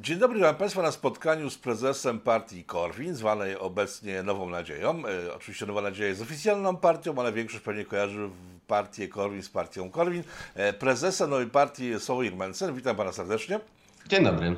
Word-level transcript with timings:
Dzień 0.00 0.18
dobry, 0.18 0.38
witam 0.38 0.56
Państwa 0.56 0.82
na 0.82 0.92
spotkaniu 0.92 1.50
z 1.50 1.58
prezesem 1.58 2.20
partii 2.20 2.64
Korwin, 2.64 3.14
zwanej 3.14 3.58
obecnie 3.58 4.22
Nową 4.22 4.50
Nadzieją. 4.50 5.02
E, 5.06 5.34
oczywiście 5.34 5.66
Nowa 5.66 5.82
Nadzieja 5.82 6.08
jest 6.08 6.22
oficjalną 6.22 6.76
partią, 6.76 7.18
ale 7.18 7.32
większość 7.32 7.64
pewnie 7.64 7.84
kojarzy 7.84 8.30
partię 8.66 9.08
Korwin 9.08 9.42
z 9.42 9.48
partią 9.48 9.90
Korwin. 9.90 10.22
E, 10.54 10.72
prezesem 10.72 11.30
nowej 11.30 11.46
partii 11.46 11.86
jest 11.86 12.06
Sławomir 12.06 12.36
Mencen. 12.36 12.74
Witam 12.74 12.96
Pana 12.96 13.12
serdecznie. 13.12 13.60
Dzień 14.06 14.24
dobry. 14.24 14.56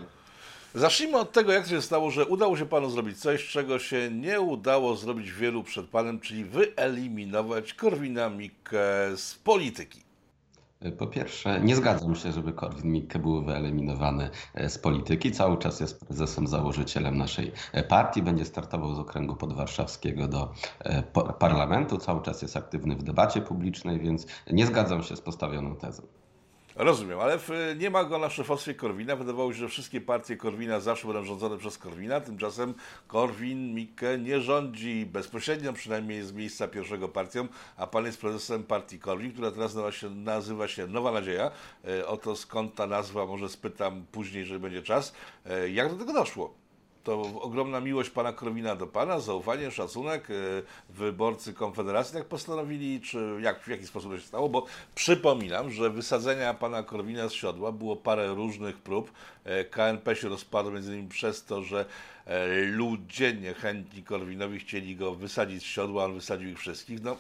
Zacznijmy 0.75 1.19
od 1.19 1.33
tego, 1.33 1.53
jak 1.53 1.65
to 1.65 1.71
się 1.71 1.83
stało, 1.83 2.11
że 2.11 2.27
udało 2.27 2.57
się 2.57 2.67
Panu 2.67 2.91
zrobić 2.91 3.19
coś, 3.19 3.49
czego 3.49 3.79
się 3.79 4.11
nie 4.11 4.41
udało 4.41 4.97
zrobić 4.97 5.33
wielu 5.33 5.63
przed 5.63 5.87
Panem, 5.87 6.21
czyli 6.21 6.45
wyeliminować 6.45 7.75
Korwina 7.75 8.31
Mikke 8.31 9.17
z 9.17 9.35
polityki. 9.35 10.10
Po 10.99 11.07
pierwsze, 11.07 11.61
nie 11.61 11.77
zgadzam 11.77 12.15
się, 12.15 12.33
żeby 12.33 12.53
Korwin-Mikke 12.53 13.19
był 13.19 13.45
wyeliminowany 13.45 14.31
e, 14.55 14.71
z 14.71 14.79
polityki. 14.79 15.31
Cały 15.31 15.59
czas 15.59 15.81
jest 15.81 16.07
prezesem, 16.07 16.47
założycielem 16.47 17.19
naszej 17.19 17.53
e, 17.73 17.83
partii. 17.83 18.23
Będzie 18.23 18.45
startował 18.45 18.95
z 18.95 18.99
okręgu 18.99 19.37
podwarszawskiego 19.37 20.29
do 20.29 20.53
e, 20.81 21.03
parlamentu. 21.39 21.99
Cały 21.99 22.23
czas 22.23 22.43
jest 22.43 22.57
aktywny 22.57 22.97
w 22.97 23.03
debacie 23.03 23.41
publicznej, 23.41 24.01
więc 24.01 24.27
nie 24.53 24.67
zgadzam 24.67 25.03
się 25.03 25.17
z 25.17 25.21
postawioną 25.21 25.77
tezą. 25.77 26.03
Rozumiem, 26.83 27.21
ale 27.21 27.39
w, 27.39 27.51
nie 27.79 27.91
ma 27.91 28.05
go 28.05 28.19
na 28.19 28.31
szefostwie 28.31 28.75
Korwina. 28.75 29.17
Wydawało 29.17 29.53
się, 29.53 29.59
że 29.59 29.69
wszystkie 29.69 30.01
partie 30.01 30.37
Korwina 30.37 30.81
zawsze 30.81 31.07
będą 31.07 31.25
rządzone 31.25 31.59
przez 31.59 31.79
Korwina. 31.79 32.21
Tymczasem 32.21 32.75
Korwin 33.07 33.75
Mikke 33.75 34.19
nie 34.19 34.41
rządzi 34.41 35.07
bezpośrednio, 35.07 35.73
przynajmniej 35.73 36.23
z 36.23 36.33
miejsca 36.33 36.69
pierwszego 36.69 37.09
partią, 37.09 37.49
a 37.77 37.87
pan 37.87 38.07
jest 38.07 38.21
prezesem 38.21 38.65
partii 38.65 38.99
Korwin, 38.99 39.33
która 39.33 39.51
teraz 39.51 39.75
nazywa 39.75 39.93
się, 39.93 40.11
nazywa 40.11 40.69
się 40.69 40.87
Nowa 40.87 41.13
Nadzieja. 41.13 41.51
E, 41.89 42.07
oto 42.07 42.37
skąd 42.37 42.75
ta 42.75 42.87
nazwa, 42.87 43.27
może 43.27 43.49
spytam 43.49 44.07
później, 44.13 44.41
jeżeli 44.41 44.61
będzie 44.61 44.83
czas. 44.83 45.15
E, 45.47 45.71
jak 45.71 45.91
do 45.91 45.99
tego 45.99 46.13
doszło? 46.13 46.55
To 47.05 47.23
ogromna 47.41 47.81
miłość 47.81 48.11
pana 48.11 48.33
Korwina 48.33 48.77
do 48.77 48.87
pana, 48.87 49.21
zaufanie, 49.21 49.71
szacunek. 49.71 50.31
Y, 50.31 50.63
wyborcy 50.91 51.55
Konfederacji 51.55 52.15
tak 52.15 52.25
postanowili, 52.25 53.01
czy 53.01 53.39
jak, 53.43 53.63
w 53.63 53.69
jaki 53.69 53.87
sposób 53.87 54.13
to 54.13 54.19
się 54.19 54.27
stało? 54.27 54.49
Bo 54.49 54.67
przypominam, 54.95 55.71
że 55.71 55.91
wysadzenia 55.91 56.55
pana 56.55 56.83
Korwina 56.83 57.29
z 57.29 57.33
siodła 57.33 57.73
było 57.73 57.97
parę 57.97 58.35
różnych 58.35 58.79
prób. 58.79 59.13
E, 59.45 59.65
KNP 59.65 60.17
się 60.17 60.29
rozpadł 60.29 60.71
między 60.71 60.93
innymi 60.93 61.09
przez 61.09 61.45
to, 61.45 61.63
że 61.63 61.85
e, 62.27 62.47
ludzie 62.65 63.35
niechętni 63.35 64.03
Korwinowi 64.03 64.59
chcieli 64.59 64.97
go 64.97 65.15
wysadzić 65.15 65.63
z 65.63 65.67
siodła, 65.67 66.05
on 66.05 66.15
wysadził 66.15 66.49
ich 66.49 66.59
wszystkich. 66.59 67.03
No, 67.03 67.17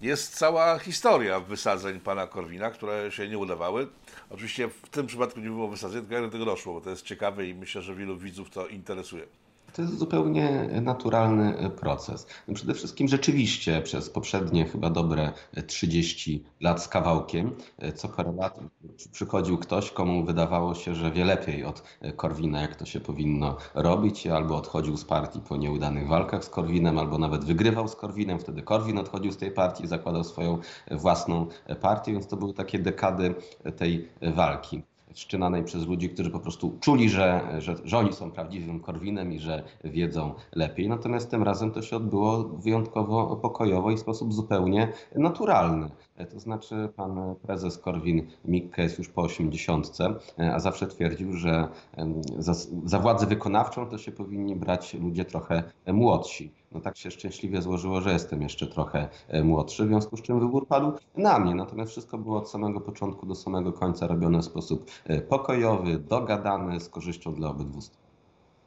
jest 0.00 0.36
cała 0.36 0.78
historia 0.78 1.40
wysadzeń 1.40 2.00
pana 2.00 2.26
Korwina, 2.26 2.70
które 2.70 3.12
się 3.12 3.28
nie 3.28 3.38
udawały. 3.38 3.88
Oczywiście 4.30 4.68
w 4.68 4.88
tym 4.88 5.06
przypadku 5.06 5.40
nie 5.40 5.48
było 5.48 5.68
wysadzeń, 5.68 6.06
tylko 6.06 6.22
do 6.22 6.30
tego 6.30 6.44
doszło, 6.44 6.74
bo 6.74 6.80
to 6.80 6.90
jest 6.90 7.02
ciekawe 7.02 7.46
i 7.46 7.54
myślę, 7.54 7.82
że 7.82 7.94
wielu 7.94 8.16
widzów 8.16 8.50
to 8.50 8.66
interesuje. 8.66 9.26
To 9.72 9.82
jest 9.82 9.98
zupełnie 9.98 10.68
naturalny 10.82 11.70
proces. 11.70 12.26
No 12.48 12.54
przede 12.54 12.74
wszystkim 12.74 13.08
rzeczywiście 13.08 13.82
przez 13.82 14.10
poprzednie 14.10 14.64
chyba 14.64 14.90
dobre 14.90 15.32
30 15.66 16.44
lat 16.60 16.82
z 16.82 16.88
kawałkiem, 16.88 17.56
co 17.94 18.08
parę 18.08 18.32
lat 18.32 18.60
przychodził 19.12 19.58
ktoś, 19.58 19.90
komu 19.90 20.24
wydawało 20.24 20.74
się, 20.74 20.94
że 20.94 21.10
wie 21.10 21.24
lepiej 21.24 21.64
od 21.64 21.82
Korwina, 22.16 22.60
jak 22.60 22.76
to 22.76 22.86
się 22.86 23.00
powinno 23.00 23.56
robić, 23.74 24.26
albo 24.26 24.56
odchodził 24.56 24.96
z 24.96 25.04
partii 25.04 25.40
po 25.40 25.56
nieudanych 25.56 26.08
walkach 26.08 26.44
z 26.44 26.48
Korwinem, 26.48 26.98
albo 26.98 27.18
nawet 27.18 27.44
wygrywał 27.44 27.88
z 27.88 27.96
Korwinem. 27.96 28.38
Wtedy 28.38 28.62
Korwin 28.62 28.98
odchodził 28.98 29.32
z 29.32 29.36
tej 29.36 29.50
partii 29.50 29.84
i 29.84 29.88
zakładał 29.88 30.24
swoją 30.24 30.58
własną 30.90 31.46
partię, 31.80 32.12
więc 32.12 32.26
to 32.26 32.36
były 32.36 32.54
takie 32.54 32.78
dekady 32.78 33.34
tej 33.76 34.08
walki 34.22 34.82
wszczynanej 35.14 35.64
przez 35.64 35.86
ludzi, 35.86 36.10
którzy 36.10 36.30
po 36.30 36.40
prostu 36.40 36.78
czuli, 36.80 37.08
że, 37.08 37.56
że, 37.58 37.74
że 37.84 37.98
oni 37.98 38.12
są 38.12 38.30
prawdziwym 38.30 38.80
Korwinem 38.80 39.32
i 39.32 39.38
że 39.38 39.62
wiedzą 39.84 40.34
lepiej. 40.54 40.88
Natomiast 40.88 41.30
tym 41.30 41.42
razem 41.42 41.70
to 41.70 41.82
się 41.82 41.96
odbyło 41.96 42.44
wyjątkowo 42.44 43.36
pokojowo 43.36 43.90
i 43.90 43.96
w 43.96 44.00
sposób 44.00 44.32
zupełnie 44.32 44.92
naturalny. 45.16 45.90
To 46.30 46.40
znaczy 46.40 46.88
pan 46.96 47.34
prezes 47.42 47.82
Korwin-Mikke 47.82 48.82
jest 48.82 48.98
już 48.98 49.08
po 49.08 49.22
80, 49.22 49.98
a 50.52 50.58
zawsze 50.58 50.86
twierdził, 50.86 51.32
że 51.32 51.68
za, 52.38 52.54
za 52.84 52.98
władzę 52.98 53.26
wykonawczą 53.26 53.86
to 53.86 53.98
się 53.98 54.12
powinni 54.12 54.56
brać 54.56 54.94
ludzie 54.94 55.24
trochę 55.24 55.62
młodsi. 55.86 56.52
No 56.72 56.80
tak 56.80 56.96
się 56.96 57.10
szczęśliwie 57.10 57.62
złożyło, 57.62 58.00
że 58.00 58.12
jestem 58.12 58.42
jeszcze 58.42 58.66
trochę 58.66 59.08
młodszy, 59.44 59.84
w 59.84 59.88
związku 59.88 60.16
z 60.16 60.22
czym 60.22 60.40
wybór 60.40 60.66
padł 60.66 60.92
na 61.16 61.38
mnie. 61.38 61.54
Natomiast 61.54 61.90
wszystko 61.90 62.18
było 62.18 62.38
od 62.38 62.50
samego 62.50 62.80
początku 62.80 63.26
do 63.26 63.34
samego 63.34 63.72
końca 63.72 64.06
robione 64.06 64.38
w 64.38 64.44
sposób 64.44 64.90
pokojowy, 65.28 65.98
dogadany, 65.98 66.80
z 66.80 66.88
korzyścią 66.88 67.34
dla 67.34 67.50
obydwu 67.50 67.80
stron. 67.80 68.07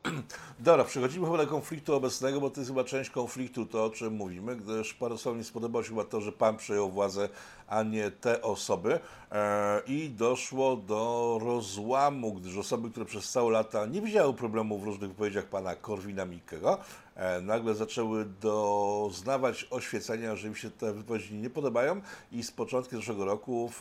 Dobra, 0.59 0.83
przechodzimy 0.83 1.25
chyba 1.25 1.37
do 1.37 1.47
konfliktu 1.47 1.95
obecnego, 1.95 2.41
bo 2.41 2.49
to 2.49 2.61
jest 2.61 2.71
chyba 2.71 2.83
część 2.83 3.09
konfliktu, 3.09 3.65
to 3.65 3.85
o 3.85 3.89
czym 3.89 4.13
mówimy, 4.13 4.55
gdyż 4.55 4.93
paru 4.93 5.15
osobom 5.15 5.37
nie 5.37 5.43
spodobało 5.43 5.83
się 5.83 5.89
chyba 5.89 6.03
to, 6.03 6.21
że 6.21 6.31
Pan 6.31 6.57
przejął 6.57 6.89
władzę, 6.89 7.29
a 7.67 7.83
nie 7.83 8.11
te 8.11 8.41
osoby. 8.41 8.99
E, 9.31 9.81
i 9.87 10.09
doszło 10.09 10.75
do 10.75 11.39
rozłamu, 11.41 12.33
gdyż 12.33 12.57
osoby, 12.57 12.89
które 12.89 13.05
przez 13.05 13.31
całe 13.31 13.51
lata 13.51 13.85
nie 13.85 14.01
widziały 14.01 14.33
problemu 14.33 14.79
w 14.79 14.83
różnych 14.83 15.09
wypowiedziach 15.09 15.45
Pana 15.45 15.75
Korwina 15.75 16.25
Mikkego, 16.25 16.77
e, 17.15 17.41
nagle 17.41 17.75
zaczęły 17.75 18.25
doznawać 18.25 19.67
oświecenia, 19.69 20.35
że 20.35 20.47
im 20.47 20.55
się 20.55 20.71
te 20.71 20.93
wypowiedzi 20.93 21.35
nie 21.35 21.49
podobają 21.49 22.01
i 22.31 22.43
z 22.43 22.51
początku 22.51 22.95
zeszłego 22.95 23.25
roku 23.25 23.71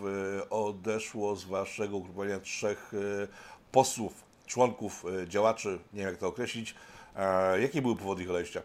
e, 0.41 0.51
odeszło 0.51 1.37
z 1.37 1.45
Waszego 1.45 1.97
ugrupowania 1.97 2.41
trzech 2.41 2.93
posłów 3.73 4.30
członków, 4.51 5.05
e, 5.23 5.29
działaczy, 5.29 5.79
nie 5.93 6.01
wiem 6.01 6.09
jak 6.09 6.17
to 6.17 6.29
określić. 6.29 6.75
E, 7.17 7.61
jakie 7.61 7.83
były 7.83 7.97
powody 7.97 8.23
ich 8.23 8.31
odejścia? 8.31 8.63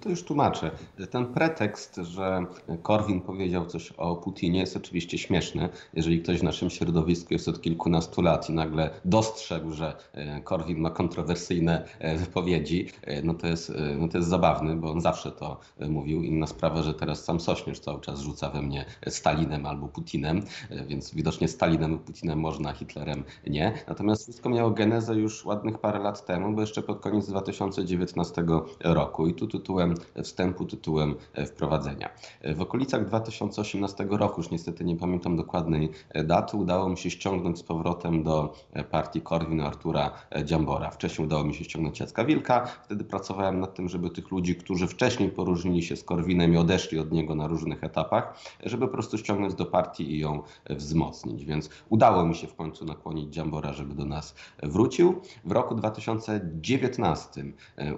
To 0.00 0.08
już 0.08 0.22
tłumaczę. 0.24 0.70
Ten 1.10 1.26
pretekst, 1.26 1.96
że 1.96 2.46
Korwin 2.82 3.20
powiedział 3.20 3.66
coś 3.66 3.92
o 3.92 4.16
Putinie 4.16 4.60
jest 4.60 4.76
oczywiście 4.76 5.18
śmieszny. 5.18 5.68
Jeżeli 5.94 6.22
ktoś 6.22 6.40
w 6.40 6.42
naszym 6.42 6.70
środowisku 6.70 7.34
jest 7.34 7.48
od 7.48 7.60
kilkunastu 7.60 8.22
lat 8.22 8.50
i 8.50 8.52
nagle 8.52 8.90
dostrzegł, 9.04 9.72
że 9.72 9.96
e, 10.12 10.40
Korwin 10.40 10.78
ma 10.78 10.90
kontrowersyjne 10.90 11.84
e, 11.98 12.16
wypowiedzi, 12.16 12.88
e, 13.02 13.22
no 13.22 13.34
to 13.34 13.46
jest, 13.46 13.72
no 13.98 14.08
to 14.08 14.18
jest 14.18 14.30
zabawny, 14.30 14.76
bo 14.76 14.90
on 14.90 15.00
zawsze 15.00 15.32
to 15.32 15.60
mówił. 15.88 16.22
Inna 16.22 16.46
sprawa, 16.46 16.82
że 16.82 16.94
teraz 16.94 17.24
sam 17.24 17.40
Sośnierz 17.40 17.80
cały 17.80 18.00
czas 18.00 18.20
rzuca 18.20 18.50
we 18.50 18.62
mnie 18.62 18.84
Stalinem 19.08 19.66
albo 19.66 19.88
Putinem, 19.88 20.42
więc 20.86 21.14
widocznie 21.14 21.48
Stalinem 21.48 21.94
i 21.94 21.98
Putinem 21.98 22.40
można, 22.40 22.72
Hitlerem 22.72 23.24
nie. 23.46 23.72
Natomiast 23.88 24.22
wszystko 24.22 24.48
miało 24.48 24.70
genezę 24.70 25.14
już 25.14 25.44
ładnych 25.44 25.78
parę 25.78 25.98
lat 25.98 26.26
temu, 26.26 26.54
bo 26.54 26.60
jeszcze 26.60 26.82
pod 26.82 27.00
koniec 27.00 27.28
2019 27.28 28.44
roku. 28.80 29.26
I 29.26 29.34
tu 29.34 29.46
tytuł 29.46 29.73
tytułem 29.74 29.94
wstępu, 30.22 30.64
tytułem 30.64 31.14
e, 31.32 31.46
wprowadzenia. 31.46 32.10
E, 32.40 32.54
w 32.54 32.60
okolicach 32.60 33.06
2018 33.06 34.06
roku, 34.10 34.40
już 34.40 34.50
niestety 34.50 34.84
nie 34.84 34.96
pamiętam 34.96 35.36
dokładnej 35.36 35.90
e, 36.10 36.24
daty, 36.24 36.56
udało 36.56 36.88
mi 36.88 36.98
się 36.98 37.10
ściągnąć 37.10 37.58
z 37.58 37.62
powrotem 37.62 38.22
do 38.22 38.54
partii 38.90 39.20
Korwin 39.20 39.60
Artura 39.60 40.10
Dziambora. 40.44 40.90
Wcześniej 40.90 41.26
udało 41.26 41.44
mi 41.44 41.54
się 41.54 41.64
ściągnąć 41.64 42.00
Jacka 42.00 42.24
Wilka. 42.24 42.66
Wtedy 42.66 43.04
pracowałem 43.04 43.60
nad 43.60 43.74
tym, 43.74 43.88
żeby 43.88 44.10
tych 44.10 44.30
ludzi, 44.30 44.56
którzy 44.56 44.86
wcześniej 44.86 45.28
poróżnili 45.28 45.82
się 45.82 45.96
z 45.96 46.04
Korwinem 46.04 46.54
i 46.54 46.56
odeszli 46.56 46.98
od 46.98 47.12
niego 47.12 47.34
na 47.34 47.46
różnych 47.46 47.84
etapach, 47.84 48.38
żeby 48.62 48.86
po 48.86 48.92
prostu 48.92 49.18
ściągnąć 49.18 49.54
do 49.54 49.66
partii 49.66 50.14
i 50.14 50.18
ją 50.18 50.42
wzmocnić. 50.70 51.44
Więc 51.44 51.70
udało 51.88 52.26
mi 52.26 52.34
się 52.34 52.46
w 52.46 52.54
końcu 52.54 52.84
nakłonić 52.84 53.34
Dziambora, 53.34 53.72
żeby 53.72 53.94
do 53.94 54.04
nas 54.04 54.34
wrócił. 54.62 55.20
W 55.44 55.52
roku 55.52 55.74
2019 55.74 57.44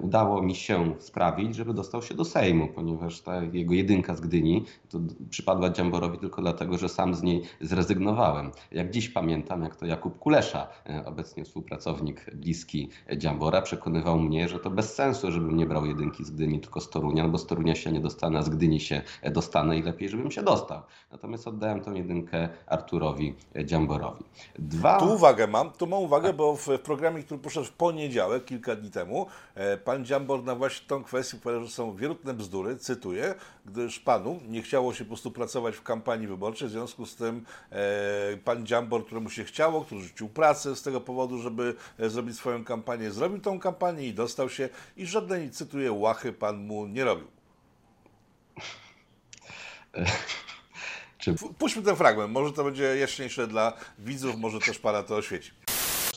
udało 0.00 0.42
mi 0.42 0.54
się 0.54 0.94
sprawić, 0.98 1.54
żeby 1.66 1.74
dostał 1.74 2.02
się 2.02 2.14
do 2.14 2.24
Sejmu, 2.24 2.68
ponieważ 2.68 3.20
ta 3.20 3.42
jego 3.42 3.74
jedynka 3.74 4.14
z 4.14 4.20
Gdyni 4.20 4.64
to 4.88 4.98
przypadła 5.30 5.70
Dziamborowi 5.70 6.18
tylko 6.18 6.42
dlatego, 6.42 6.78
że 6.78 6.88
sam 6.88 7.14
z 7.14 7.22
niej 7.22 7.42
zrezygnowałem. 7.60 8.50
Jak 8.72 8.90
dziś 8.90 9.08
pamiętam, 9.08 9.62
jak 9.62 9.76
to 9.76 9.86
Jakub 9.86 10.18
Kulesza, 10.18 10.68
e, 10.86 11.04
obecnie 11.06 11.44
współpracownik 11.44 12.34
bliski 12.34 12.90
Dziambora, 13.16 13.62
przekonywał 13.62 14.18
mnie, 14.18 14.48
że 14.48 14.58
to 14.58 14.70
bez 14.70 14.94
sensu, 14.94 15.32
żebym 15.32 15.56
nie 15.56 15.66
brał 15.66 15.86
jedynki 15.86 16.24
z 16.24 16.30
Gdyni, 16.30 16.60
tylko 16.60 16.80
z 16.80 16.90
Torunia, 16.90 17.28
bo 17.28 17.38
z 17.38 17.46
Torunia 17.46 17.74
się 17.74 17.92
nie 17.92 18.00
dostanę, 18.00 18.38
a 18.38 18.42
z 18.42 18.48
Gdyni 18.48 18.80
się 18.80 19.02
dostanę 19.30 19.78
i 19.78 19.82
lepiej, 19.82 20.08
żebym 20.08 20.30
się 20.30 20.42
dostał. 20.42 20.82
Natomiast 21.12 21.48
oddałem 21.48 21.80
tą 21.80 21.94
jedynkę 21.94 22.48
Arturowi 22.66 23.34
Dziamborowi. 23.64 24.24
Dwa... 24.58 24.98
Tu 24.98 25.14
uwagę 25.14 25.46
mam, 25.46 25.70
tu 25.70 25.86
mam 25.86 26.02
uwagę, 26.02 26.32
bo 26.32 26.56
w 26.56 26.68
programie, 26.84 27.22
który 27.22 27.40
poszedł 27.40 27.66
w 27.66 27.72
poniedziałek, 27.72 28.44
kilka 28.44 28.76
dni 28.76 28.90
temu, 28.90 29.26
e, 29.54 29.76
pan 29.76 30.04
Dziambor 30.04 30.44
na 30.44 30.54
właśnie 30.54 30.88
tą 30.88 31.04
kwestię 31.04 31.38
że 31.60 31.68
są 31.68 31.96
wierutne 31.96 32.34
bzdury, 32.34 32.76
cytuję, 32.76 33.34
gdyż 33.66 33.98
panu 33.98 34.40
nie 34.48 34.62
chciało 34.62 34.94
się 34.94 35.04
po 35.04 35.08
prostu 35.08 35.30
pracować 35.30 35.76
w 35.76 35.82
kampanii 35.82 36.26
wyborczej, 36.26 36.68
w 36.68 36.70
związku 36.70 37.06
z 37.06 37.16
tym 37.16 37.44
e, 37.70 38.36
pan 38.44 38.66
Dziambor, 38.66 39.06
któremu 39.06 39.30
się 39.30 39.44
chciało, 39.44 39.84
który 39.84 40.00
rzucił 40.00 40.28
pracę 40.28 40.76
z 40.76 40.82
tego 40.82 41.00
powodu, 41.00 41.38
żeby 41.38 41.74
e, 41.98 42.10
zrobić 42.10 42.36
swoją 42.36 42.64
kampanię, 42.64 43.10
zrobił 43.10 43.40
tą 43.40 43.60
kampanię 43.60 44.06
i 44.06 44.14
dostał 44.14 44.50
się 44.50 44.68
i 44.96 45.06
żadnej, 45.06 45.50
cytuję, 45.50 45.92
łachy 45.92 46.32
pan 46.32 46.56
mu 46.56 46.86
nie 46.86 47.04
robił. 47.04 47.26
Czy... 51.18 51.34
Puśćmy 51.58 51.82
ten 51.82 51.96
fragment, 51.96 52.32
może 52.32 52.52
to 52.52 52.64
będzie 52.64 52.96
jaśniejsze 52.96 53.46
dla 53.46 53.72
widzów, 53.98 54.36
może 54.36 54.58
też 54.58 54.78
Pana 54.78 55.02
to 55.02 55.16
oświeci. 55.16 55.50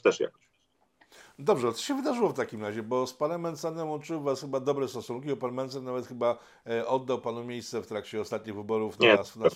Też 0.03 0.19
jakoś. 0.19 0.49
Dobrze, 1.41 1.74
co 1.74 1.81
się 1.81 1.95
wydarzyło 1.95 2.30
w 2.30 2.33
takim 2.33 2.62
razie? 2.62 2.83
Bo 2.83 3.07
z 3.07 3.13
panem 3.13 3.41
Mencenem 3.41 3.89
łączyły 3.89 4.19
was 4.19 4.41
chyba 4.41 4.59
dobre 4.59 4.88
stosunki, 4.88 5.30
bo 5.30 5.38
pan 5.38 5.53
Mencen 5.53 5.83
nawet 5.83 6.07
chyba 6.07 6.38
e, 6.68 6.88
oddał 6.88 7.21
panu 7.21 7.44
miejsce 7.44 7.81
w 7.81 7.88
trakcie 7.88 8.21
ostatnich 8.21 8.56
wyborów 8.56 9.00
na, 9.00 9.06
Nie. 9.06 9.15
na, 9.15 9.50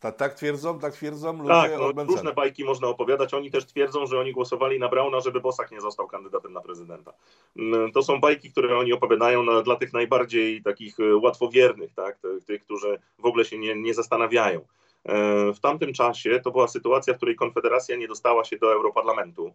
ta, 0.00 0.12
tak 0.12 0.34
twierdzą, 0.34 0.78
tak 0.78 0.92
twierdzą 0.92 1.32
ludzie 1.32 1.48
Tak, 1.48 1.72
no, 1.96 2.04
różne 2.04 2.32
bajki 2.32 2.64
można 2.64 2.88
opowiadać. 2.88 3.34
Oni 3.34 3.50
też 3.50 3.66
twierdzą, 3.66 4.06
że 4.06 4.20
oni 4.20 4.32
głosowali 4.32 4.78
na 4.78 4.88
Brauna, 4.88 5.20
żeby 5.20 5.40
Bosak 5.40 5.70
nie 5.70 5.80
został 5.80 6.06
kandydatem 6.06 6.52
na 6.52 6.60
prezydenta. 6.60 7.12
Mm, 7.56 7.92
To 7.92 8.02
są 8.02 8.20
bajki, 8.20 8.50
które 8.50 8.78
oni 8.78 8.92
opowiadają 8.92 9.42
na, 9.42 9.62
dla 9.62 9.76
tych 9.76 9.92
najbardziej 9.92 10.62
takich 10.62 11.00
e, 11.00 11.16
łatwowiernych, 11.16 11.94
tak? 11.94 12.18
tych, 12.18 12.44
tych 12.44 12.64
którzy 12.64 12.98
w 13.18 13.26
ogóle 13.26 13.44
się 13.44 13.58
nie, 13.58 13.74
nie 13.74 13.94
zastanawiają. 13.94 14.60
E, 15.04 15.52
W 15.52 15.60
tamtym 15.60 15.92
czasie 15.92 16.40
to 16.44 16.50
była 16.50 16.68
sytuacja, 16.68 17.14
w 17.14 17.16
której 17.16 17.36
Konfederacja 17.36 17.96
nie 17.96 18.08
dostała 18.08 18.44
się 18.44 18.58
do 18.58 18.72
Europarlamentu. 18.72 19.54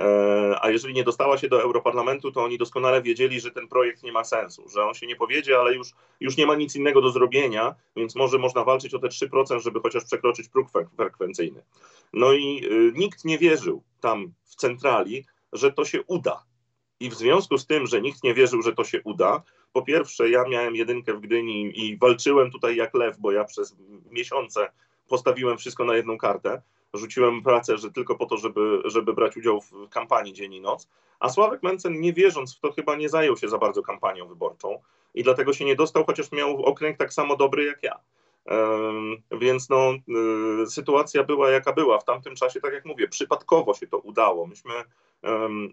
E, 0.00 0.58
A 0.60 0.70
jeżeli 0.70 0.94
nie 0.94 1.04
dostała 1.04 1.38
się 1.38 1.48
do 1.48 1.62
Europarlamentu, 1.62 2.32
to 2.32 2.44
oni 2.44 2.58
doskonale 2.58 3.02
wiedzieli, 3.02 3.40
że 3.40 3.50
ten 3.50 3.68
projekt 3.68 4.02
nie 4.02 4.12
ma 4.12 4.24
sensu, 4.24 4.68
że 4.68 4.84
on 4.84 4.94
się 4.94 5.06
nie 5.06 5.16
powiedzie, 5.16 5.58
ale 5.58 5.74
już, 5.74 5.88
już 6.20 6.36
nie 6.36 6.46
ma 6.46 6.54
nic 6.54 6.76
innego 6.76 7.00
do 7.00 7.10
zrobienia, 7.10 7.74
więc 7.96 8.14
może 8.14 8.38
można 8.38 8.64
walczyć 8.64 8.94
o 8.94 8.98
te 8.98 9.08
3%, 9.08 9.60
żeby 9.60 9.80
chociaż 9.80 10.04
przekroczyć 10.04 10.48
próg 10.48 10.70
fre- 10.70 10.96
frekwencyjny. 10.96 11.62
No 12.12 12.32
i 12.32 12.64
y, 12.64 12.92
nikt 12.94 13.24
nie 13.24 13.38
wierzył 13.38 13.82
tam 14.00 14.32
w 14.44 14.54
centrali, 14.54 15.24
że 15.52 15.72
to 15.72 15.84
się 15.84 16.02
uda. 16.02 16.44
I 17.00 17.10
w 17.10 17.14
związku 17.14 17.58
z 17.58 17.66
tym, 17.66 17.86
że 17.86 18.00
nikt 18.00 18.24
nie 18.24 18.34
wierzył, 18.34 18.62
że 18.62 18.72
to 18.72 18.84
się 18.84 19.02
uda, 19.04 19.42
po 19.74 19.82
pierwsze, 19.82 20.30
ja 20.30 20.44
miałem 20.48 20.76
jedynkę 20.76 21.14
w 21.14 21.20
Gdyni 21.20 21.80
i 21.80 21.96
walczyłem 21.96 22.50
tutaj 22.50 22.76
jak 22.76 22.94
lew, 22.94 23.18
bo 23.18 23.32
ja 23.32 23.44
przez 23.44 23.76
miesiące 24.10 24.70
postawiłem 25.08 25.58
wszystko 25.58 25.84
na 25.84 25.96
jedną 25.96 26.18
kartę. 26.18 26.62
Rzuciłem 26.94 27.42
pracę, 27.42 27.78
że 27.78 27.90
tylko 27.90 28.14
po 28.14 28.26
to, 28.26 28.36
żeby, 28.36 28.82
żeby 28.84 29.14
brać 29.14 29.36
udział 29.36 29.60
w 29.60 29.88
kampanii 29.88 30.32
dzień 30.32 30.54
i 30.54 30.60
noc. 30.60 30.88
A 31.20 31.28
Sławek 31.28 31.62
Mencen, 31.62 32.00
nie 32.00 32.12
wierząc 32.12 32.56
w 32.56 32.60
to, 32.60 32.72
chyba 32.72 32.96
nie 32.96 33.08
zajął 33.08 33.36
się 33.36 33.48
za 33.48 33.58
bardzo 33.58 33.82
kampanią 33.82 34.28
wyborczą 34.28 34.78
i 35.14 35.22
dlatego 35.22 35.52
się 35.52 35.64
nie 35.64 35.76
dostał, 35.76 36.04
chociaż 36.04 36.32
miał 36.32 36.62
okręg 36.62 36.98
tak 36.98 37.12
samo 37.12 37.36
dobry 37.36 37.64
jak 37.64 37.82
ja. 37.82 38.00
Więc 39.40 39.68
no, 39.68 39.92
y, 40.62 40.66
sytuacja 40.66 41.24
była 41.24 41.50
jaka 41.50 41.72
była. 41.72 41.98
W 41.98 42.04
tamtym 42.04 42.34
czasie, 42.34 42.60
tak 42.60 42.72
jak 42.72 42.84
mówię, 42.84 43.08
przypadkowo 43.08 43.74
się 43.74 43.86
to 43.86 43.98
udało. 43.98 44.46
Myśmy, 44.46 44.72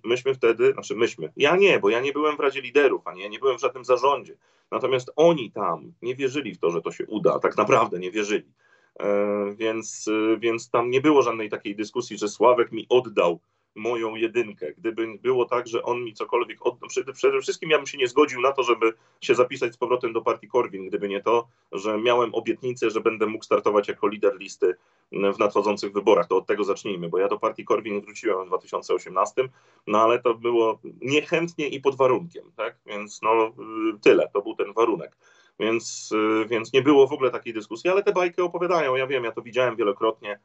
myśmy 0.03 0.33
wtedy, 0.33 0.73
znaczy 0.73 0.95
myśmy, 0.95 1.31
ja 1.37 1.55
nie, 1.55 1.79
bo 1.79 1.89
ja 1.89 1.99
nie 1.99 2.13
byłem 2.13 2.37
w 2.37 2.39
Radzie 2.39 2.61
Liderów, 2.61 3.07
ani 3.07 3.21
ja 3.21 3.27
nie 3.27 3.39
byłem 3.39 3.57
w 3.57 3.61
żadnym 3.61 3.85
zarządzie. 3.85 4.37
Natomiast 4.71 5.11
oni 5.15 5.51
tam 5.51 5.93
nie 6.01 6.15
wierzyli 6.15 6.53
w 6.55 6.59
to, 6.59 6.71
że 6.71 6.81
to 6.81 6.91
się 6.91 7.05
uda, 7.05 7.39
tak 7.39 7.57
naprawdę 7.57 7.99
nie 7.99 8.11
wierzyli. 8.11 8.51
E, 8.99 9.55
Więc, 9.55 10.07
y, 10.07 10.37
więc 10.39 10.69
tam 10.69 10.89
nie 10.89 11.01
było 11.01 11.21
żadnej 11.21 11.49
takiej 11.49 11.75
dyskusji, 11.75 12.17
że 12.17 12.27
Sławek 12.27 12.71
mi 12.71 12.85
oddał 12.89 13.39
moją 13.75 14.15
jedynkę. 14.15 14.73
Gdyby 14.73 15.07
było 15.21 15.45
tak, 15.45 15.67
że 15.67 15.83
on 15.83 16.03
mi 16.03 16.13
cokolwiek 16.13 16.65
oddał, 16.65 16.89
przede, 17.13 17.41
wszystkim 17.41 17.69
ja 17.69 17.77
bym 17.77 17.87
się 17.87 17.97
nie 17.97 18.07
zgodził 18.07 18.41
na 18.41 18.51
to, 18.51 18.63
żeby 18.63 18.93
się 19.21 19.35
zapisać 19.35 19.73
z 19.73 19.77
powrotem 19.77 20.13
do 20.13 20.21
partii 20.21 20.47
Korwin, 20.47 20.87
gdyby 20.87 21.09
nie 21.09 21.23
to, 21.23 21.47
że 21.71 21.97
miałem 21.97 22.35
obietnicę, 22.35 22.89
że 22.89 23.01
będę 23.01 23.25
mógł 23.25 23.43
startować 23.43 23.87
jako 23.87 24.07
lider 24.07 24.37
listy 24.39 24.75
w 25.11 25.39
nadchodzących 25.39 25.93
wyborach. 25.93 26.27
To 26.27 26.37
od 26.37 26.45
tego 26.45 26.63
zacznijmy, 26.63 27.09
bo 27.09 27.17
ja 27.17 27.27
do 27.27 27.39
partii 27.39 27.65
Korwin 27.65 28.01
wróciłem 28.01 28.45
w 28.45 28.47
2018, 28.47 29.49
no 29.87 30.01
ale 30.01 30.19
to 30.19 30.33
było 30.33 30.79
niechętnie 31.01 31.67
i 31.67 31.79
pod 31.81 31.95
warunkiem, 31.95 32.51
tak? 32.55 32.75
Więc 32.85 33.21
no 33.21 33.47
y, 33.47 33.99
tyle, 34.01 34.29
to 34.33 34.41
był 34.41 34.55
ten 34.55 34.73
warunek. 34.73 35.17
Więc, 35.59 36.11
y, 36.11 36.45
więc 36.47 36.73
nie 36.73 36.81
było 36.81 37.07
w 37.07 37.13
ogóle 37.13 37.31
takiej 37.31 37.53
dyskusji, 37.53 37.89
ale 37.89 38.03
te 38.03 38.11
bajki 38.11 38.41
opowiadają, 38.41 38.95
ja 38.95 39.07
wiem, 39.07 39.23
ja 39.23 39.31
to 39.31 39.41
widziałem 39.41 39.75
wielokrotnie 39.75 40.39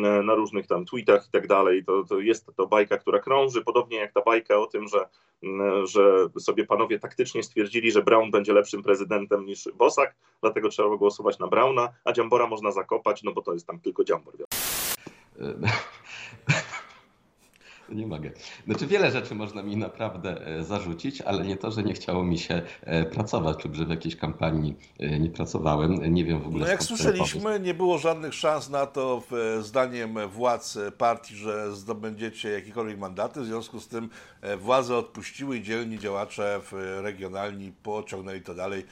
na 0.00 0.34
różnych 0.34 0.66
tam 0.66 0.84
tweetach 0.84 1.26
i 1.28 1.30
tak 1.30 1.46
dalej. 1.46 1.84
To, 1.84 2.04
to 2.04 2.20
jest 2.20 2.46
to 2.56 2.66
bajka, 2.66 2.98
która 2.98 3.18
krąży, 3.18 3.62
podobnie 3.62 3.96
jak 3.96 4.12
ta 4.12 4.22
bajka 4.22 4.56
o 4.56 4.66
tym, 4.66 4.88
że, 4.88 5.08
że 5.84 6.28
sobie 6.38 6.66
panowie 6.66 6.98
taktycznie 6.98 7.42
stwierdzili, 7.42 7.92
że 7.92 8.02
Brown 8.02 8.30
będzie 8.30 8.52
lepszym 8.52 8.82
prezydentem 8.82 9.46
niż 9.46 9.68
Bosak, 9.74 10.14
dlatego 10.40 10.68
trzeba 10.68 10.96
głosować 10.96 11.38
na 11.38 11.46
Brauna, 11.46 11.88
a 12.04 12.12
Dziambora 12.12 12.46
można 12.46 12.72
zakopać, 12.72 13.22
no 13.22 13.32
bo 13.32 13.42
to 13.42 13.52
jest 13.52 13.66
tam 13.66 13.80
tylko 13.80 14.04
Dziambor. 14.04 14.34
Nie 17.94 18.06
mogę. 18.06 18.30
Znaczy 18.66 18.86
wiele 18.86 19.10
rzeczy 19.10 19.34
można 19.34 19.62
mi 19.62 19.76
naprawdę 19.76 20.46
e, 20.46 20.64
zarzucić, 20.64 21.20
ale 21.20 21.44
nie 21.46 21.56
to, 21.56 21.70
że 21.70 21.82
nie 21.82 21.94
chciało 21.94 22.24
mi 22.24 22.38
się 22.38 22.62
e, 22.80 23.04
pracować 23.04 23.64
lub 23.64 23.74
że 23.74 23.84
w 23.84 23.90
jakiejś 23.90 24.16
kampanii 24.16 24.76
e, 24.98 25.18
nie 25.20 25.30
pracowałem. 25.30 26.14
Nie 26.14 26.24
wiem 26.24 26.40
w 26.42 26.46
ogóle 26.46 26.64
No 26.64 26.70
jak 26.70 26.82
słyszeliśmy, 26.82 27.60
nie 27.60 27.74
było 27.74 27.98
żadnych 27.98 28.34
szans 28.34 28.70
na 28.70 28.86
to, 28.86 29.22
w- 29.30 29.62
zdaniem 29.64 30.28
władz 30.28 30.78
partii, 30.98 31.36
że 31.36 31.76
zdobędziecie 31.76 32.50
jakiekolwiek 32.50 32.98
mandaty. 32.98 33.40
W 33.40 33.46
związku 33.46 33.80
z 33.80 33.88
tym 33.88 34.08
władze 34.58 34.96
odpuściły 34.96 35.56
i 35.56 35.62
dzielni 35.62 35.98
działacze 35.98 36.60
regionalni 37.02 37.72
pociągnęli 37.82 38.40
to 38.40 38.54
dalej. 38.54 38.84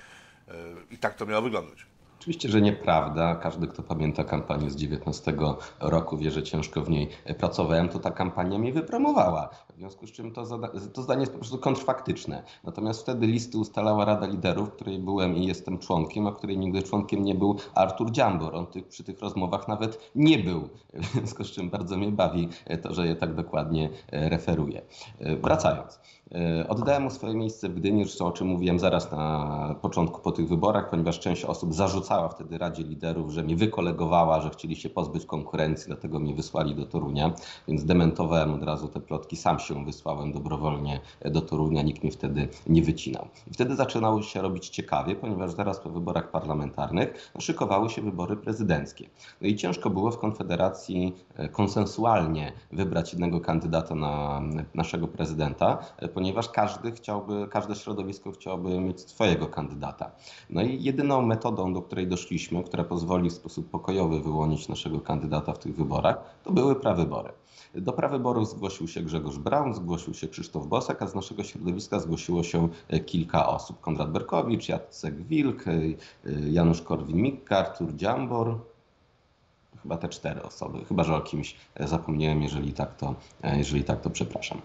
I 0.91 0.99
tak 0.99 1.14
to 1.14 1.26
miało 1.26 1.43
wyglądać. 1.43 1.87
Oczywiście, 2.20 2.49
że 2.49 2.61
nieprawda. 2.61 3.34
Każdy, 3.34 3.67
kto 3.67 3.82
pamięta 3.82 4.25
kampanię 4.25 4.70
z 4.70 4.76
19 4.76 5.34
roku, 5.81 6.17
wie, 6.17 6.31
że 6.31 6.43
ciężko 6.43 6.82
w 6.82 6.90
niej 6.90 7.08
pracowałem, 7.38 7.88
to 7.88 7.99
ta 7.99 8.11
kampania 8.11 8.58
mnie 8.58 8.72
wypromowała. 8.72 9.49
W 9.75 9.78
związku 9.78 10.06
z 10.06 10.12
czym 10.12 10.32
to, 10.32 10.44
to 10.93 11.02
zdanie 11.02 11.20
jest 11.20 11.32
po 11.32 11.38
prostu 11.38 11.58
kontrfaktyczne. 11.58 12.43
Natomiast 12.64 13.02
wtedy 13.02 13.26
listy 13.26 13.58
ustalała 13.58 14.05
Rada 14.05 14.26
Liderów, 14.26 14.72
której 14.72 14.99
byłem 14.99 15.37
i 15.37 15.46
jestem 15.46 15.78
członkiem, 15.78 16.26
a 16.26 16.32
której 16.32 16.58
nigdy 16.58 16.82
członkiem 16.82 17.25
nie 17.25 17.34
był 17.34 17.56
Artur 17.75 18.11
Dziambor. 18.11 18.55
On 18.55 18.67
tych, 18.67 18.88
przy 18.88 19.05
tych 19.05 19.20
rozmowach 19.20 19.69
nawet 19.69 20.11
nie 20.14 20.38
był. 20.38 20.69
W 20.94 21.06
związku 21.06 21.44
z 21.44 21.50
czym 21.50 21.70
bardzo 21.70 21.96
mnie 21.96 22.12
bawi 22.12 22.49
to, 22.82 22.94
że 22.94 23.06
je 23.06 23.17
tak 23.17 23.34
dokładnie 23.34 23.90
e, 24.12 24.28
referuję. 24.28 24.82
E, 25.19 25.37
Wracając. 25.37 26.00
E, 26.35 26.69
Oddałem 26.69 27.03
mu 27.03 27.11
swoje 27.11 27.35
miejsce 27.35 27.69
w 27.69 27.75
Gdyni, 27.75 28.05
zresztą 28.05 28.27
o 28.27 28.32
czym 28.32 28.47
mówiłem 28.47 28.79
zaraz 28.79 29.12
na 29.12 29.75
początku 29.82 30.21
po 30.21 30.32
tych 30.32 30.49
wyborach, 30.49 30.91
ponieważ 30.91 31.21
część 31.21 31.44
osób 31.44 31.75
zarzucała 31.75 32.29
wtedy 32.29 32.59
Radzie 32.59 32.82
Liderów, 32.82 33.31
że 33.31 33.43
mnie 33.43 33.56
wykolegowała, 33.56 34.41
że 34.41 34.50
chcieli 34.50 34.77
się 34.77 34.91
pozbyć 34.91 35.27
konkurencji, 35.27 35.87
dlatego 35.87 36.19
mnie 36.19 36.35
wysłali 36.35 36.75
do 36.75 36.87
Torunia, 36.87 37.32
więc 37.69 37.85
dementowałem 37.85 38.55
od 38.55 38.62
razu 38.62 38.88
te 38.88 39.00
plotki, 39.00 39.37
sam 39.37 39.59
się 39.59 39.85
wysłałem 39.85 40.32
dobrowolnie 40.32 41.00
do 41.25 41.41
Torunia, 41.41 41.82
nikt 41.82 42.03
mnie 42.03 42.12
wtedy 42.12 42.49
nie 42.67 42.82
wycinał. 42.82 43.27
I 43.50 43.55
wtedy 43.55 43.77
zaczynało 43.77 44.23
się 44.23 44.43
robić 44.43 44.69
ciekawie, 44.69 45.15
ponieważ 45.15 45.50
zaraz 45.50 45.81
po 45.81 45.91
wyborach 45.91 46.31
parlamentarnych 46.31 47.32
szykowały 47.38 47.91
się 47.91 48.03
wybory 48.03 48.37
prezydenckie. 48.37 49.09
No 49.41 49.49
i 49.49 49.56
ciężko 49.56 49.91
było 49.91 50.11
w 50.11 50.19
Konfederacji 50.19 51.15
e, 51.37 51.49
konsensualnie 51.49 52.53
wybrać 52.73 53.12
jednego 53.12 53.41
kandydata 53.41 53.94
na 53.94 54.43
naszego 54.75 55.09
prezydenta, 55.09 55.79
e, 55.97 56.09
ponieważ 56.20 56.48
każdy 56.48 56.93
chciałby, 56.93 57.48
każde 57.50 57.74
środowisko 57.74 58.32
chciałoby 58.32 58.81
mieć 58.81 59.00
swojego 59.00 59.46
kandydata. 59.46 60.10
No 60.50 60.62
i 60.62 60.82
jedyną 60.82 61.22
metodą, 61.22 61.72
do 61.72 61.82
której 61.82 62.06
doszliśmy, 62.06 62.65
która 62.65 62.84
pozwoli 62.84 63.31
w 63.31 63.32
sposób 63.32 63.70
pokojowy 63.70 64.20
wyłonić 64.20 64.69
naszego 64.69 65.00
kandydata 65.00 65.53
w 65.53 65.58
tych 65.58 65.77
wyborach, 65.77 66.17
to 66.44 66.53
były 66.53 66.74
prawybory. 66.77 67.32
Do 67.74 67.93
prawyborów 67.93 68.48
zgłosił 68.48 68.89
się 68.89 69.03
Grzegorz 69.03 69.39
Braun, 69.39 69.74
zgłosił 69.74 70.15
się 70.15 70.29
Krzysztof 70.29 70.67
Bosak, 70.67 71.03
a 71.03 71.06
z 71.06 71.15
naszego 71.15 71.44
środowiska 71.44 72.00
zgłosiło 72.00 72.43
się 72.43 72.69
e, 72.89 73.00
kilka 73.00 73.48
osób. 73.48 73.81
Konrad 73.81 74.12
Berkowicz, 74.12 74.69
Jacek 74.69 75.22
Wilk, 75.22 75.69
e, 75.69 75.72
e, 75.72 76.50
Janusz 76.50 76.82
Korwin-Mikke, 76.82 77.58
Artur 77.58 77.94
Dziambor, 77.94 78.58
chyba 79.82 79.96
te 79.96 80.08
cztery 80.08 80.43
osoby. 80.43 80.84
Chyba, 80.84 81.05
że 81.05 81.17
o 81.17 81.20
kimś 81.20 81.56
zapomniałem, 81.81 82.43
jeżeli 82.43 82.72
tak 82.72 82.96
to, 82.96 83.15
jeżeli 83.56 83.84
tak 83.84 84.00
to 84.00 84.10
przepraszam. 84.10 84.60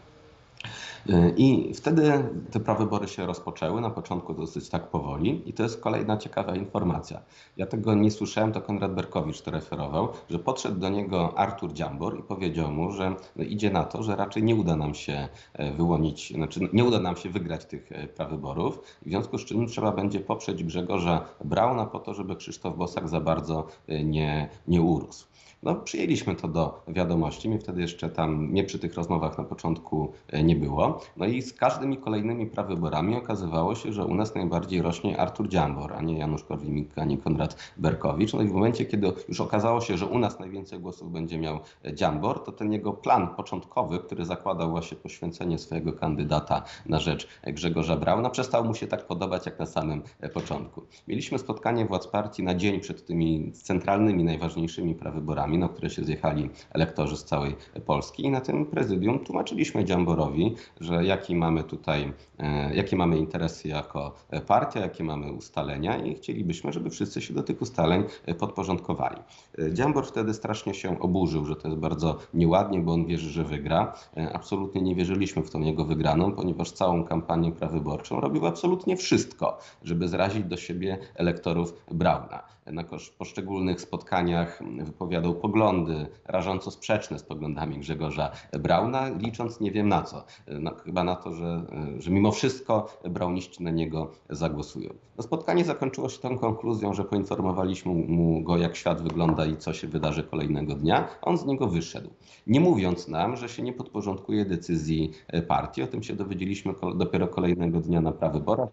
I 1.37 1.73
wtedy 1.73 2.29
te 2.51 2.59
prawybory 2.59 3.07
się 3.07 3.25
rozpoczęły, 3.25 3.81
na 3.81 3.89
początku 3.89 4.33
dosyć 4.33 4.69
tak 4.69 4.87
powoli 4.87 5.49
i 5.49 5.53
to 5.53 5.63
jest 5.63 5.81
kolejna 5.81 6.17
ciekawa 6.17 6.55
informacja. 6.55 7.21
Ja 7.57 7.65
tego 7.65 7.95
nie 7.95 8.11
słyszałem, 8.11 8.51
to 8.51 8.61
Konrad 8.61 8.93
Berkowicz 8.93 9.41
to 9.41 9.51
referował, 9.51 10.07
że 10.29 10.39
podszedł 10.39 10.79
do 10.79 10.89
niego 10.89 11.37
Artur 11.37 11.73
Dziambor 11.73 12.19
i 12.19 12.23
powiedział 12.23 12.71
mu, 12.71 12.91
że 12.91 13.15
no 13.35 13.43
idzie 13.43 13.71
na 13.71 13.83
to, 13.83 14.03
że 14.03 14.15
raczej 14.15 14.43
nie 14.43 14.55
uda 14.55 14.75
nam 14.75 14.95
się 14.95 15.27
e, 15.53 15.71
wyłonić, 15.71 16.33
znaczy 16.35 16.69
nie 16.73 16.83
uda 16.83 16.99
nam 16.99 17.17
się 17.17 17.29
wygrać 17.29 17.65
tych 17.65 17.91
e, 17.91 18.07
prawyborów, 18.07 18.81
w 19.01 19.09
związku 19.09 19.37
z 19.37 19.45
czym 19.45 19.67
trzeba 19.67 19.91
będzie 19.91 20.19
poprzeć 20.19 20.63
Grzegorza 20.63 21.25
Brauna 21.43 21.85
po 21.85 21.99
to, 21.99 22.13
żeby 22.13 22.35
Krzysztof 22.35 22.77
Bosak 22.77 23.09
za 23.09 23.21
bardzo 23.21 23.67
e, 23.87 24.03
nie, 24.03 24.49
nie 24.67 24.81
urósł. 24.81 25.27
No, 25.63 25.75
przyjęliśmy 25.75 26.35
to 26.35 26.47
do 26.47 26.83
wiadomości. 26.87 27.49
Mnie 27.49 27.59
wtedy 27.59 27.81
jeszcze 27.81 28.09
tam, 28.09 28.53
nie 28.53 28.63
przy 28.63 28.79
tych 28.79 28.93
rozmowach 28.93 29.37
na 29.37 29.43
początku 29.43 30.13
e, 30.27 30.43
nie 30.43 30.55
było. 30.55 31.01
No 31.17 31.25
i 31.25 31.41
z 31.41 31.53
każdymi 31.53 31.97
kolejnymi 31.97 32.45
prawyborami 32.45 33.15
okazywało 33.15 33.75
się, 33.75 33.93
że 33.93 34.05
u 34.05 34.15
nas 34.15 34.35
najbardziej 34.35 34.81
rośnie 34.81 35.19
Artur 35.19 35.47
Dziambor, 35.47 35.93
a 35.93 36.01
nie 36.01 36.17
Janusz 36.17 36.43
Korwin-Mikke, 36.43 37.01
ani 37.01 37.17
Konrad 37.17 37.57
Berkowicz. 37.77 38.33
No 38.33 38.41
i 38.41 38.47
w 38.47 38.53
momencie, 38.53 38.85
kiedy 38.85 39.11
już 39.29 39.41
okazało 39.41 39.81
się, 39.81 39.97
że 39.97 40.05
u 40.05 40.19
nas 40.19 40.39
najwięcej 40.39 40.79
głosów 40.79 41.11
będzie 41.11 41.37
miał 41.37 41.59
Dziambor, 41.93 42.43
to 42.43 42.51
ten 42.51 42.73
jego 42.73 42.93
plan 42.93 43.27
początkowy, 43.35 43.99
który 43.99 44.25
zakładał 44.25 44.71
właśnie 44.71 44.97
poświęcenie 44.97 45.57
swojego 45.57 45.93
kandydata 45.93 46.63
na 46.85 46.99
rzecz 46.99 47.27
Grzegorza 47.47 47.95
Brauna, 47.95 48.29
przestał 48.29 48.65
mu 48.65 48.75
się 48.75 48.87
tak 48.87 49.07
podobać 49.07 49.45
jak 49.45 49.59
na 49.59 49.65
samym 49.65 50.01
początku. 50.33 50.81
Mieliśmy 51.07 51.39
spotkanie 51.39 51.85
władz 51.85 52.07
partii 52.07 52.43
na 52.43 52.55
dzień 52.55 52.79
przed 52.79 53.05
tymi 53.05 53.51
centralnymi, 53.51 54.23
najważniejszymi 54.23 54.95
prawyborami, 54.95 55.54
na 55.57 55.69
które 55.69 55.89
się 55.89 56.03
zjechali 56.03 56.49
elektorzy 56.73 57.17
z 57.17 57.23
całej 57.23 57.55
Polski 57.85 58.23
i 58.23 58.29
na 58.29 58.41
tym 58.41 58.65
prezydium 58.65 59.19
tłumaczyliśmy 59.19 59.85
Dziamborowi, 59.85 60.55
że 60.81 61.05
jaki 61.05 61.35
mamy 61.35 61.63
tutaj, 61.63 62.13
e, 62.39 62.75
jakie 62.75 62.95
mamy 62.95 63.17
interesy 63.17 63.67
jako 63.67 64.15
partia, 64.47 64.79
jakie 64.79 65.03
mamy 65.03 65.31
ustalenia 65.31 65.97
i 65.97 66.15
chcielibyśmy, 66.15 66.73
żeby 66.73 66.89
wszyscy 66.89 67.21
się 67.21 67.33
do 67.33 67.43
tych 67.43 67.61
ustaleń 67.61 68.03
podporządkowali. 68.39 69.17
E, 69.59 69.73
Dziambor 69.73 70.07
wtedy 70.07 70.33
strasznie 70.33 70.73
się 70.73 70.99
oburzył, 70.99 71.45
że 71.45 71.55
to 71.55 71.67
jest 71.67 71.79
bardzo 71.79 72.17
nieładnie, 72.33 72.79
bo 72.79 72.93
on 72.93 73.05
wierzy, 73.05 73.29
że 73.29 73.43
wygra. 73.43 73.93
E, 74.17 74.33
absolutnie 74.33 74.81
nie 74.81 74.95
wierzyliśmy 74.95 75.43
w 75.43 75.49
tą 75.49 75.61
jego 75.61 75.85
wygraną, 75.85 76.31
ponieważ 76.31 76.71
całą 76.71 77.03
kampanię 77.03 77.51
prawyborczą 77.51 78.21
robił 78.21 78.47
absolutnie 78.47 78.97
wszystko, 78.97 79.57
żeby 79.83 80.07
zrazić 80.07 80.43
do 80.43 80.57
siebie 80.57 80.97
elektorów 81.15 81.73
Brauna. 81.91 82.54
Na 82.71 82.83
poszczególnych 83.17 83.81
spotkaniach 83.81 84.63
wypowiadał 84.83 85.35
poglądy 85.35 86.07
rażąco 86.25 86.71
sprzeczne 86.71 87.19
z 87.19 87.23
poglądami 87.23 87.79
Grzegorza 87.79 88.31
Brauna, 88.59 89.09
licząc 89.09 89.59
nie 89.59 89.71
wiem 89.71 89.87
na 89.87 90.01
co. 90.01 90.25
No, 90.47 90.71
chyba 90.75 91.03
na 91.03 91.15
to, 91.15 91.33
że, 91.33 91.65
że 91.99 92.11
mimo 92.11 92.31
wszystko 92.31 92.87
brauniści 93.09 93.63
na 93.63 93.71
niego 93.71 94.11
zagłosują. 94.29 94.93
No, 95.17 95.23
spotkanie 95.23 95.65
zakończyło 95.65 96.09
się 96.09 96.19
tą 96.19 96.37
konkluzją, 96.37 96.93
że 96.93 97.03
poinformowaliśmy 97.03 97.93
mu 97.93 98.43
go, 98.43 98.57
jak 98.57 98.75
świat 98.75 99.01
wygląda 99.01 99.45
i 99.45 99.57
co 99.57 99.73
się 99.73 99.87
wydarzy 99.87 100.23
kolejnego 100.23 100.75
dnia. 100.75 101.07
On 101.21 101.37
z 101.37 101.45
niego 101.45 101.67
wyszedł. 101.67 102.09
Nie 102.47 102.59
mówiąc 102.59 103.07
nam, 103.07 103.35
że 103.35 103.49
się 103.49 103.63
nie 103.63 103.73
podporządkuje 103.73 104.45
decyzji 104.45 105.11
partii. 105.47 105.83
O 105.83 105.87
tym 105.87 106.03
się 106.03 106.15
dowiedzieliśmy 106.15 106.73
dopiero 106.95 107.27
kolejnego 107.27 107.79
dnia 107.79 108.01
na 108.01 108.11
prawyborach, 108.11 108.69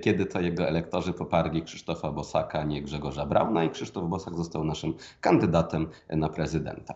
kiedy 0.00 0.26
to 0.26 0.40
jego 0.40 0.68
elektorzy 0.68 1.12
poparli 1.12 1.62
Krzysztofa 1.62 2.12
Bosaka, 2.12 2.64
nie 2.64 2.82
Grzegorza 2.82 3.26
Brauna 3.26 3.64
i 3.64 3.70
Krzysztof 3.70 4.08
Bosak 4.08 4.36
został 4.36 4.64
naszym 4.64 4.94
kandydatem 5.20 5.90
na 6.08 6.28
prezydenta. 6.28 6.94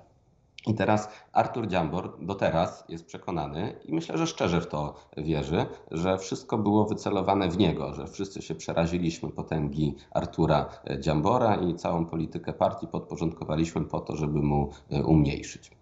I 0.67 0.75
teraz 0.75 1.09
Artur 1.33 1.67
Dziambor 1.67 2.17
do 2.21 2.35
teraz 2.35 2.85
jest 2.89 3.07
przekonany 3.07 3.81
i 3.85 3.95
myślę, 3.95 4.19
że 4.19 4.27
szczerze 4.27 4.61
w 4.61 4.67
to 4.67 4.95
wierzy, 5.17 5.67
że 5.91 6.19
wszystko 6.19 6.59
było 6.59 6.85
wycelowane 6.85 7.49
w 7.49 7.59
niego, 7.59 7.95
że 7.95 8.07
wszyscy 8.07 8.43
się 8.43 8.55
przeraziliśmy 8.55 9.29
potęgi 9.29 9.97
Artura 10.11 10.69
Dziambora 11.01 11.57
i 11.57 11.75
całą 11.75 12.07
politykę 12.07 12.53
partii 12.53 12.87
podporządkowaliśmy 12.87 13.85
po 13.85 14.01
to, 14.01 14.17
żeby 14.17 14.43
mu 14.43 14.71
umniejszyć. 15.05 15.78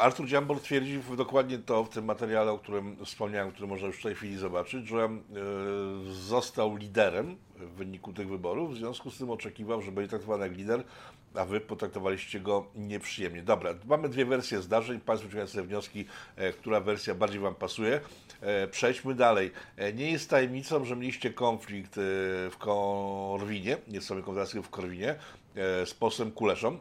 Artur 0.00 0.26
Dziambor 0.26 0.60
twierdzi 0.60 1.00
dokładnie 1.16 1.58
to 1.58 1.84
w 1.84 1.88
tym 1.88 2.04
materiale, 2.04 2.52
o 2.52 2.58
którym 2.58 2.96
wspomniałem, 3.04 3.52
który 3.52 3.66
można 3.66 3.86
już 3.86 3.96
w 3.96 4.02
tej 4.02 4.14
chwili 4.14 4.36
zobaczyć, 4.36 4.88
że 4.88 5.04
e, 5.04 5.18
został 6.12 6.76
liderem 6.76 7.36
w 7.56 7.74
wyniku 7.74 8.12
tych 8.12 8.28
wyborów, 8.28 8.74
w 8.74 8.76
związku 8.76 9.10
z 9.10 9.18
tym 9.18 9.30
oczekiwał, 9.30 9.82
że 9.82 9.92
będzie 9.92 10.08
traktowany 10.08 10.48
jak 10.48 10.56
lider, 10.56 10.84
a 11.34 11.44
wy 11.44 11.60
potraktowaliście 11.60 12.40
go 12.40 12.66
nieprzyjemnie. 12.74 13.42
Dobra, 13.42 13.74
mamy 13.86 14.08
dwie 14.08 14.24
wersje 14.24 14.62
zdarzeń, 14.62 15.00
Państwo 15.00 15.28
wyciągają 15.28 15.48
sobie 15.48 15.64
wnioski, 15.64 16.04
e, 16.36 16.52
która 16.52 16.80
wersja 16.80 17.14
bardziej 17.14 17.40
Wam 17.40 17.54
pasuje. 17.54 18.00
E, 18.40 18.68
przejdźmy 18.68 19.14
dalej. 19.14 19.50
Nie 19.94 20.10
jest 20.10 20.30
tajemnicą, 20.30 20.84
że 20.84 20.96
mieliście 20.96 21.30
konflikt 21.30 21.92
w 22.50 22.54
Korwinie, 22.58 23.76
nie 23.88 24.00
z 24.00 24.04
samej 24.04 24.24
konfederacji 24.24 24.62
w 24.62 24.70
Korwinie, 24.70 25.14
z 25.84 25.94
posłem 25.94 26.32
Kuleszą 26.32 26.78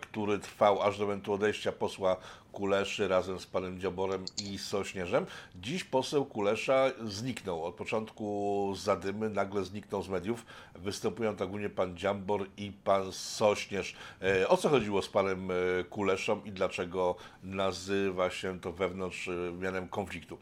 który 0.00 0.38
trwał 0.38 0.82
aż 0.82 0.98
do 0.98 1.04
momentu 1.04 1.32
odejścia 1.32 1.72
posła 1.72 2.16
Kuleszy 2.54 3.08
razem 3.08 3.40
z 3.40 3.46
panem 3.46 3.80
Dziaborem 3.80 4.24
i 4.44 4.58
Sośnierzem. 4.58 5.26
Dziś 5.54 5.84
poseł 5.84 6.24
Kulesza 6.24 6.90
zniknął. 7.04 7.64
Od 7.64 7.74
początku 7.74 8.74
zadymy 8.76 9.30
nagle 9.30 9.64
zniknął 9.64 10.02
z 10.02 10.08
mediów. 10.08 10.46
Występują 10.74 11.36
tak 11.36 11.48
ogólnie 11.48 11.70
pan 11.70 11.96
Dziambor 11.96 12.46
i 12.56 12.72
pan 12.72 13.12
Sośnierz. 13.12 13.94
E, 14.22 14.48
o 14.48 14.56
co 14.56 14.68
chodziło 14.68 15.02
z 15.02 15.08
panem 15.08 15.50
e, 15.50 15.54
Kuleszą 15.84 16.42
i 16.44 16.52
dlaczego 16.52 17.16
nazywa 17.42 18.30
się 18.30 18.60
to 18.60 18.72
wewnątrz 18.72 19.30
mianem 19.58 19.88
konfliktu? 19.88 20.38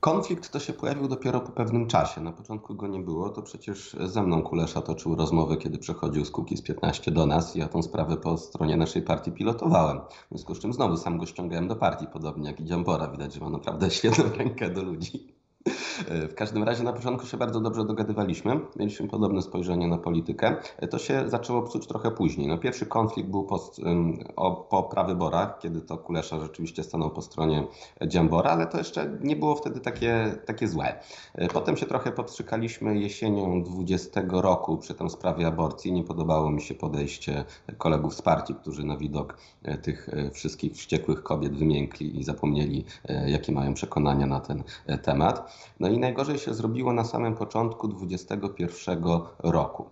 Konflikt 0.00 0.50
to 0.50 0.60
się 0.60 0.72
pojawił 0.72 1.08
dopiero 1.08 1.40
po 1.40 1.52
pewnym 1.52 1.86
czasie. 1.86 2.20
Na 2.20 2.32
początku 2.32 2.74
go 2.74 2.86
nie 2.86 3.00
było. 3.00 3.30
To 3.30 3.42
przecież 3.42 3.96
ze 4.00 4.22
mną 4.22 4.42
Kulesza 4.42 4.82
toczył 4.82 5.14
rozmowę, 5.14 5.56
kiedy 5.56 5.78
przechodził 5.78 6.24
z 6.24 6.32
z 6.56 6.62
15 6.62 7.10
do 7.10 7.26
nas. 7.26 7.54
Ja 7.54 7.68
tą 7.68 7.82
sprawę 7.82 8.16
po 8.16 8.38
stronie 8.38 8.76
naszej 8.76 9.02
partii 9.02 9.32
pilotowałem. 9.32 10.00
W 10.00 10.28
związku 10.30 10.54
z 10.54 10.58
czym 10.58 10.72
znowu 10.72 10.96
sam 10.96 11.18
go 11.18 11.26
ściągałem 11.26 11.68
do 11.68 11.76
partii, 11.76 12.06
podobnie 12.12 12.50
jak 12.50 12.60
i 12.60 12.64
Dziambora. 12.64 13.08
Widać, 13.08 13.34
że 13.34 13.40
ma 13.40 13.50
naprawdę 13.50 13.90
świetną 14.00 14.24
rękę 14.36 14.70
do 14.70 14.82
ludzi. 14.82 15.39
E, 16.08 16.28
w 16.32 16.34
każdym 16.34 16.62
razie 16.62 16.84
na 16.84 16.92
początku 16.92 17.26
się 17.26 17.36
bardzo 17.36 17.60
dobrze 17.60 17.84
dogadywaliśmy, 17.84 18.60
mieliśmy 18.76 19.08
podobne 19.08 19.42
spojrzenie 19.42 19.88
na 19.88 19.98
politykę. 19.98 20.56
E, 20.78 20.88
to 20.88 20.98
się 20.98 21.28
zaczęło 21.28 21.62
psuć 21.62 21.86
trochę 21.86 22.10
później. 22.10 22.48
No, 22.48 22.58
pierwszy 22.58 22.86
konflikt 22.86 23.30
był 23.30 23.44
po, 23.44 23.58
po 24.70 24.82
prawyborach, 24.82 25.58
kiedy 25.58 25.80
to 25.80 25.98
Kulesza 25.98 26.40
rzeczywiście 26.40 26.82
stanął 26.82 27.10
po 27.10 27.22
stronie 27.22 27.66
Dziambora, 28.06 28.50
ale 28.50 28.66
to 28.66 28.78
jeszcze 28.78 29.18
nie 29.20 29.36
było 29.36 29.56
wtedy 29.56 29.80
takie, 29.80 30.34
takie 30.46 30.68
złe. 30.68 31.00
E, 31.34 31.48
potem 31.48 31.76
się 31.76 31.86
trochę 31.86 32.12
podstrzykaliśmy 32.12 32.98
jesienią 32.98 33.62
20 33.62 34.22
roku 34.30 34.78
przy 34.78 34.94
tej 34.94 35.10
sprawie 35.10 35.46
aborcji. 35.46 35.92
Nie 35.92 36.04
podobało 36.04 36.50
mi 36.50 36.62
się 36.62 36.74
podejście 36.74 37.44
kolegów 37.78 38.14
z 38.14 38.22
partii, 38.22 38.54
którzy 38.54 38.84
na 38.84 38.96
widok 38.96 39.36
tych 39.82 40.10
wszystkich 40.32 40.72
wściekłych 40.72 41.22
kobiet 41.22 41.56
wymiękli 41.56 42.20
i 42.20 42.24
zapomnieli, 42.24 42.84
jakie 43.26 43.52
mają 43.52 43.74
przekonania 43.74 44.26
na 44.26 44.40
ten 44.40 44.62
temat. 45.02 45.49
No 45.80 45.88
i 45.88 45.98
najgorzej 45.98 46.38
się 46.38 46.54
zrobiło 46.54 46.92
na 46.92 47.04
samym 47.04 47.34
początku 47.34 47.88
2021 47.88 49.02
roku. 49.38 49.90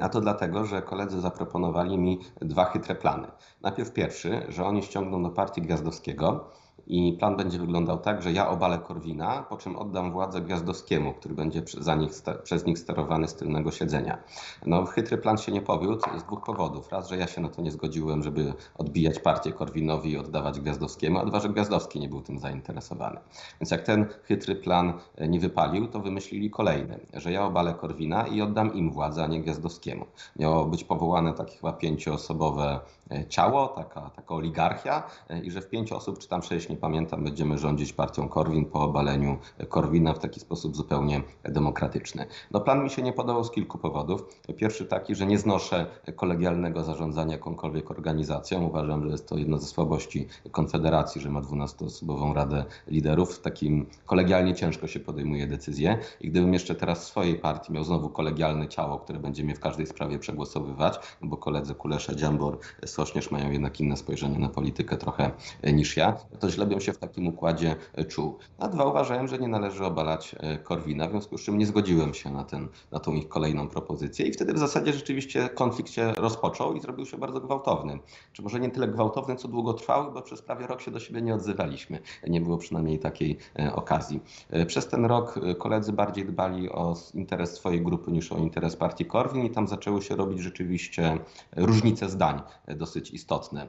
A 0.00 0.08
to 0.08 0.20
dlatego, 0.20 0.64
że 0.64 0.82
koledzy 0.82 1.20
zaproponowali 1.20 1.98
mi 1.98 2.20
dwa 2.40 2.64
chytre 2.64 2.94
plany. 2.94 3.26
Najpierw 3.62 3.92
pierwszy, 3.92 4.46
że 4.48 4.64
oni 4.64 4.82
ściągną 4.82 5.22
do 5.22 5.30
partii 5.30 5.62
Gwiazdowskiego 5.62 6.50
i 6.86 7.12
plan 7.12 7.36
będzie 7.36 7.58
wyglądał 7.58 7.98
tak, 7.98 8.22
że 8.22 8.32
ja 8.32 8.48
obalę 8.48 8.78
Korwina, 8.78 9.42
po 9.42 9.56
czym 9.56 9.76
oddam 9.76 10.12
władzę 10.12 10.40
Gwiazdowskiemu, 10.40 11.14
który 11.14 11.34
będzie 11.34 11.62
za 11.80 11.94
nich, 11.94 12.10
przez 12.42 12.66
nich 12.66 12.78
sterowany 12.78 13.28
z 13.28 13.34
tylnego 13.34 13.70
siedzenia. 13.70 14.18
No, 14.66 14.84
chytry 14.84 15.18
plan 15.18 15.38
się 15.38 15.52
nie 15.52 15.62
powiódł 15.62 16.18
z 16.18 16.24
dwóch 16.24 16.44
powodów. 16.44 16.92
Raz, 16.92 17.08
że 17.08 17.16
ja 17.16 17.26
się 17.26 17.40
na 17.40 17.48
to 17.48 17.62
nie 17.62 17.70
zgodziłem, 17.70 18.22
żeby 18.22 18.52
odbijać 18.78 19.18
partię 19.18 19.52
Korwinowi 19.52 20.10
i 20.10 20.18
oddawać 20.18 20.60
Gwiazdowskiemu, 20.60 21.18
a 21.18 21.24
dwa, 21.24 21.40
że 21.40 21.48
Gwiazdowski 21.48 22.00
nie 22.00 22.08
był 22.08 22.22
tym 22.22 22.38
zainteresowany. 22.38 23.20
Więc 23.60 23.70
jak 23.70 23.82
ten 23.82 24.06
chytry 24.22 24.54
plan 24.54 24.92
e, 25.16 25.28
nie 25.28 25.40
wypalił, 25.40 25.86
to 25.86 26.00
wymyślili 26.00 26.50
kolejny, 26.50 27.00
że 27.14 27.32
ja 27.32 27.44
obalę 27.44 27.74
Korwina 27.74 28.26
i 28.26 28.42
oddam 28.42 28.74
im 28.74 28.90
władzę, 28.90 29.24
a 29.24 29.26
nie 29.26 29.40
Gwiazdowskiemu. 29.40 30.06
Miało 30.36 30.64
być 30.64 30.84
powołane 30.84 31.32
takie 31.32 31.56
chyba 31.56 31.72
pięcioosobowe 31.72 32.80
ciało, 33.28 33.68
taka, 33.68 34.10
taka 34.10 34.34
oligarchia 34.34 35.02
e, 35.28 35.40
i 35.40 35.50
że 35.50 35.60
w 35.60 35.68
pięć 35.68 35.92
osób, 35.92 36.18
czy 36.18 36.28
tam 36.28 36.42
sześć, 36.42 36.68
nie 36.68 36.76
pamiętam, 36.76 37.24
będziemy 37.24 37.58
rządzić 37.58 37.92
partią 37.92 38.28
Korwin 38.28 38.64
po 38.64 38.80
obaleniu 38.80 39.38
Korwina 39.68 40.14
w 40.14 40.18
taki 40.18 40.40
sposób 40.40 40.76
zupełnie 40.76 41.22
demokratyczny. 41.44 42.26
No 42.50 42.60
plan 42.60 42.84
mi 42.84 42.90
się 42.90 43.02
nie 43.02 43.12
podobał 43.12 43.44
z 43.44 43.50
kilku 43.50 43.78
powodów. 43.78 44.24
Pierwszy 44.56 44.86
taki, 44.86 45.14
że 45.14 45.26
nie 45.26 45.38
znoszę 45.38 45.86
kolegialnego 46.16 46.84
zarządzania 46.84 47.32
jakąkolwiek 47.32 47.90
organizacją. 47.90 48.62
Uważam, 48.64 49.04
że 49.04 49.08
jest 49.08 49.28
to 49.28 49.38
jedna 49.38 49.58
ze 49.58 49.66
słabości 49.66 50.28
Konfederacji, 50.50 51.20
że 51.20 51.30
ma 51.30 51.40
12-osobową 51.40 52.34
radę 52.34 52.64
liderów. 52.86 53.40
Takim 53.40 53.86
kolegialnie 54.06 54.54
ciężko 54.54 54.86
się 54.86 55.00
podejmuje 55.00 55.46
decyzje 55.46 55.98
i 56.20 56.30
gdybym 56.30 56.52
jeszcze 56.52 56.74
teraz 56.74 57.04
w 57.04 57.08
swojej 57.08 57.34
partii 57.38 57.72
miał 57.72 57.84
znowu 57.84 58.08
kolegialne 58.08 58.68
ciało, 58.68 58.98
które 58.98 59.18
będzie 59.18 59.44
mnie 59.44 59.54
w 59.54 59.60
każdej 59.60 59.86
sprawie 59.86 60.18
przegłosowywać, 60.18 60.98
no 61.22 61.28
bo 61.28 61.36
koledzy 61.36 61.74
Kulesza, 61.74 62.14
Dziambor, 62.14 62.58
Sośnierz 62.96 63.30
mają 63.30 63.50
jednak 63.50 63.80
inne 63.80 63.96
spojrzenie 63.96 64.38
na 64.38 64.48
politykę 64.48 64.96
trochę 64.96 65.30
niż 65.72 65.96
ja, 65.96 66.16
to 66.40 66.50
źle 66.50 66.66
bym 66.66 66.80
się 66.80 66.92
w 66.92 66.98
takim 66.98 67.26
układzie 67.26 67.76
e, 67.94 68.04
czuł. 68.04 68.38
A 68.58 68.68
dwa, 68.68 68.84
uważałem, 68.84 69.28
że 69.28 69.38
nie 69.38 69.48
należy 69.48 69.84
obalać 69.84 70.36
e, 70.38 70.58
Korwina, 70.58 71.08
w 71.08 71.10
związku 71.10 71.38
z 71.38 71.42
czym 71.42 71.58
nie 71.58 71.66
zgodziłem 71.66 72.14
się 72.14 72.30
na, 72.30 72.44
ten, 72.44 72.68
na 72.92 72.98
tą 72.98 73.12
ich 73.12 73.28
kolejną 73.28 73.68
propozycję 73.68 74.26
i 74.26 74.32
wtedy 74.32 74.52
w 74.52 74.58
zasadzie 74.58 74.92
rzeczywiście 74.92 75.48
konflikt 75.48 75.90
się 75.90 76.12
rozpoczął 76.12 76.74
i 76.74 76.80
zrobił 76.80 77.06
się 77.06 77.16
bardzo 77.16 77.40
gwałtowny. 77.40 77.98
Czy 78.32 78.42
może 78.42 78.60
nie 78.60 78.70
tyle 78.70 78.88
gwałtowny, 78.88 79.36
co 79.36 79.48
długotrwały, 79.48 80.12
bo 80.12 80.22
przez 80.22 80.42
prawie 80.42 80.66
rok 80.66 80.80
się 80.80 80.90
do 80.90 81.00
siebie 81.00 81.22
nie 81.22 81.34
odzywaliśmy. 81.34 81.98
Nie 82.28 82.40
było 82.40 82.58
przynajmniej 82.58 82.98
takiej 82.98 83.38
e, 83.58 83.74
okazji. 83.74 84.20
Przez 84.66 84.88
ten 84.88 85.04
rok 85.04 85.40
koledzy 85.58 85.92
bardziej 85.92 86.24
dbali 86.24 86.70
o 86.70 86.94
interes 87.14 87.54
swojej 87.54 87.82
grupy 87.82 88.12
niż 88.12 88.32
o 88.32 88.36
interes 88.36 88.76
partii 88.76 89.04
Korwin 89.04 89.44
i 89.44 89.50
tam 89.50 89.68
zaczęły 89.68 90.02
się 90.02 90.16
robić 90.16 90.40
rzeczywiście 90.40 91.18
różnice 91.56 92.08
zdań 92.08 92.40
dosyć 92.86 93.10
istotne. 93.10 93.68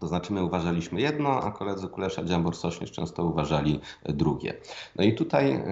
To 0.00 0.08
znaczy 0.08 0.32
my 0.32 0.44
uważaliśmy 0.44 1.00
jedno, 1.00 1.42
a 1.42 1.50
koledzy 1.50 1.88
Kulesza, 1.88 2.24
Dziambor, 2.24 2.56
Sośnierz 2.56 2.92
często 2.92 3.24
uważali 3.24 3.80
drugie. 4.04 4.54
No 4.96 5.04
i 5.04 5.14
tutaj 5.14 5.64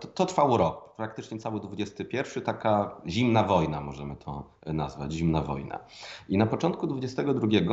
to, 0.00 0.08
to 0.08 0.26
trwało 0.26 0.56
rok, 0.56 0.94
praktycznie 0.96 1.38
cały 1.38 1.60
XXI, 1.78 2.40
taka 2.44 2.96
zimna 3.06 3.42
wojna, 3.42 3.80
możemy 3.80 4.16
to 4.16 4.44
nazwać, 4.66 5.12
zimna 5.12 5.42
wojna. 5.42 5.78
I 6.28 6.38
na 6.38 6.46
początku 6.46 6.88
XXI 7.02 7.22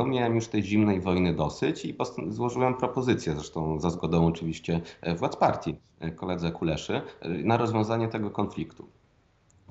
miałem 0.06 0.34
już 0.34 0.48
tej 0.48 0.62
zimnej 0.62 1.00
wojny 1.00 1.34
dosyć 1.34 1.84
i 1.84 1.96
złożyłem 2.28 2.74
propozycję, 2.74 3.34
zresztą 3.34 3.80
za 3.80 3.90
zgodą 3.90 4.26
oczywiście 4.26 4.80
władz 5.16 5.36
partii, 5.36 5.76
koledze 6.16 6.52
Kuleszy, 6.52 7.02
na 7.44 7.56
rozwiązanie 7.56 8.08
tego 8.08 8.30
konfliktu. 8.30 8.88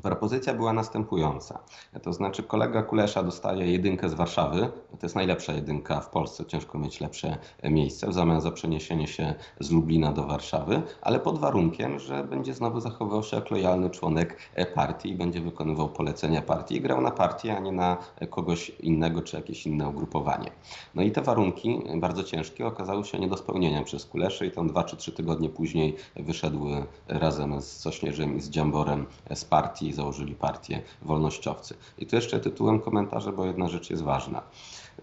Propozycja 0.04 0.54
była 0.54 0.74
następująca. 0.74 1.60
To 2.02 2.14
znaczy 2.14 2.44
kolega 2.44 2.84
Kulesza 2.84 3.24
dostaje 3.24 3.72
jedynkę 3.72 4.10
z 4.10 4.14
Warszawy. 4.14 4.72
To 5.00 5.06
jest 5.06 5.16
najlepsza 5.16 5.54
jedynka 5.54 6.00
w 6.00 6.10
Polsce. 6.10 6.46
Ciężko 6.46 6.78
mieć 6.78 7.02
lepsze 7.02 7.38
miejsce 7.64 8.08
w 8.08 8.14
zamian 8.14 8.42
za 8.42 8.52
przeniesienie 8.52 9.08
się 9.08 9.34
z 9.60 9.72
Lublina 9.72 10.12
do 10.12 10.24
Warszawy, 10.24 10.82
ale 11.02 11.20
pod 11.20 11.40
warunkiem, 11.40 12.00
że 12.00 12.24
będzie 12.24 12.54
znowu 12.54 12.80
zachowywał 12.80 13.24
się 13.24 13.36
jak 13.36 13.52
lojalny 13.52 13.90
członek 13.90 14.38
partii 14.76 15.10
i 15.10 15.16
będzie 15.16 15.42
wykonywał 15.42 15.90
polecenia 15.90 16.42
partii 16.42 16.76
i 16.76 16.82
grał 16.82 17.02
na 17.02 17.12
partię, 17.12 17.58
a 17.58 17.60
nie 17.60 17.72
na 17.72 17.98
kogoś 18.30 18.70
innego 18.70 19.22
czy 19.22 19.36
jakieś 19.36 19.66
inne 19.66 19.88
ugrupowanie. 19.90 20.52
No 20.96 21.02
i 21.02 21.12
te 21.12 21.22
warunki, 21.22 21.82
bardzo 21.96 22.24
ciężkie, 22.24 22.68
okazały 22.68 23.06
się 23.06 23.20
nie 23.20 23.28
do 23.28 23.38
spełnienia 23.38 23.84
przez 23.84 24.06
Kuleszy 24.06 24.46
i 24.46 24.52
tam 24.52 24.68
dwa 24.68 24.84
czy 24.84 24.98
trzy 24.98 25.12
tygodnie 25.12 25.50
później 25.50 25.96
wyszedł 26.16 26.68
razem 27.08 27.62
z 27.62 27.68
Sośnierzem 27.68 28.38
i 28.38 28.42
z 28.42 28.50
Dziamborem 28.50 29.06
z 29.36 29.46
partii 29.46 29.91
założyli 29.94 30.36
partię 30.36 30.82
wolnościowcy. 31.02 31.76
I 31.98 32.06
tu 32.06 32.16
jeszcze 32.16 32.40
tytułem 32.40 32.80
komentarza, 32.80 33.32
bo 33.32 33.46
jedna 33.46 33.70
rzecz 33.70 33.90
jest 33.90 34.04
ważna. 34.04 34.42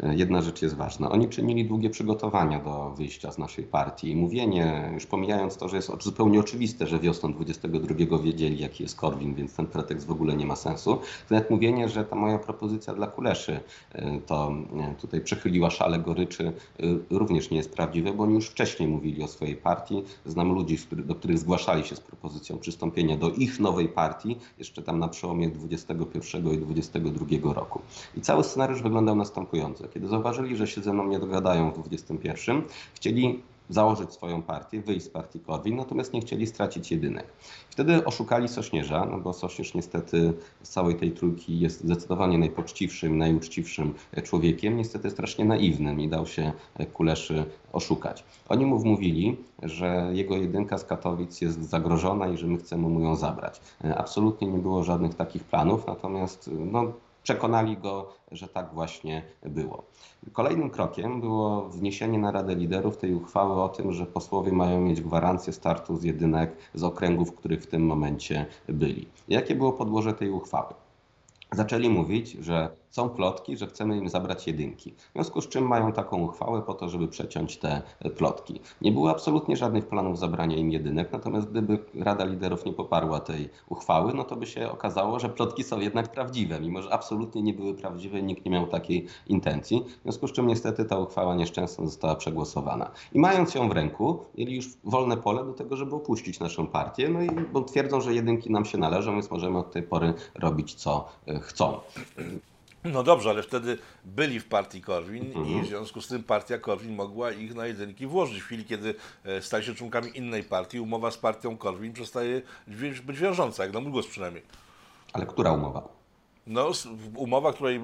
E, 0.03 0.15
jedna 0.15 0.43
rzecz 0.43 0.63
jest 0.63 0.77
ważna. 0.77 1.11
Oni 1.11 1.29
czynili 1.29 1.65
długie 1.65 1.91
przygotowania 1.91 2.59
do 2.59 2.91
wyjścia 2.91 3.33
z 3.33 3.39
naszej 3.39 3.65
partii 3.65 4.17
mówienie, 4.17 4.91
już 4.95 5.07
pomijając 5.07 5.57
to, 5.57 5.69
że 5.69 5.77
jest 5.77 5.91
zupełnie 6.01 6.41
oczywiste, 6.41 6.87
że 6.87 6.99
wiosną 6.99 7.33
22 7.33 8.19
wiedzieli, 8.19 8.59
jaki 8.59 8.83
jest 8.83 8.97
Korwin, 8.97 9.35
więc 9.35 9.57
ten 9.57 9.67
pretekst 9.67 10.07
w 10.07 10.11
ogóle 10.11 10.37
nie 10.37 10.47
ma 10.47 10.57
sensu. 10.57 10.99
Nawet 11.31 11.51
mówienie, 11.51 11.89
że 11.89 12.05
ta 12.05 12.17
moja 12.17 12.39
propozycja 12.39 12.95
dla 12.95 13.07
Kuleszy 13.07 13.61
e, 13.93 14.21
to 14.21 14.53
e, 14.81 14.95
tutaj 14.95 15.21
przechyliła 15.21 15.71
szale 15.71 15.99
goryczy, 15.99 16.53
również 17.11 17.51
nie 17.51 17.57
jest 17.57 17.73
prawdziwe, 17.73 18.13
bo 18.13 18.25
oni 18.25 18.35
już 18.35 18.49
wcześniej 18.49 18.89
mówili 18.89 19.23
o 19.23 19.29
swojej 19.29 19.57
partii. 19.57 20.03
Znam 20.27 20.53
ludzi, 20.53 20.79
do 20.93 21.15
których 21.15 21.39
zgłaszali 21.39 21.85
się 21.85 21.97
z 21.97 22.01
propozycją 22.01 22.59
przystąpienia 22.59 23.17
do 23.17 23.31
ich 23.31 23.61
nowej 23.61 23.89
partii, 23.89 24.37
jeszcze 24.59 24.83
tam 24.83 24.99
na 24.99 25.09
przełomie 25.09 25.49
21 25.49 26.53
i 26.53 26.59
22 26.59 27.53
roku. 27.53 27.81
I 28.17 28.21
cały 28.21 28.45
scenariusz 28.45 28.83
wyglądał 28.83 29.17
następująco. 29.17 29.88
Kiedy 29.95 30.09
zauważyli, 30.09 30.57
że 30.57 30.67
się 30.67 30.81
ze 30.81 30.93
mną 30.93 31.09
nie 31.09 31.19
dogadają 31.19 31.71
w 31.71 31.79
21, 31.79 32.63
chcieli 32.95 33.43
założyć 33.71 34.13
swoją 34.13 34.43
partię, 34.43 34.81
wyjść 34.81 35.07
z 35.07 35.09
partii 35.09 35.41
Korwin, 35.41 35.77
natomiast 35.77 36.13
nie 36.13 36.21
chcieli 36.21 36.47
stracić 36.47 36.91
jedynek. 36.91 37.27
Wtedy 37.71 38.05
oszukali 38.05 38.49
Sośnierza, 38.49 39.07
no 39.11 39.19
bo 39.19 39.33
Sośnierz 39.33 39.75
niestety 39.75 40.33
z 40.63 40.69
całej 40.69 40.95
tej 40.95 41.13
trójki 41.13 41.61
jest 41.61 41.85
zdecydowanie 41.85 42.39
najpoczciwszym, 42.39 43.19
najuczciwszym 43.19 43.95
człowiekiem, 44.25 44.77
niestety 44.77 45.11
strasznie 45.11 45.45
naiwnym 45.45 46.01
i 46.01 46.09
dał 46.09 46.27
się 46.27 46.53
Kuleszy 46.93 47.45
oszukać. 47.73 48.25
Oni 48.49 48.67
mu 48.67 48.79
wmówili, 48.79 49.37
że 49.63 50.11
jego 50.13 50.37
jedynka 50.37 50.79
z 50.79 50.85
Katowic 50.85 51.41
jest 51.41 51.71
zagrożona 51.71 52.29
i 52.29 52.37
że 52.37 52.47
my 52.47 52.59
chcemy 52.59 52.89
mu 52.89 53.01
ją 53.01 53.17
zabrać. 53.17 53.61
Absolutnie 53.97 54.49
nie 54.49 54.59
było 54.59 54.83
żadnych 54.83 55.15
takich 55.15 55.45
planów, 55.45 55.87
natomiast 55.87 56.51
no, 56.73 56.93
przekonali 57.29 57.77
go, 57.77 58.09
że 58.33 58.49
tak 58.49 58.75
właśnie 58.75 59.23
było. 59.43 59.83
Kolejnym 60.33 60.71
krokiem 60.71 61.21
było 61.21 61.69
wniesienie 61.69 62.19
na 62.19 62.31
Radę 62.31 62.55
Liderów 62.55 62.97
tej 62.97 63.15
uchwały 63.15 63.63
o 63.63 63.69
tym, 63.69 63.93
że 63.93 64.07
posłowie 64.07 64.53
mają 64.53 64.81
mieć 64.81 65.01
gwarancję 65.01 65.53
startu 65.53 65.97
z 65.97 66.03
jedynek 66.03 66.57
z 66.75 66.85
okręgów, 66.85 67.31
w 67.31 67.35
których 67.35 67.63
w 67.63 67.67
tym 67.67 67.87
momencie 67.87 68.47
byli. 68.69 69.07
Jakie 69.29 69.55
było 69.55 69.73
podłoże 69.73 70.13
tej 70.13 70.31
uchwały? 70.31 70.75
Zaczęli 71.53 71.89
mówić, 71.89 72.31
że 72.31 72.71
są 72.99 73.09
plotki, 73.09 73.57
że 73.57 73.67
chcemy 73.67 73.97
im 73.97 74.09
zabrać 74.09 74.47
jedynki. 74.47 74.93
W 74.93 75.13
związku 75.13 75.41
z 75.41 75.49
czym 75.49 75.67
mają 75.67 75.93
taką 75.93 76.23
uchwałę 76.23 76.63
po 76.63 76.75
to, 76.75 76.89
żeby 76.89 77.09
przeciąć 77.09 77.57
te 77.57 77.83
plotki. 78.17 78.61
Nie 78.81 78.93
było 78.93 79.11
absolutnie 79.11 79.57
żadnych 79.57 79.87
planów 79.87 80.19
zabrania 80.19 80.57
im 80.57 80.71
jedynek, 80.71 81.13
natomiast 81.13 81.51
gdyby 81.51 81.79
Rada 81.95 82.25
Liderów 82.25 82.65
nie 82.65 82.73
poparła 82.73 83.21
tej 83.21 83.49
uchwały, 83.69 84.15
no 84.15 84.25
to 84.25 84.37
by 84.37 84.47
się 84.47 84.71
okazało, 84.71 85.19
że 85.19 85.29
plotki 85.29 85.65
są 85.65 85.81
jednak 85.81 86.13
prawdziwe, 86.13 86.61
mimo 86.61 86.83
że 86.83 86.93
absolutnie 86.93 87.43
nie 87.43 87.55
były 87.55 87.75
prawdziwe, 87.75 88.23
nikt 88.23 88.45
nie 88.45 88.51
miał 88.51 88.67
takiej 88.67 89.07
intencji. 89.27 89.85
W 90.01 90.03
związku 90.03 90.29
z 90.29 90.33
czym 90.33 90.47
niestety 90.47 90.85
ta 90.85 90.99
uchwała 90.99 91.35
nieszczęsna 91.35 91.85
została 91.85 92.17
przegłosowana. 92.17 92.91
I 93.13 93.19
mając 93.19 93.55
ją 93.55 93.69
w 93.69 93.73
ręku, 93.73 94.19
mieli 94.39 94.57
już 94.57 94.67
wolne 94.85 95.17
pole 95.17 95.45
do 95.45 95.53
tego, 95.53 95.77
żeby 95.77 95.97
opuścić 95.97 96.41
naszą 96.41 96.67
partię, 96.67 97.09
no 97.09 97.23
i 97.23 97.31
bo 97.53 97.63
twierdzą, 97.63 98.01
że 98.01 98.15
jedynki 98.15 98.51
nam 98.51 98.65
się 98.65 98.79
należą, 98.79 99.13
więc 99.13 99.31
możemy 99.31 99.59
od 99.59 99.73
tej 99.73 99.83
pory 99.83 100.15
robić 100.35 100.75
co 100.75 101.09
e, 101.27 101.41
chcą. 101.41 101.81
No 102.85 103.03
dobrze, 103.03 103.31
ale 103.31 103.43
wtedy 103.43 103.79
byli 104.05 104.41
w 104.41 104.49
partii 104.49 104.81
Korwin 104.81 105.27
mhm. 105.27 105.49
i 105.49 105.63
w 105.63 105.67
związku 105.67 106.01
z 106.01 106.09
tym 106.09 106.23
partia 106.23 106.59
Korwin 106.59 106.95
mogła 106.95 107.33
ich 107.33 107.55
na 107.55 107.67
jedynki 107.67 108.07
włożyć. 108.07 108.43
W 108.43 108.45
chwili, 108.45 108.65
kiedy 108.65 108.95
e, 109.25 109.43
stali 109.43 109.65
się 109.65 109.75
członkami 109.75 110.19
innej 110.19 110.45
partii, 110.45 110.81
umowa 110.81 111.11
z 111.11 111.19
partią 111.19 111.57
Korwin 111.57 111.93
przestaje 111.93 112.43
być 113.05 113.19
wiążąca, 113.21 113.65
jak 113.65 113.73
na 113.73 113.81
mój 113.81 113.93
głos 113.93 114.07
przynajmniej. 114.07 114.43
Ale 115.13 115.27
która 115.27 115.53
umowa? 115.53 115.98
No, 116.49 116.71
umowa, 117.17 117.53
której, 117.53 117.81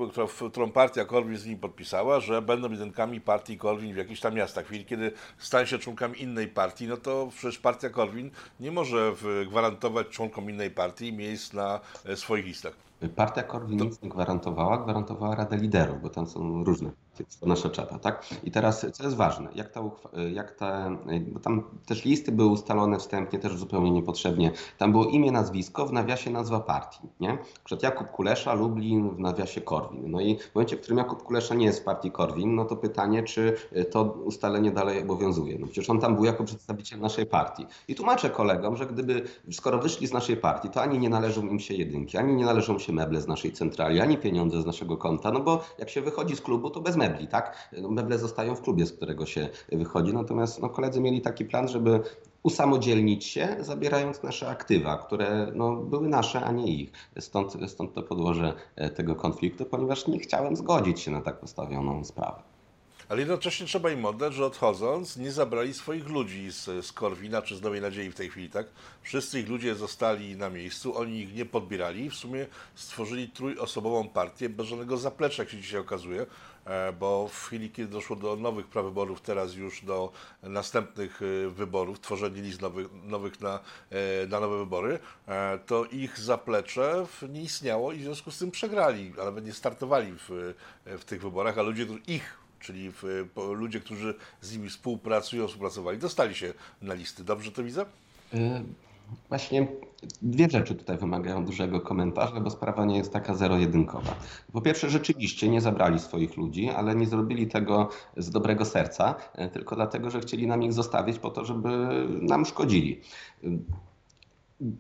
którą 0.50 0.70
partia 0.70 1.04
Korwin 1.04 1.36
z 1.36 1.44
nimi 1.44 1.56
podpisała, 1.56 2.20
że 2.20 2.42
będą 2.42 2.70
jedynkami 2.70 3.20
partii 3.20 3.58
Korwin 3.58 3.94
w 3.94 3.96
jakichś 3.96 4.20
tam 4.20 4.34
miastach. 4.34 4.64
W 4.64 4.68
chwili, 4.68 4.84
kiedy 4.84 5.12
stają 5.38 5.66
się 5.66 5.78
członkami 5.78 6.22
innej 6.22 6.48
partii, 6.48 6.88
no 6.88 6.96
to 6.96 7.28
przecież 7.36 7.58
partia 7.58 7.90
Korwin 7.90 8.30
nie 8.60 8.72
może 8.72 9.12
gwarantować 9.48 10.08
członkom 10.08 10.50
innej 10.50 10.70
partii 10.70 11.12
miejsc 11.12 11.52
na 11.52 11.80
e, 12.04 12.16
swoich 12.16 12.44
listach. 12.44 12.72
Partia 13.16 13.42
Korwin 13.42 13.78
nic 13.78 14.02
nie 14.02 14.08
gwarantowała, 14.08 14.78
gwarantowała 14.78 15.34
Radę 15.34 15.56
Liderów, 15.56 16.02
bo 16.02 16.10
tam 16.10 16.26
są 16.26 16.64
różne 16.64 16.90
nasza 17.46 17.70
czata, 17.70 17.98
tak? 17.98 18.26
I 18.44 18.50
teraz, 18.50 18.86
co 18.92 19.04
jest 19.04 19.16
ważne, 19.16 19.48
jak 19.54 19.70
ta, 19.70 19.80
jak 20.32 20.56
bo 21.32 21.40
tam 21.40 21.62
też 21.86 22.04
listy 22.04 22.32
były 22.32 22.48
ustalone 22.48 22.98
wstępnie, 22.98 23.38
też 23.38 23.56
zupełnie 23.56 23.90
niepotrzebnie. 23.90 24.52
Tam 24.78 24.92
było 24.92 25.04
imię, 25.04 25.32
nazwisko, 25.32 25.86
w 25.86 25.92
nawiasie 25.92 26.30
nazwa 26.30 26.60
partii, 26.60 27.08
nie? 27.20 27.38
Przed 27.64 27.82
Jakub 27.82 28.10
Kulesza, 28.10 28.54
Lublin, 28.54 29.10
w 29.10 29.18
nawiasie 29.18 29.60
Korwin. 29.60 30.10
No 30.10 30.20
i 30.20 30.38
w 30.38 30.54
momencie, 30.54 30.76
w 30.76 30.80
którym 30.80 30.98
Jakub 30.98 31.22
Kulesza 31.22 31.54
nie 31.54 31.66
jest 31.66 31.80
w 31.80 31.84
partii 31.84 32.10
Korwin, 32.10 32.54
no 32.54 32.64
to 32.64 32.76
pytanie, 32.76 33.22
czy 33.22 33.56
to 33.90 34.02
ustalenie 34.02 34.70
dalej 34.70 35.02
obowiązuje. 35.02 35.58
No 35.58 35.66
przecież 35.66 35.90
on 35.90 36.00
tam 36.00 36.14
był 36.14 36.24
jako 36.24 36.44
przedstawiciel 36.44 37.00
naszej 37.00 37.26
partii. 37.26 37.66
I 37.88 37.94
tłumaczę 37.94 38.30
kolegom, 38.30 38.76
że 38.76 38.86
gdyby, 38.86 39.22
skoro 39.52 39.78
wyszli 39.78 40.06
z 40.06 40.12
naszej 40.12 40.36
partii, 40.36 40.70
to 40.70 40.82
ani 40.82 40.98
nie 40.98 41.08
należą 41.08 41.42
im 41.42 41.60
się 41.60 41.74
jedynki, 41.74 42.18
ani 42.18 42.34
nie 42.34 42.44
należą 42.44 42.78
się 42.78 42.92
meble 42.92 43.20
z 43.20 43.28
naszej 43.28 43.52
centrali, 43.52 44.00
ani 44.00 44.18
pieniądze 44.18 44.62
z 44.62 44.66
naszego 44.66 44.96
konta, 44.96 45.30
no 45.30 45.40
bo 45.40 45.60
jak 45.78 45.90
się 45.90 46.02
wychodzi 46.02 46.36
z 46.36 46.40
klubu, 46.40 46.70
to 46.70 46.80
bez 46.80 46.96
mebli, 47.08 47.28
tak? 47.28 47.68
No, 47.82 47.88
meble 47.90 48.18
zostają 48.18 48.54
w 48.54 48.62
klubie, 48.62 48.86
z 48.86 48.92
którego 48.92 49.26
się 49.26 49.48
wychodzi, 49.72 50.14
natomiast 50.14 50.62
no, 50.62 50.68
koledzy 50.68 51.00
mieli 51.00 51.20
taki 51.20 51.44
plan, 51.44 51.68
żeby 51.68 52.00
usamodzielnić 52.42 53.24
się, 53.24 53.56
zabierając 53.60 54.22
nasze 54.22 54.48
aktywa, 54.48 54.96
które 54.96 55.52
no, 55.54 55.76
były 55.76 56.08
nasze, 56.08 56.44
a 56.44 56.52
nie 56.52 56.66
ich. 56.66 56.92
Stąd, 57.18 57.56
stąd 57.66 57.94
to 57.94 58.02
podłoże 58.02 58.54
e, 58.76 58.90
tego 58.90 59.14
konfliktu, 59.14 59.64
ponieważ 59.64 60.06
nie 60.06 60.18
chciałem 60.18 60.56
zgodzić 60.56 61.00
się 61.00 61.10
na 61.10 61.20
tak 61.20 61.40
postawioną 61.40 62.04
sprawę. 62.04 62.42
Ale 63.08 63.20
jednocześnie 63.20 63.66
trzeba 63.66 63.90
im 63.90 64.04
oddać, 64.04 64.34
że 64.34 64.46
odchodząc 64.46 65.16
nie 65.16 65.32
zabrali 65.32 65.74
swoich 65.74 66.08
ludzi 66.08 66.52
z, 66.52 66.86
z 66.86 66.92
Korwina 66.92 67.42
czy 67.42 67.56
z 67.56 67.62
Nowej 67.62 67.80
Nadziei 67.80 68.10
w 68.10 68.14
tej 68.14 68.28
chwili, 68.28 68.50
tak? 68.50 68.66
Wszyscy 69.02 69.40
ich 69.40 69.48
ludzie 69.48 69.74
zostali 69.74 70.36
na 70.36 70.50
miejscu, 70.50 70.98
oni 70.98 71.18
ich 71.18 71.34
nie 71.34 71.44
podbierali 71.44 72.04
i 72.04 72.10
w 72.10 72.14
sumie 72.14 72.46
stworzyli 72.74 73.28
trójosobową 73.28 74.08
partię 74.08 74.48
bez 74.48 74.66
żadnego 74.66 74.96
zaplecza, 74.96 75.42
jak 75.42 75.50
się 75.50 75.56
dzisiaj 75.56 75.80
okazuje, 75.80 76.26
bo 77.00 77.28
w 77.28 77.46
chwili, 77.46 77.70
kiedy 77.70 77.92
doszło 77.92 78.16
do 78.16 78.36
nowych 78.36 78.66
prawyborów, 78.66 79.20
teraz 79.20 79.54
już 79.54 79.84
do 79.84 80.12
następnych 80.42 81.20
e, 81.22 81.48
wyborów, 81.48 82.00
tworzenie 82.00 82.42
list 82.42 82.62
nowych, 82.62 82.88
nowych 83.04 83.40
na, 83.40 83.60
e, 83.90 84.26
na 84.26 84.40
nowe 84.40 84.58
wybory, 84.58 84.98
to 85.66 85.84
ich 85.84 86.18
zaplecze 86.18 87.06
nie 87.28 87.42
istniało 87.42 87.92
i 87.92 87.98
w 87.98 88.02
związku 88.02 88.30
z 88.30 88.38
tym 88.38 88.50
przegrali, 88.50 89.12
ale 89.20 89.42
nie 89.42 89.52
startowali 89.52 90.12
w, 90.12 90.54
w 90.86 91.04
tych 91.04 91.22
wyborach, 91.22 91.58
a 91.58 91.62
ludzie, 91.62 91.86
ich 92.06 92.44
czyli 92.60 92.90
w, 92.90 93.26
ludzie, 93.36 93.80
którzy 93.80 94.14
z 94.40 94.52
nimi 94.52 94.70
współpracują, 94.70 95.48
współpracowali, 95.48 95.98
dostali 95.98 96.34
się 96.34 96.54
na 96.82 96.94
listy. 96.94 97.24
Dobrze 97.24 97.52
to 97.52 97.64
widzę? 97.64 97.86
Właśnie 99.28 99.66
dwie 100.22 100.50
rzeczy 100.50 100.74
tutaj 100.74 100.98
wymagają 100.98 101.44
dużego 101.44 101.80
komentarza, 101.80 102.40
bo 102.40 102.50
sprawa 102.50 102.84
nie 102.84 102.96
jest 102.96 103.12
taka 103.12 103.34
zero-jedynkowa. 103.34 104.14
Po 104.52 104.60
pierwsze, 104.60 104.90
rzeczywiście 104.90 105.48
nie 105.48 105.60
zabrali 105.60 105.98
swoich 105.98 106.36
ludzi, 106.36 106.70
ale 106.70 106.94
nie 106.94 107.06
zrobili 107.06 107.46
tego 107.46 107.88
z 108.16 108.30
dobrego 108.30 108.64
serca, 108.64 109.14
e, 109.34 109.48
tylko 109.48 109.76
dlatego, 109.76 110.10
że 110.10 110.20
chcieli 110.20 110.46
nam 110.46 110.62
ich 110.62 110.72
zostawić 110.72 111.18
po 111.18 111.30
to, 111.30 111.44
żeby 111.44 111.68
nam 112.20 112.44
szkodzili. 112.44 113.00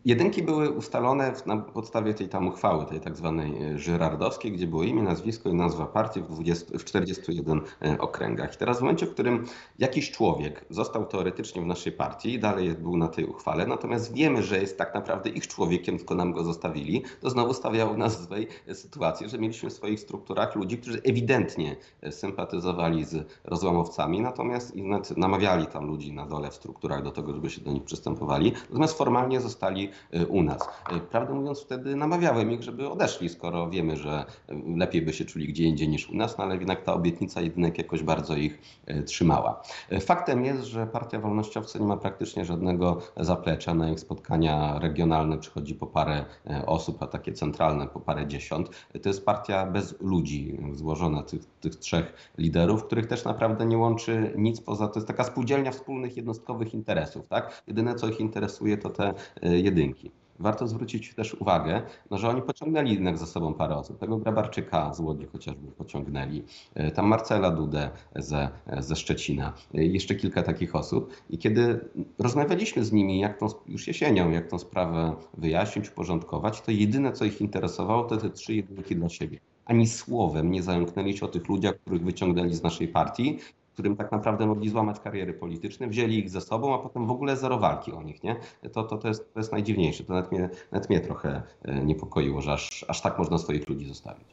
Jedynki 0.04 0.42
były 0.42 0.70
ustalone 0.70 1.32
na 1.46 1.56
podstawie 1.56 2.14
tej 2.14 2.28
tam 2.28 2.48
uchwały, 2.48 2.86
tej 2.86 3.00
tak 3.00 3.16
zwanej 3.16 3.62
e, 3.62 3.78
żyrardowskiej, 3.78 4.52
gdzie 4.52 4.66
było 4.66 4.82
imię, 4.82 5.02
nazwisko 5.02 5.48
i 5.48 5.54
nazwa 5.54 5.86
partii 5.86 6.20
w, 6.20 6.28
20, 6.28 6.78
w 6.78 6.84
41 6.84 7.60
e, 7.82 7.98
okręgach. 7.98 8.54
I 8.54 8.58
teraz 8.58 8.78
w 8.78 8.80
momencie, 8.80 9.06
w 9.06 9.10
którym 9.10 9.44
jakiś 9.78 10.10
człowiek 10.10 10.64
został 10.70 11.06
teoretycznie 11.06 11.62
w 11.62 11.66
naszej 11.66 11.92
partii 11.92 12.38
dalej 12.38 12.74
był 12.74 12.96
na 12.96 13.08
tej 13.08 13.24
uchwale, 13.24 13.66
natomiast 13.66 14.14
wiemy, 14.14 14.42
że 14.42 14.60
jest 14.60 14.78
tak 14.78 14.94
naprawdę 14.94 15.30
ich 15.30 15.48
człowiekiem, 15.48 15.98
tylko 15.98 16.14
nam 16.14 16.32
go 16.32 16.44
zostawili, 16.44 17.02
to 17.20 17.30
znowu 17.30 17.54
stawiało 17.54 17.96
nas 17.96 18.20
w 18.20 18.28
złej 18.28 18.48
sytuacji, 18.72 19.28
że 19.28 19.38
mieliśmy 19.38 19.70
w 19.70 19.72
swoich 19.72 20.00
strukturach 20.00 20.54
ludzi, 20.54 20.78
którzy 20.78 21.02
ewidentnie 21.02 21.76
e, 22.00 22.12
sympatyzowali 22.12 23.04
z 23.04 23.28
rozłamowcami, 23.44 24.20
natomiast 24.20 24.76
i 24.76 24.84
namawiali 25.16 25.66
tam 25.66 25.86
ludzi 25.86 26.12
na 26.12 26.26
dole 26.26 26.50
w 26.50 26.54
strukturach 26.54 27.02
do 27.02 27.10
tego, 27.10 27.34
żeby 27.34 27.50
się 27.50 27.60
do 27.60 27.72
nich 27.72 27.84
przystępowali, 27.84 28.52
natomiast 28.70 28.98
formalnie 28.98 29.40
zostali 29.40 29.63
zostali 29.64 29.90
y, 30.14 30.26
u 30.26 30.42
nas. 30.42 30.68
Y, 30.96 31.00
prawdę 31.00 31.34
mówiąc, 31.34 31.60
wtedy 31.62 31.96
namawiałem 31.96 32.52
ich, 32.52 32.62
żeby 32.62 32.88
odeszli, 32.88 33.28
skoro 33.28 33.70
wiemy, 33.70 33.96
że 33.96 34.24
y, 34.50 34.54
lepiej 34.76 35.02
by 35.02 35.12
się 35.12 35.24
czuli 35.24 35.48
gdzie 35.48 35.64
indziej 35.64 35.88
niż 35.88 36.10
u 36.10 36.14
nas, 36.14 36.38
no 36.38 36.44
ale 36.44 36.56
jednak 36.56 36.82
ta 36.82 36.94
obietnica 36.94 37.40
jedynek 37.40 37.78
jakoś 37.78 38.02
bardzo 38.02 38.36
ich 38.36 38.58
trzymała. 39.06 39.62
Faktem 40.00 40.44
jest, 40.44 40.64
że 40.64 40.86
Partia 40.86 41.20
Wolnościowca 41.20 41.78
nie 41.78 41.86
ma 41.86 41.96
praktycznie 41.96 42.44
żadnego 42.44 42.98
zaplecza. 43.16 43.74
Na 43.74 43.90
ich 43.90 44.00
spotkania 44.00 44.78
regionalne 44.78 45.38
przychodzi 45.38 45.74
po 45.74 45.86
parę 45.86 46.24
osób, 46.66 47.02
a 47.02 47.06
takie 47.06 47.32
centralne 47.32 47.86
po 47.86 48.00
parę 48.00 48.26
dziesiąt. 48.26 48.70
To 49.02 49.08
jest 49.08 49.24
partia 49.24 49.66
bez 49.66 50.00
ludzi, 50.00 50.58
złożona 50.72 51.22
tych, 51.22 51.44
tych 51.60 51.76
trzech 51.76 52.32
liderów, 52.38 52.84
których 52.84 53.06
też 53.06 53.24
naprawdę 53.24 53.66
nie 53.66 53.78
łączy 53.78 54.32
nic 54.36 54.60
poza 54.60 54.88
to 54.88 54.98
jest 54.98 55.08
taka 55.08 55.24
spółdzielnia 55.24 55.70
wspólnych 55.70 56.16
jednostkowych 56.16 56.74
interesów. 56.74 57.28
Tak? 57.28 57.62
Jedyne 57.66 57.94
co 57.94 58.08
ich 58.08 58.20
interesuje 58.20 58.78
to 58.78 58.90
te 58.90 59.14
jedynki. 59.60 60.10
Warto 60.38 60.68
zwrócić 60.68 61.14
też 61.14 61.34
uwagę, 61.34 61.82
no, 62.10 62.18
że 62.18 62.28
oni 62.28 62.42
pociągnęli 62.42 62.92
jednak 62.92 63.18
za 63.18 63.26
sobą 63.26 63.54
parę 63.54 63.76
osób. 63.76 63.98
Tego 63.98 64.16
Grabarczyka 64.16 64.94
z 64.94 65.00
Łodzi 65.00 65.26
chociażby 65.26 65.72
pociągnęli, 65.72 66.42
e, 66.74 66.90
tam 66.90 67.06
Marcela 67.06 67.50
Dudę 67.50 67.90
ze, 68.16 68.48
ze 68.78 68.96
Szczecina, 68.96 69.52
e, 69.74 69.84
jeszcze 69.84 70.14
kilka 70.14 70.42
takich 70.42 70.74
osób. 70.74 71.12
I 71.30 71.38
kiedy 71.38 71.80
rozmawialiśmy 72.18 72.84
z 72.84 72.92
nimi, 72.92 73.20
jak 73.20 73.38
tą, 73.38 73.46
już 73.66 73.86
jesienią, 73.86 74.30
jak 74.30 74.48
tą 74.48 74.58
sprawę 74.58 75.14
wyjaśnić, 75.38 75.88
uporządkować, 75.88 76.60
to 76.60 76.70
jedyne, 76.70 77.12
co 77.12 77.24
ich 77.24 77.40
interesowało, 77.40 78.04
to 78.04 78.16
te 78.16 78.30
trzy 78.30 78.54
jedynki 78.54 78.96
dla 78.96 79.08
siebie 79.08 79.38
ani 79.64 79.86
słowem 79.86 80.50
nie 80.50 80.62
zająknęli 80.62 81.16
się 81.16 81.26
o 81.26 81.28
tych 81.28 81.48
ludziach, 81.48 81.74
których 81.80 82.04
wyciągnęli 82.04 82.54
z 82.54 82.62
naszej 82.62 82.88
partii 82.88 83.38
którym 83.74 83.96
tak 83.96 84.12
naprawdę 84.12 84.46
mogli 84.46 84.68
złamać 84.68 85.00
kariery 85.00 85.34
polityczne, 85.34 85.88
wzięli 85.88 86.18
ich 86.18 86.30
ze 86.30 86.40
sobą, 86.40 86.74
a 86.74 86.78
potem 86.78 87.06
w 87.06 87.10
ogóle 87.10 87.36
zero 87.36 87.58
walki 87.58 87.92
o 87.92 88.02
nich. 88.02 88.22
Nie? 88.22 88.36
To, 88.72 88.84
to, 88.84 88.98
to, 88.98 89.08
jest, 89.08 89.34
to 89.34 89.40
jest 89.40 89.52
najdziwniejsze. 89.52 90.04
To 90.04 90.12
nawet 90.12 90.32
mnie, 90.32 90.50
nawet 90.72 90.90
mnie 90.90 91.00
trochę 91.00 91.42
e, 91.62 91.84
niepokoiło, 91.84 92.40
że 92.40 92.52
aż, 92.52 92.84
aż 92.88 93.00
tak 93.00 93.18
można 93.18 93.38
swoich 93.38 93.68
ludzi 93.68 93.88
zostawić. 93.88 94.26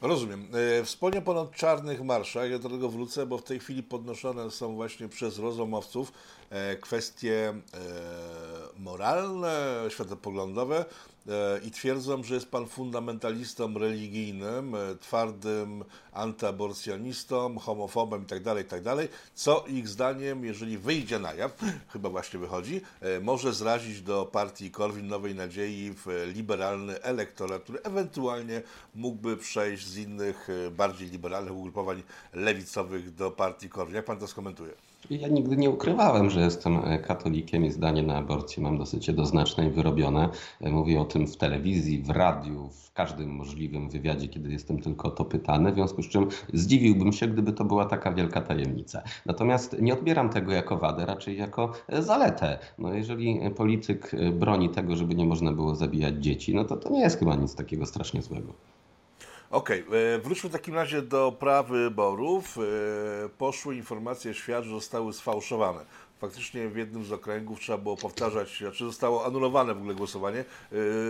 Rozumiem. 0.00 0.48
E, 0.80 0.84
Wspomniał 0.84 1.22
Pan 1.22 1.36
o 1.36 1.46
czarnych 1.46 2.02
marszach. 2.02 2.50
Ja 2.50 2.58
do 2.58 2.68
tego 2.68 2.88
wrócę, 2.88 3.26
bo 3.26 3.38
w 3.38 3.42
tej 3.42 3.58
chwili 3.58 3.82
podnoszone 3.82 4.50
są 4.50 4.74
właśnie 4.74 5.08
przez 5.08 5.38
rozumowców 5.38 6.12
e, 6.12 6.12
kwestie 6.80 7.54
moralne, 8.78 9.84
światopoglądowe, 9.88 10.84
E, 11.28 11.60
i 11.64 11.70
twierdzą, 11.70 12.22
że 12.22 12.34
jest 12.34 12.50
pan 12.50 12.66
fundamentalistą 12.66 13.78
religijnym, 13.78 14.74
e, 14.74 14.78
twardym 15.00 15.84
antyaborcjonistą, 16.12 17.58
homofobem 17.58 18.20
itd., 18.20 18.44
tak 18.44 18.58
itd., 18.58 18.96
tak 18.96 19.08
co 19.34 19.64
ich 19.68 19.88
zdaniem, 19.88 20.44
jeżeli 20.44 20.78
wyjdzie 20.78 21.18
na 21.18 21.34
jaw, 21.34 21.52
chyba 21.92 22.08
właśnie 22.10 22.40
wychodzi, 22.40 22.80
e, 23.00 23.20
może 23.20 23.52
zrazić 23.52 24.02
do 24.02 24.26
partii 24.26 24.70
Korwin 24.70 25.06
Nowej 25.06 25.34
Nadziei 25.34 25.94
w 25.94 26.32
liberalny 26.34 27.02
elektorat, 27.02 27.62
który 27.62 27.82
ewentualnie 27.82 28.62
mógłby 28.94 29.36
przejść 29.36 29.86
z 29.86 29.96
innych, 29.96 30.48
bardziej 30.70 31.10
liberalnych 31.10 31.54
ugrupowań 31.54 32.02
lewicowych 32.32 33.14
do 33.14 33.30
partii 33.30 33.68
Korwin. 33.68 33.94
Jak 33.94 34.04
pan 34.04 34.18
to 34.18 34.26
skomentuje? 34.26 34.87
Ja 35.10 35.28
nigdy 35.28 35.56
nie 35.56 35.70
ukrywałem, 35.70 36.30
że 36.30 36.40
jestem 36.40 36.76
e, 36.84 36.98
katolikiem 36.98 37.64
i 37.64 37.70
zdanie 37.70 38.02
na 38.02 38.16
aborcję 38.16 38.62
mam 38.62 38.78
dosyć 38.78 39.08
jednoznaczne 39.08 39.66
i 39.66 39.70
wyrobione. 39.70 40.28
E, 40.60 40.70
mówię 40.70 41.00
o 41.00 41.04
tym 41.04 41.26
w 41.26 41.36
telewizji, 41.36 42.02
w 42.02 42.10
radiu, 42.10 42.68
w 42.68 42.92
każdym 42.92 43.30
możliwym 43.30 43.90
wywiadzie, 43.90 44.28
kiedy 44.28 44.52
jestem 44.52 44.80
tylko 44.80 45.08
o 45.08 45.10
to 45.10 45.24
pytany, 45.24 45.72
w 45.72 45.74
związku 45.74 46.02
z 46.02 46.08
czym 46.08 46.28
zdziwiłbym 46.52 47.12
się, 47.12 47.26
gdyby 47.26 47.52
to 47.52 47.64
była 47.64 47.84
taka 47.84 48.12
wielka 48.12 48.40
tajemnica. 48.40 49.02
Natomiast 49.26 49.76
nie 49.80 49.92
odbieram 49.92 50.30
tego 50.30 50.52
jako 50.52 50.76
wadę, 50.76 51.06
raczej 51.06 51.38
jako 51.38 51.72
e, 51.88 52.02
zaletę. 52.02 52.58
No 52.78 52.94
jeżeli 52.94 53.40
polityk 53.56 54.10
broni 54.32 54.68
tego, 54.68 54.96
żeby 54.96 55.14
nie 55.14 55.26
można 55.26 55.52
było 55.52 55.74
zabijać 55.74 56.14
dzieci, 56.14 56.54
no 56.54 56.64
to 56.64 56.76
to 56.76 56.90
nie 56.90 57.00
jest 57.00 57.18
chyba 57.18 57.36
nic 57.36 57.54
takiego 57.54 57.86
strasznie 57.86 58.22
złego. 58.22 58.52
Okej, 59.50 59.84
okay. 59.88 60.18
wróćmy 60.18 60.50
w 60.50 60.52
takim 60.52 60.74
razie 60.74 61.02
do 61.02 61.32
prawyborów. 61.32 62.58
E, 62.58 63.28
poszły 63.28 63.76
informacje 63.76 64.34
w 64.34 64.36
świat, 64.36 64.64
że 64.64 64.70
zostały 64.70 65.12
sfałszowane. 65.12 65.84
Faktycznie 66.18 66.68
w 66.68 66.76
jednym 66.76 67.04
z 67.04 67.12
okręgów 67.12 67.60
trzeba 67.60 67.78
było 67.78 67.96
powtarzać, 67.96 68.58
znaczy 68.58 68.84
zostało 68.84 69.26
anulowane 69.26 69.74
w 69.74 69.78
ogóle 69.78 69.94
głosowanie. 69.94 70.44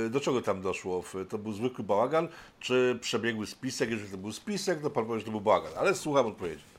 E, 0.06 0.10
do 0.10 0.20
czego 0.20 0.42
tam 0.42 0.62
doszło? 0.62 1.04
To 1.28 1.38
był 1.38 1.52
zwykły 1.52 1.84
bałagan, 1.84 2.28
czy 2.60 2.98
przebiegły 3.00 3.46
spisek? 3.46 3.90
Jeżeli 3.90 4.10
to 4.10 4.18
był 4.18 4.32
spisek, 4.32 4.80
to 4.80 4.90
pan 4.90 5.06
powie, 5.06 5.18
że 5.18 5.24
to 5.24 5.30
był 5.30 5.40
bałagan, 5.40 5.72
ale 5.76 5.94
słucham 5.94 6.26
odpowiedzi. 6.26 6.77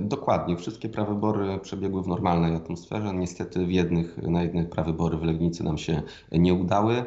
Dokładnie. 0.00 0.56
Wszystkie 0.56 0.88
prawybory 0.88 1.58
przebiegły 1.58 2.02
w 2.02 2.08
normalnej 2.08 2.54
atmosferze. 2.54 3.14
Niestety 3.14 3.66
w 3.66 3.72
jednych, 3.72 4.22
na 4.22 4.42
jednych 4.42 4.68
prawybory 4.68 5.18
w 5.18 5.22
Legnicy 5.22 5.64
nam 5.64 5.78
się 5.78 6.02
nie 6.32 6.54
udały. 6.54 7.04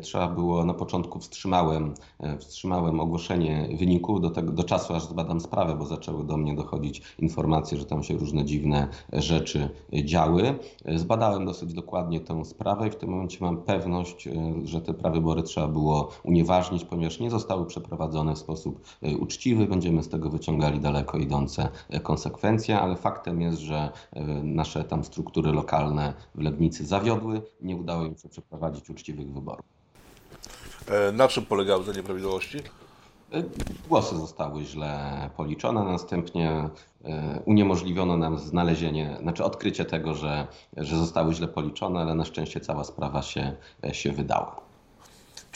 Trzeba 0.00 0.28
było, 0.28 0.64
na 0.64 0.74
początku 0.74 1.18
wstrzymałem, 1.18 1.94
wstrzymałem 2.38 3.00
ogłoszenie 3.00 3.68
wyników 3.78 4.20
do, 4.20 4.30
tego, 4.30 4.52
do 4.52 4.64
czasu, 4.64 4.94
aż 4.94 5.02
zbadam 5.02 5.40
sprawę, 5.40 5.76
bo 5.76 5.86
zaczęły 5.86 6.24
do 6.24 6.36
mnie 6.36 6.54
dochodzić 6.54 7.02
informacje, 7.18 7.78
że 7.78 7.84
tam 7.84 8.02
się 8.02 8.14
różne 8.14 8.44
dziwne 8.44 8.88
rzeczy 9.12 9.70
działy. 10.04 10.58
Zbadałem 10.94 11.44
dosyć 11.44 11.74
dokładnie 11.74 12.20
tę 12.20 12.44
sprawę 12.44 12.88
i 12.88 12.90
w 12.90 12.96
tym 12.96 13.10
momencie 13.10 13.38
mam 13.40 13.56
pewność, 13.56 14.28
że 14.64 14.80
te 14.80 14.94
prawybory 14.94 15.42
trzeba 15.42 15.68
było 15.68 16.08
unieważnić, 16.22 16.84
ponieważ 16.84 17.20
nie 17.20 17.30
zostały 17.30 17.66
przeprowadzone 17.66 18.34
w 18.34 18.38
sposób 18.38 18.80
uczciwy. 19.20 19.66
Będziemy 19.66 20.02
z 20.02 20.08
tego 20.08 20.30
wyciągali 20.30 20.80
daleko 20.80 21.18
idące 21.18 21.68
konsekwencje 22.02 22.19
konsekwencje, 22.20 22.80
ale 22.80 22.96
faktem 22.96 23.40
jest, 23.40 23.58
że 23.58 23.90
e, 24.12 24.24
nasze 24.42 24.84
tam 24.84 25.04
struktury 25.04 25.52
lokalne 25.52 26.14
w 26.34 26.40
Legnicy 26.40 26.86
zawiodły, 26.86 27.42
nie 27.60 27.76
udało 27.76 28.04
im 28.04 28.16
się 28.16 28.28
przeprowadzić 28.28 28.90
uczciwych 28.90 29.32
wyborów. 29.32 29.64
E, 30.88 31.12
na 31.12 31.28
czym 31.28 31.46
polegały 31.46 31.84
te 31.84 31.92
nieprawidłowości? 31.92 32.58
E, 33.32 33.42
głosy 33.88 34.16
zostały 34.16 34.64
źle 34.64 35.30
policzone, 35.36 35.84
następnie 35.84 36.68
uniemożliwiono 37.44 38.16
nam 38.16 38.38
znalezienie, 38.38 39.16
znaczy 39.20 39.44
odkrycie 39.44 39.84
tego, 39.84 40.14
że, 40.14 40.46
że 40.76 40.96
zostały 40.96 41.34
źle 41.34 41.48
policzone, 41.48 42.00
ale 42.00 42.14
na 42.14 42.24
szczęście 42.24 42.60
cała 42.60 42.84
sprawa 42.84 43.22
się, 43.22 43.56
się 43.92 44.12
wydała. 44.12 44.69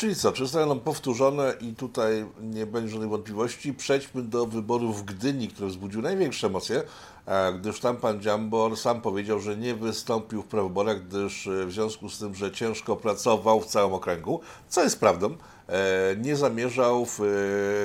Czyli 0.04 0.16
co, 0.16 0.32
czy 0.32 0.42
zostały 0.42 0.66
nam 0.66 0.80
powtórzone 0.80 1.54
i 1.60 1.74
tutaj 1.74 2.26
nie 2.40 2.66
będzie 2.66 2.88
żadnej 2.88 3.10
wątpliwości. 3.10 3.74
Przejdźmy 3.74 4.22
do 4.22 4.46
wyborów 4.46 5.00
w 5.00 5.04
Gdyni, 5.04 5.48
które 5.48 5.68
wzbudziły 5.68 6.02
największe 6.02 6.46
emocje, 6.46 6.82
e, 7.26 7.52
gdyż 7.52 7.80
tam 7.80 7.96
pan 7.96 8.20
Dziambor 8.20 8.76
sam 8.76 9.00
powiedział, 9.00 9.40
że 9.40 9.56
nie 9.56 9.74
wystąpił 9.74 10.42
w 10.42 10.46
prawyborach, 10.46 11.06
gdyż 11.06 11.46
e, 11.46 11.66
w 11.66 11.72
związku 11.72 12.08
z 12.08 12.18
tym, 12.18 12.34
że 12.34 12.52
ciężko 12.52 12.96
pracował 12.96 13.60
w 13.60 13.66
całym 13.66 13.92
okręgu, 13.92 14.40
co 14.68 14.82
jest 14.82 15.00
prawdą. 15.00 15.36
E, 15.68 16.16
nie 16.16 16.36
zamierzał 16.36 17.06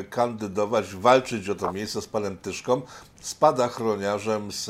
kandydować, 0.10 0.96
walczyć 0.96 1.50
o 1.50 1.56
to 1.56 1.74
miejsce 1.74 2.02
z 2.02 2.08
panem 2.08 2.38
Tyszką, 2.38 2.82
spadachroniarzem 3.22 4.52
z, 4.52 4.66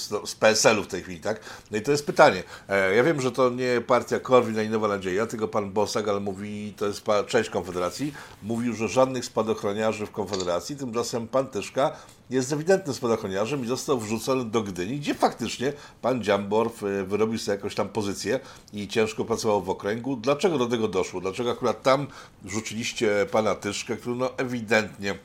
z, 0.00 0.30
z 0.30 0.34
PSL-u 0.34 0.82
w 0.82 0.86
tej 0.86 1.02
chwili, 1.02 1.20
tak? 1.20 1.40
No 1.70 1.78
i 1.78 1.82
to 1.82 1.90
jest 1.90 2.06
pytanie. 2.06 2.42
E, 2.68 2.94
ja 2.94 3.04
wiem, 3.04 3.20
że 3.20 3.32
to 3.32 3.50
nie 3.50 3.80
partia 3.86 4.20
Korwin 4.20 4.62
i 4.62 4.68
Nowa 4.68 4.88
Nadzieja, 4.88 5.26
tylko 5.26 5.48
pan 5.48 5.72
Bosak, 5.72 6.08
ale 6.08 6.20
mówi, 6.20 6.74
to 6.76 6.86
jest 6.86 7.04
część 7.26 7.50
Konfederacji, 7.50 8.14
mówił, 8.42 8.74
że 8.74 8.88
żadnych 8.88 9.24
spadochroniarzy 9.24 10.06
w 10.06 10.10
Konfederacji, 10.10 10.76
tymczasem 10.76 11.28
pan 11.28 11.46
Tyszka 11.46 11.92
jest 12.30 12.52
ewidentnym 12.52 12.94
spadochroniarzem 12.94 13.64
i 13.64 13.66
został 13.66 14.00
wrzucony 14.00 14.44
do 14.44 14.62
Gdyni, 14.62 14.98
gdzie 14.98 15.14
faktycznie 15.14 15.72
pan 16.02 16.22
Dziambor 16.22 16.70
wyrobił 17.06 17.38
sobie 17.38 17.56
jakąś 17.56 17.74
tam 17.74 17.88
pozycję 17.88 18.40
i 18.72 18.88
ciężko 18.88 19.24
pracował 19.24 19.62
w 19.62 19.70
okręgu. 19.70 20.16
Dlaczego 20.16 20.58
do 20.58 20.66
tego 20.66 20.88
doszło? 20.88 21.20
Dlaczego 21.20 21.50
akurat 21.50 21.82
tam 21.82 22.06
wrzuciliście 22.42 23.26
pana 23.30 23.54
Tyszkę, 23.54 23.96
który 23.96 24.16
no 24.16 24.30
ewidentnie... 24.36 25.18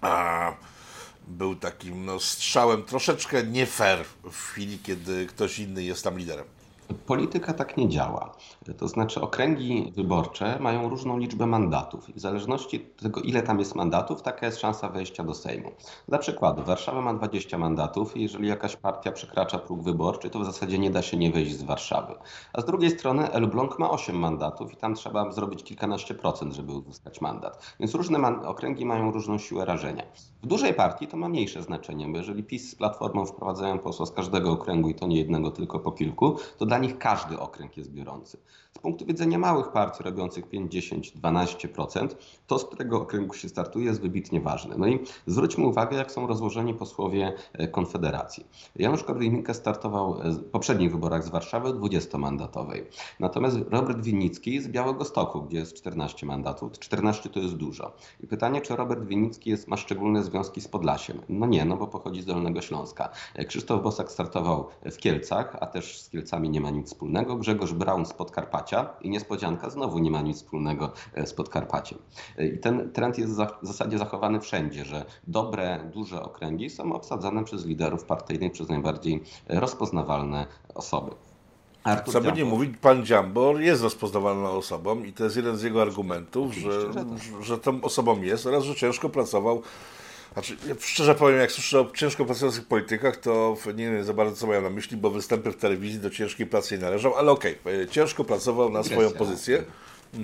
A, 0.00 0.52
był 1.28 1.56
takim 1.56 2.04
no, 2.04 2.20
strzałem 2.20 2.82
troszeczkę 2.82 3.42
nie 3.42 3.66
fair 3.66 4.04
w 4.32 4.42
chwili, 4.42 4.78
kiedy 4.78 5.26
ktoś 5.26 5.58
inny 5.58 5.82
jest 5.82 6.04
tam 6.04 6.18
liderem. 6.18 6.44
Polityka 7.06 7.52
tak 7.52 7.76
nie 7.76 7.88
działa. 7.88 8.34
To 8.74 8.88
znaczy, 8.88 9.20
okręgi 9.20 9.92
wyborcze 9.96 10.58
mają 10.60 10.88
różną 10.88 11.18
liczbę 11.18 11.46
mandatów 11.46 12.08
i 12.08 12.12
w 12.12 12.20
zależności 12.20 12.76
od 12.76 13.02
tego, 13.02 13.20
ile 13.20 13.42
tam 13.42 13.58
jest 13.58 13.74
mandatów, 13.74 14.22
taka 14.22 14.46
jest 14.46 14.60
szansa 14.60 14.88
wejścia 14.88 15.24
do 15.24 15.34
Sejmu. 15.34 15.70
Dla 16.08 16.18
przykładu, 16.18 16.62
Warszawa 16.62 17.00
ma 17.00 17.14
20 17.14 17.58
mandatów 17.58 18.16
i 18.16 18.22
jeżeli 18.22 18.48
jakaś 18.48 18.76
partia 18.76 19.12
przekracza 19.12 19.58
próg 19.58 19.82
wyborczy, 19.82 20.30
to 20.30 20.38
w 20.38 20.44
zasadzie 20.44 20.78
nie 20.78 20.90
da 20.90 21.02
się 21.02 21.16
nie 21.16 21.30
wejść 21.30 21.56
z 21.56 21.62
Warszawy. 21.62 22.14
A 22.52 22.60
z 22.60 22.64
drugiej 22.64 22.90
strony 22.90 23.32
Elbląg 23.32 23.78
ma 23.78 23.90
8 23.90 24.16
mandatów 24.16 24.72
i 24.72 24.76
tam 24.76 24.94
trzeba 24.94 25.32
zrobić 25.32 25.64
kilkanaście 25.64 26.14
procent, 26.14 26.54
żeby 26.54 26.72
uzyskać 26.72 27.20
mandat. 27.20 27.74
Więc 27.80 27.94
różne 27.94 28.42
okręgi 28.46 28.86
mają 28.86 29.10
różną 29.10 29.38
siłę 29.38 29.64
rażenia. 29.64 30.02
W 30.42 30.46
dużej 30.46 30.74
partii 30.74 31.06
to 31.06 31.16
ma 31.16 31.28
mniejsze 31.28 31.62
znaczenie, 31.62 32.08
bo 32.08 32.18
jeżeli 32.18 32.42
PiS 32.42 32.70
z 32.70 32.74
Platformą 32.74 33.26
wprowadzają 33.26 33.78
posła 33.78 34.06
z 34.06 34.12
każdego 34.12 34.52
okręgu 34.52 34.88
i 34.88 34.94
to 34.94 35.06
nie 35.06 35.16
jednego, 35.16 35.50
tylko 35.50 35.78
po 35.78 35.92
kilku, 35.92 36.36
to 36.58 36.66
dla 36.66 36.78
nich 36.78 36.98
każdy 36.98 37.38
okręg 37.38 37.76
jest 37.76 37.92
biorący. 37.92 38.38
Z 38.78 38.80
punktu 38.80 39.06
widzenia 39.06 39.38
małych 39.38 39.68
partii 39.68 40.02
robiących 40.02 40.48
5, 40.48 40.72
10, 40.72 41.12
12%, 41.16 42.08
to 42.46 42.58
z 42.58 42.64
którego 42.64 43.00
okręgu 43.00 43.34
się 43.34 43.48
startuje 43.48 43.86
jest 43.86 44.00
wybitnie 44.00 44.40
ważne. 44.40 44.74
No 44.78 44.86
i 44.86 44.98
zwróćmy 45.26 45.66
uwagę, 45.66 45.96
jak 45.96 46.12
są 46.12 46.26
rozłożeni 46.26 46.74
posłowie 46.74 47.32
e, 47.52 47.68
Konfederacji. 47.68 48.46
Janusz 48.76 49.04
Korwin-Mikke 49.04 49.54
startował 49.54 50.20
w 50.24 50.44
poprzednich 50.44 50.92
wyborach 50.92 51.24
z 51.24 51.28
Warszawy 51.28 51.68
20-mandatowej. 51.68 52.84
Natomiast 53.20 53.56
Robert 53.70 54.00
Winnicki 54.00 54.60
z 54.60 54.68
Białego 54.68 55.04
Stoku, 55.04 55.42
gdzie 55.42 55.58
jest 55.58 55.74
14 55.76 56.26
mandatów. 56.26 56.72
14 56.72 57.28
to 57.28 57.40
jest 57.40 57.54
dużo. 57.54 57.92
I 58.20 58.26
pytanie, 58.26 58.60
czy 58.60 58.76
Robert 58.76 59.04
Winnicki 59.04 59.50
jest, 59.50 59.68
ma 59.68 59.76
szczególne 59.76 60.22
związki 60.22 60.60
z 60.60 60.68
Podlasiem? 60.68 61.20
No 61.28 61.46
nie, 61.46 61.64
no 61.64 61.76
bo 61.76 61.86
pochodzi 61.86 62.22
z 62.22 62.26
Dolnego 62.26 62.60
Śląska. 62.60 63.08
E, 63.34 63.44
Krzysztof 63.44 63.82
Bosak 63.82 64.12
startował 64.12 64.68
w 64.84 64.96
Kielcach, 64.96 65.56
a 65.60 65.66
też 65.66 66.02
z 66.02 66.10
Kielcami 66.10 66.50
nie 66.50 66.60
ma 66.60 66.70
nic 66.70 66.86
wspólnego. 66.86 67.36
Grzegorz 67.36 67.72
Braun 67.72 68.06
z 68.06 68.12
Podkarpacia 68.12 68.47
i 69.00 69.10
niespodzianka 69.10 69.70
znowu 69.70 69.98
nie 69.98 70.10
ma 70.10 70.20
nic 70.20 70.36
wspólnego 70.36 70.92
e, 71.14 71.26
z 71.26 71.34
Podkarpaciem. 71.34 71.98
E, 72.38 72.46
I 72.46 72.58
ten 72.58 72.92
trend 72.92 73.18
jest 73.18 73.32
w 73.32 73.66
zasadzie 73.66 73.98
zachowany 73.98 74.40
wszędzie, 74.40 74.84
że 74.84 75.04
dobre, 75.26 75.90
duże 75.94 76.22
okręgi 76.22 76.70
są 76.70 76.92
obsadzane 76.92 77.44
przez 77.44 77.66
liderów 77.66 78.04
partyjnych, 78.04 78.52
przez 78.52 78.68
najbardziej 78.68 79.22
rozpoznawalne 79.48 80.46
osoby. 80.74 81.10
Artur 81.84 82.12
Co 82.12 82.20
by 82.20 82.32
nie 82.32 82.44
mówić, 82.44 82.76
pan 82.80 83.06
Dziambor 83.06 83.60
jest 83.60 83.82
rozpoznawalną 83.82 84.50
osobą 84.50 85.02
i 85.04 85.12
to 85.12 85.24
jest 85.24 85.36
jeden 85.36 85.56
z 85.56 85.62
jego 85.62 85.82
argumentów, 85.82 86.54
że, 86.54 86.80
że, 86.80 86.94
tak. 86.94 87.06
że 87.42 87.58
tą 87.58 87.82
osobą 87.82 88.22
jest 88.22 88.46
oraz, 88.46 88.64
że 88.64 88.74
ciężko 88.74 89.08
pracował 89.08 89.62
znaczy, 90.32 90.56
ja 90.68 90.74
szczerze 90.80 91.14
powiem, 91.14 91.38
jak 91.38 91.52
słyszę 91.52 91.80
o 91.80 91.90
ciężko 91.96 92.24
pracujących 92.24 92.64
politykach, 92.64 93.16
to 93.16 93.56
nie 93.66 93.90
wiem 93.90 94.04
za 94.04 94.14
bardzo 94.14 94.36
co 94.36 94.46
mają 94.46 94.62
na 94.62 94.70
myśli, 94.70 94.96
bo 94.96 95.10
występy 95.10 95.52
w 95.52 95.56
telewizji 95.56 96.00
do 96.00 96.10
ciężkiej 96.10 96.46
pracy 96.46 96.74
nie 96.74 96.82
należą, 96.82 97.16
ale 97.16 97.30
okej, 97.30 97.58
okay, 97.60 97.86
ciężko 97.90 98.24
pracował 98.24 98.70
na 98.70 98.82
swoją 98.82 99.10
pozycję. 99.10 99.64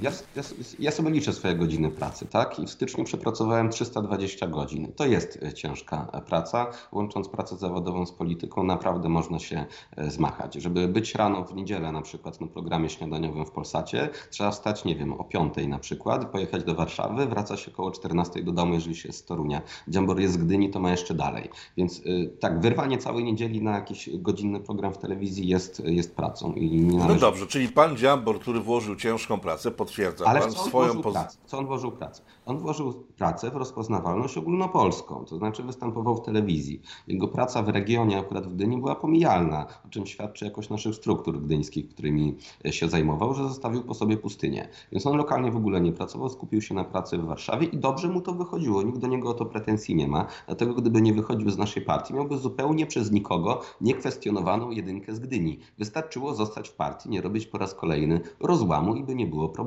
Ja, 0.02 0.10
ja, 0.36 0.42
ja, 0.78 0.90
sobie 0.90 1.10
liczę 1.10 1.32
swoje 1.32 1.54
godziny 1.54 1.90
pracy, 1.90 2.26
tak? 2.26 2.58
I 2.58 2.66
w 2.66 2.70
styczniu 2.70 3.04
przepracowałem 3.04 3.70
320 3.70 4.46
godzin. 4.46 4.92
To 4.96 5.06
jest 5.06 5.38
e, 5.42 5.52
ciężka 5.52 6.06
e, 6.12 6.20
praca. 6.20 6.66
Łącząc 6.92 7.28
pracę 7.28 7.56
zawodową 7.56 8.06
z 8.06 8.12
polityką, 8.12 8.64
naprawdę 8.64 9.08
można 9.08 9.38
się 9.38 9.66
e, 9.96 10.10
zmachać. 10.10 10.54
Żeby 10.54 10.88
być 10.88 11.14
rano 11.14 11.44
w 11.44 11.54
niedzielę 11.54 11.92
na 11.92 12.02
przykład 12.02 12.40
na 12.40 12.46
programie 12.46 12.90
śniadaniowym 12.90 13.46
w 13.46 13.50
Polsacie, 13.50 14.08
trzeba 14.30 14.50
wstać, 14.50 14.84
nie 14.84 14.96
wiem, 14.96 15.12
o 15.12 15.24
5 15.24 15.54
na 15.68 15.78
przykład, 15.78 16.30
pojechać 16.30 16.64
do 16.64 16.74
Warszawy, 16.74 17.26
wraca 17.26 17.56
się 17.56 17.72
około 17.72 17.90
14 17.90 18.42
do 18.42 18.52
domu, 18.52 18.74
jeżeli 18.74 18.96
się 18.96 19.08
jest 19.08 19.18
z 19.18 19.24
Torunia. 19.24 19.62
Dziambor 19.88 20.20
jest 20.20 20.34
z 20.34 20.36
Gdyni, 20.36 20.70
to 20.70 20.80
ma 20.80 20.90
jeszcze 20.90 21.14
dalej. 21.14 21.50
Więc 21.76 22.02
tak, 22.40 22.60
wyrwanie 22.60 22.98
całej 22.98 23.24
niedzieli 23.24 23.62
na 23.62 23.72
jakiś 23.72 24.10
godzinny 24.18 24.60
program 24.60 24.94
w 24.94 24.98
telewizji 24.98 25.48
jest, 25.48 25.82
jest 25.84 26.16
pracą. 26.16 26.52
I 26.52 26.70
nie 26.70 26.98
należy... 26.98 27.14
No 27.14 27.20
dobrze, 27.20 27.46
czyli 27.46 27.68
pan 27.68 27.96
Dziambor, 27.96 28.40
który 28.40 28.60
włożył 28.60 28.96
ciężką 28.96 29.40
pracę, 29.40 29.70
potwierdza 29.74 30.24
Ale 30.24 30.40
pan 30.40 30.52
swoją 30.52 31.02
pozycję. 31.02 31.40
Co 31.46 31.58
on 31.58 31.66
włożył 31.66 31.92
pracę? 31.92 32.22
On 32.46 32.58
włożył 32.58 32.92
pracę 33.16 33.50
w 33.50 33.56
rozpoznawalność 33.56 34.38
ogólnopolską, 34.38 35.24
to 35.24 35.36
znaczy 35.36 35.62
występował 35.62 36.16
w 36.16 36.22
telewizji. 36.22 36.82
Jego 37.06 37.28
praca 37.28 37.62
w 37.62 37.68
regionie, 37.68 38.18
akurat 38.18 38.46
w 38.46 38.54
Gdyni, 38.54 38.78
była 38.78 38.94
pomijalna, 38.94 39.66
o 39.86 39.88
czym 39.88 40.06
świadczy 40.06 40.44
jakość 40.44 40.70
naszych 40.70 40.94
struktur 40.94 41.42
gdyńskich, 41.42 41.88
którymi 41.88 42.36
się 42.70 42.88
zajmował, 42.88 43.34
że 43.34 43.48
zostawił 43.48 43.82
po 43.82 43.94
sobie 43.94 44.16
pustynię. 44.16 44.68
Więc 44.92 45.06
on 45.06 45.16
lokalnie 45.16 45.52
w 45.52 45.56
ogóle 45.56 45.80
nie 45.80 45.92
pracował, 45.92 46.28
skupił 46.28 46.62
się 46.62 46.74
na 46.74 46.84
pracy 46.84 47.18
w 47.18 47.24
Warszawie 47.24 47.66
i 47.66 47.78
dobrze 47.78 48.08
mu 48.08 48.20
to 48.20 48.32
wychodziło. 48.32 48.82
Nikt 48.82 48.98
do 48.98 49.06
niego 49.06 49.30
o 49.30 49.34
to 49.34 49.46
pretensji 49.46 49.96
nie 49.96 50.08
ma, 50.08 50.26
dlatego 50.46 50.74
gdyby 50.74 51.02
nie 51.02 51.14
wychodził 51.14 51.50
z 51.50 51.58
naszej 51.58 51.82
partii, 51.82 52.14
miałby 52.14 52.38
zupełnie 52.38 52.86
przez 52.86 53.12
nikogo 53.12 53.60
niekwestionowaną 53.80 54.70
jedynkę 54.70 55.14
z 55.14 55.18
Gdyni. 55.18 55.58
Wystarczyło 55.78 56.34
zostać 56.34 56.68
w 56.68 56.74
partii, 56.74 57.08
nie 57.10 57.20
robić 57.20 57.46
po 57.46 57.58
raz 57.58 57.74
kolejny 57.74 58.20
rozłamu 58.40 58.94
i 58.94 59.04
by 59.04 59.14
nie 59.14 59.26
było 59.26 59.48
problemu. 59.48 59.63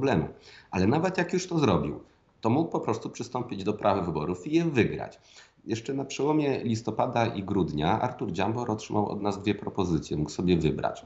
Ale 0.72 0.88
nawet 0.88 1.18
jak 1.18 1.34
już 1.34 1.48
to 1.48 1.60
zrobił, 1.60 2.00
to 2.42 2.50
mógł 2.50 2.72
po 2.72 2.80
prostu 2.80 3.10
przystąpić 3.10 3.64
do 3.64 3.74
praw 3.74 4.06
wyborów 4.06 4.48
i 4.48 4.56
je 4.56 4.66
wygrać. 4.66 5.20
Jeszcze 5.66 5.94
na 5.94 6.06
przełomie 6.06 6.64
listopada 6.64 7.26
i 7.26 7.44
grudnia 7.44 8.02
Artur 8.02 8.32
Dziambor 8.32 8.72
otrzymał 8.72 9.10
od 9.10 9.22
nas 9.22 9.42
dwie 9.42 9.56
propozycje, 9.56 10.18
mógł 10.18 10.30
sobie 10.30 10.58
wybrać. 10.58 11.06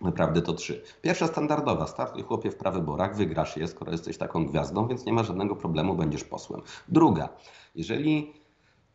Naprawdę 0.00 0.42
to 0.42 0.52
trzy. 0.52 0.82
Pierwsza 1.02 1.26
standardowa, 1.26 1.86
startuj 1.86 2.22
chłopie 2.22 2.50
w 2.50 2.56
prawyborach, 2.56 3.16
wygrasz 3.16 3.56
je, 3.56 3.68
skoro 3.68 3.92
jesteś 3.92 4.18
taką 4.18 4.46
gwiazdą, 4.46 4.88
więc 4.88 5.06
nie 5.06 5.12
ma 5.12 5.22
żadnego 5.22 5.56
problemu, 5.56 5.94
będziesz 5.94 6.24
posłem. 6.24 6.62
Druga, 6.88 7.28
jeżeli 7.74 8.32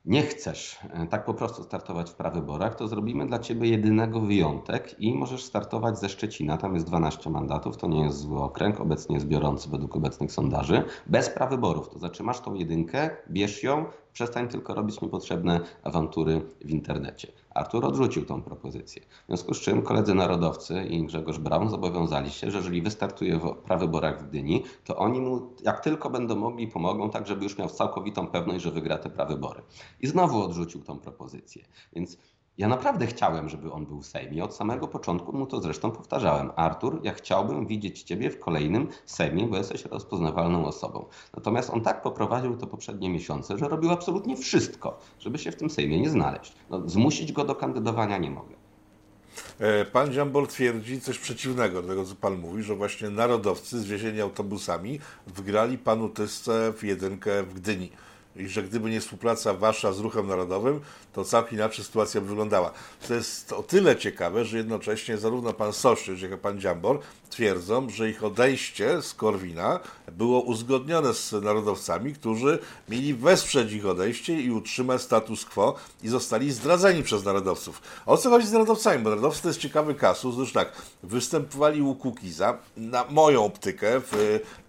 nie 0.05 0.23
chcesz 0.23 0.79
e, 0.93 1.07
tak 1.07 1.25
po 1.25 1.33
prostu 1.33 1.63
startować 1.63 2.09
w 2.09 2.13
prawyborach, 2.13 2.75
to 2.75 2.87
zrobimy 2.87 3.27
dla 3.27 3.39
ciebie 3.39 3.69
jedynego 3.69 4.21
wyjątek 4.21 4.99
i 4.99 5.13
możesz 5.13 5.43
startować 5.43 5.99
ze 5.99 6.09
Szczecina. 6.09 6.57
Tam 6.57 6.73
jest 6.73 6.85
12 6.85 7.29
mandatów, 7.29 7.77
to 7.77 7.87
nie 7.87 8.03
jest 8.03 8.17
zły 8.17 8.43
okręg, 8.43 8.79
obecnie 8.79 9.15
jest 9.15 9.27
biorący 9.27 9.69
według 9.69 9.95
obecnych 9.95 10.31
sondaży, 10.31 10.83
bez 11.07 11.29
prawyborów. 11.29 11.89
To 11.89 11.99
znaczy 11.99 12.23
masz 12.23 12.39
tą 12.39 12.53
jedynkę, 12.53 13.09
bierz 13.29 13.63
ją, 13.63 13.85
Przestań 14.13 14.47
tylko 14.47 14.73
robić 14.73 15.01
niepotrzebne 15.01 15.59
awantury 15.83 16.41
w 16.61 16.69
internecie. 16.69 17.31
Artur 17.49 17.85
odrzucił 17.85 18.25
tą 18.25 18.41
propozycję. 18.41 19.01
W 19.01 19.27
związku 19.27 19.53
z 19.53 19.59
czym 19.61 19.81
koledzy 19.81 20.15
narodowcy 20.15 20.83
i 20.83 21.05
Grzegorz 21.05 21.37
Braun 21.37 21.69
zobowiązali 21.69 22.29
się, 22.29 22.51
że 22.51 22.57
jeżeli 22.57 22.81
wystartuje 22.81 23.39
w 23.39 23.55
prawyborach 23.55 24.23
w 24.23 24.29
Gdyni, 24.29 24.63
to 24.85 24.97
oni 24.97 25.21
mu 25.21 25.55
jak 25.63 25.79
tylko 25.79 26.09
będą 26.09 26.35
mogli 26.35 26.67
pomogą, 26.67 27.09
tak 27.09 27.27
żeby 27.27 27.43
już 27.43 27.57
miał 27.57 27.69
całkowitą 27.69 28.27
pewność, 28.27 28.63
że 28.63 28.71
wygra 28.71 28.97
te 28.97 29.09
prawybory. 29.09 29.61
I 30.01 30.07
znowu 30.07 30.43
odrzucił 30.43 30.81
tą 30.83 30.99
propozycję. 30.99 31.65
Więc 31.93 32.17
ja 32.61 32.67
naprawdę 32.67 33.07
chciałem, 33.07 33.49
żeby 33.49 33.71
on 33.71 33.85
był 33.85 34.01
w 34.01 34.05
Sejmie. 34.05 34.43
Od 34.43 34.55
samego 34.55 34.87
początku 34.87 35.37
mu 35.37 35.45
to 35.45 35.61
zresztą 35.61 35.91
powtarzałem. 35.91 36.51
Artur, 36.55 36.99
ja 37.03 37.13
chciałbym 37.13 37.67
widzieć 37.67 38.01
Ciebie 38.03 38.29
w 38.29 38.39
kolejnym 38.39 38.87
Sejmie, 39.05 39.47
bo 39.47 39.57
jesteś 39.57 39.85
rozpoznawalną 39.85 40.65
osobą. 40.65 41.05
Natomiast 41.35 41.69
on 41.69 41.81
tak 41.81 42.01
poprowadził 42.01 42.57
to 42.57 42.67
poprzednie 42.67 43.09
miesiące, 43.09 43.57
że 43.57 43.67
robił 43.67 43.91
absolutnie 43.91 44.37
wszystko, 44.37 44.99
żeby 45.19 45.37
się 45.37 45.51
w 45.51 45.55
tym 45.55 45.69
Sejmie 45.69 46.01
nie 46.01 46.09
znaleźć. 46.09 46.53
No, 46.69 46.89
zmusić 46.89 47.31
go 47.31 47.45
do 47.45 47.55
kandydowania 47.55 48.17
nie 48.17 48.31
mogę. 48.31 48.55
E, 49.59 49.85
pan 49.85 50.13
Dziambor 50.13 50.47
twierdzi 50.47 51.01
coś 51.01 51.19
przeciwnego 51.19 51.81
do 51.81 51.87
tego, 51.87 52.05
co 52.05 52.15
pan 52.15 52.37
mówi, 52.37 52.63
że 52.63 52.75
właśnie 52.75 53.09
narodowcy 53.09 53.79
zwiezieni 53.79 54.21
autobusami 54.21 54.99
wgrali 55.27 55.77
panu 55.77 56.09
Tysce 56.09 56.73
w 56.73 56.83
jedynkę 56.83 57.43
w 57.43 57.53
Gdyni 57.53 57.89
i 58.35 58.47
że 58.47 58.63
gdyby 58.63 58.89
nie 58.89 59.01
współpraca 59.01 59.53
wasza 59.53 59.93
z 59.93 59.99
ruchem 59.99 60.27
narodowym, 60.27 60.81
to 61.13 61.25
całkiem 61.25 61.57
inaczej 61.57 61.85
sytuacja 61.85 62.21
by 62.21 62.27
wyglądała. 62.27 62.71
To 63.07 63.13
jest 63.13 63.53
o 63.53 63.63
tyle 63.63 63.95
ciekawe, 63.95 64.45
że 64.45 64.57
jednocześnie 64.57 65.17
zarówno 65.17 65.53
pan 65.53 65.73
Soszczysz, 65.73 66.21
jak 66.21 66.31
i 66.31 66.37
pan 66.37 66.59
Dziambor 66.59 66.99
twierdzą, 67.29 67.89
że 67.89 68.09
ich 68.09 68.23
odejście 68.23 69.01
z 69.01 69.13
Korwina 69.13 69.79
było 70.11 70.41
uzgodnione 70.41 71.13
z 71.13 71.31
narodowcami, 71.31 72.13
którzy 72.13 72.59
mieli 72.89 73.13
wesprzeć 73.13 73.71
ich 73.71 73.85
odejście 73.85 74.41
i 74.41 74.51
utrzymać 74.51 75.01
status 75.01 75.45
quo 75.45 75.75
i 76.03 76.07
zostali 76.07 76.51
zdradzeni 76.51 77.03
przez 77.03 77.23
narodowców. 77.23 77.81
O 78.05 78.17
co 78.17 78.29
chodzi 78.29 78.47
z 78.47 78.51
narodowcami? 78.51 79.03
Bo 79.03 79.09
narodowcy 79.09 79.41
to 79.41 79.47
jest 79.47 79.59
ciekawy 79.59 79.95
kasus. 79.95 80.35
Zresztą 80.35 80.59
tak, 80.59 80.71
występowali 81.03 81.81
u 81.81 81.95
Kukiza. 81.95 82.57
Na 82.77 83.05
moją 83.09 83.45
optykę 83.45 84.01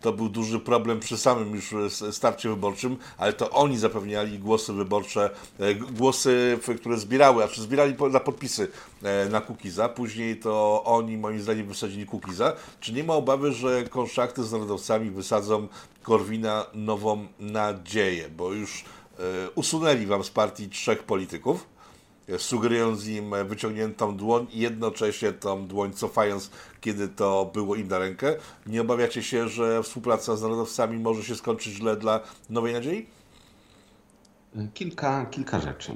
to 0.01 0.13
był 0.13 0.29
duży 0.29 0.61
problem 0.61 1.01
przy 1.01 1.19
samym 1.19 1.55
już 1.55 1.75
starcie 2.11 2.49
wyborczym, 2.49 2.97
ale 3.19 3.33
to 3.33 3.51
oni 3.55 3.79
zapewniali 3.79 4.39
głosy 4.39 4.73
wyborcze, 4.73 5.31
e, 5.61 5.75
głosy, 5.75 6.59
które 6.81 6.99
zbierały, 6.99 7.45
a 7.45 7.49
czy 7.49 7.63
zbierali 7.63 7.95
na 8.11 8.21
podpisy 8.21 8.69
e, 9.03 9.29
na 9.29 9.41
Kukiza. 9.41 9.89
Później 9.89 10.37
to 10.37 10.85
oni, 10.85 11.17
moim 11.17 11.41
zdaniem, 11.41 11.67
wysadzili 11.67 12.07
Kukiza. 12.07 12.53
Czy 12.81 12.93
nie 12.93 13.05
ma 13.05 13.15
obawy, 13.15 13.53
że 13.53 13.85
konszachty 13.85 14.45
z 14.45 14.53
narodowcami 14.53 15.11
wysadzą 15.11 15.69
Korwina 16.03 16.67
nową 16.75 17.27
nadzieję? 17.41 18.29
Bo 18.29 18.53
już 18.53 18.85
e, 19.19 19.51
usunęli 19.55 20.07
wam 20.07 20.25
z 20.25 20.31
partii 20.31 20.69
trzech 20.69 21.03
polityków 21.03 21.73
sugerując 22.39 23.07
im 23.07 23.35
wyciągniętą 23.45 24.17
dłoń 24.17 24.47
i 24.53 24.59
jednocześnie 24.59 25.33
tą 25.33 25.67
dłoń 25.67 25.93
cofając, 25.93 26.51
kiedy 26.81 27.09
to 27.09 27.51
było 27.55 27.77
im 27.77 27.89
na 27.89 27.99
rękę. 27.99 28.37
Nie 28.67 28.81
obawiacie 28.81 29.23
się, 29.23 29.49
że 29.49 29.83
współpraca 29.83 30.37
z 30.37 30.43
narodowcami 30.43 30.99
może 30.99 31.25
się 31.25 31.35
skończyć 31.35 31.75
źle 31.75 31.97
dla 31.97 32.21
Nowej 32.51 32.73
Nadziei? 32.73 33.07
Kilka, 34.75 35.27
kilka 35.27 35.61
rzeczy. 35.61 35.93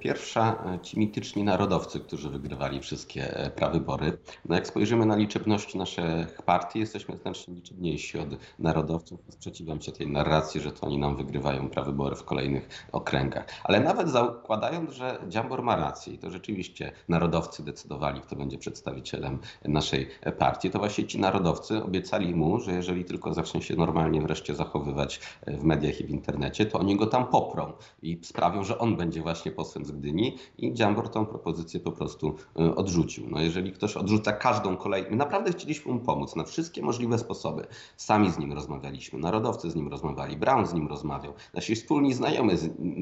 Pierwsza, 0.00 0.64
ci 0.82 0.98
mityczni 0.98 1.44
narodowcy, 1.44 2.00
którzy 2.00 2.30
wygrywali 2.30 2.80
wszystkie 2.80 3.50
prawybory. 3.56 4.18
No 4.48 4.54
jak 4.54 4.66
spojrzymy 4.66 5.06
na 5.06 5.16
liczebność 5.16 5.74
naszych 5.74 6.42
partii, 6.42 6.78
jesteśmy 6.78 7.16
znacznie 7.16 7.54
liczebniejsi 7.54 8.18
od 8.18 8.28
narodowców. 8.58 9.20
Sprzeciwiam 9.28 9.80
się 9.80 9.92
tej 9.92 10.08
narracji, 10.08 10.60
że 10.60 10.72
to 10.72 10.86
oni 10.86 10.98
nam 10.98 11.16
wygrywają 11.16 11.68
prawybory 11.68 12.16
w 12.16 12.24
kolejnych 12.24 12.86
okręgach. 12.92 13.44
Ale 13.64 13.80
nawet 13.80 14.08
zakładając, 14.08 14.90
że 14.90 15.18
Dziambor 15.28 15.62
ma 15.62 15.76
rację 15.76 16.14
i 16.14 16.18
to 16.18 16.30
rzeczywiście 16.30 16.92
narodowcy 17.08 17.64
decydowali, 17.64 18.20
kto 18.20 18.36
będzie 18.36 18.58
przedstawicielem 18.58 19.38
naszej 19.64 20.08
partii, 20.38 20.70
to 20.70 20.78
właśnie 20.78 21.06
ci 21.06 21.20
narodowcy 21.20 21.82
obiecali 21.84 22.34
mu, 22.34 22.60
że 22.60 22.72
jeżeli 22.72 23.04
tylko 23.04 23.34
zacznie 23.34 23.62
się 23.62 23.76
normalnie 23.76 24.20
wreszcie 24.20 24.54
zachowywać 24.54 25.20
w 25.46 25.64
mediach 25.64 26.00
i 26.00 26.04
w 26.04 26.10
internecie, 26.10 26.66
to 26.66 26.78
oni 26.78 26.96
go 26.96 27.06
tam 27.06 27.26
poprą 27.26 27.72
i 28.02 28.18
sprawią, 28.22 28.64
że 28.64 28.78
on 28.78 28.96
będzie 28.96 29.22
właśnie 29.22 29.52
posłem 29.52 29.84
z 29.84 29.90
Gdyni 29.90 30.36
i 30.58 30.74
Dziambor 30.74 31.08
tą 31.08 31.26
propozycję 31.26 31.80
po 31.80 31.92
prostu 31.92 32.34
y, 32.60 32.74
odrzucił. 32.74 33.26
No 33.30 33.40
jeżeli 33.40 33.72
ktoś 33.72 33.96
odrzuca 33.96 34.32
każdą 34.32 34.76
kolejną, 34.76 35.10
my 35.10 35.16
naprawdę 35.16 35.52
chcieliśmy 35.52 35.92
mu 35.92 36.00
pomóc 36.00 36.36
na 36.36 36.44
wszystkie 36.44 36.82
możliwe 36.82 37.18
sposoby. 37.18 37.66
Sami 37.96 38.30
z 38.30 38.38
nim 38.38 38.52
rozmawialiśmy, 38.52 39.18
narodowcy 39.18 39.70
z 39.70 39.76
nim 39.76 39.88
rozmawiali, 39.88 40.36
Brown 40.36 40.66
z 40.66 40.74
nim 40.74 40.88
rozmawiał, 40.88 41.32
nasi 41.54 41.74
wspólni 41.74 42.14
znajomi, 42.14 42.52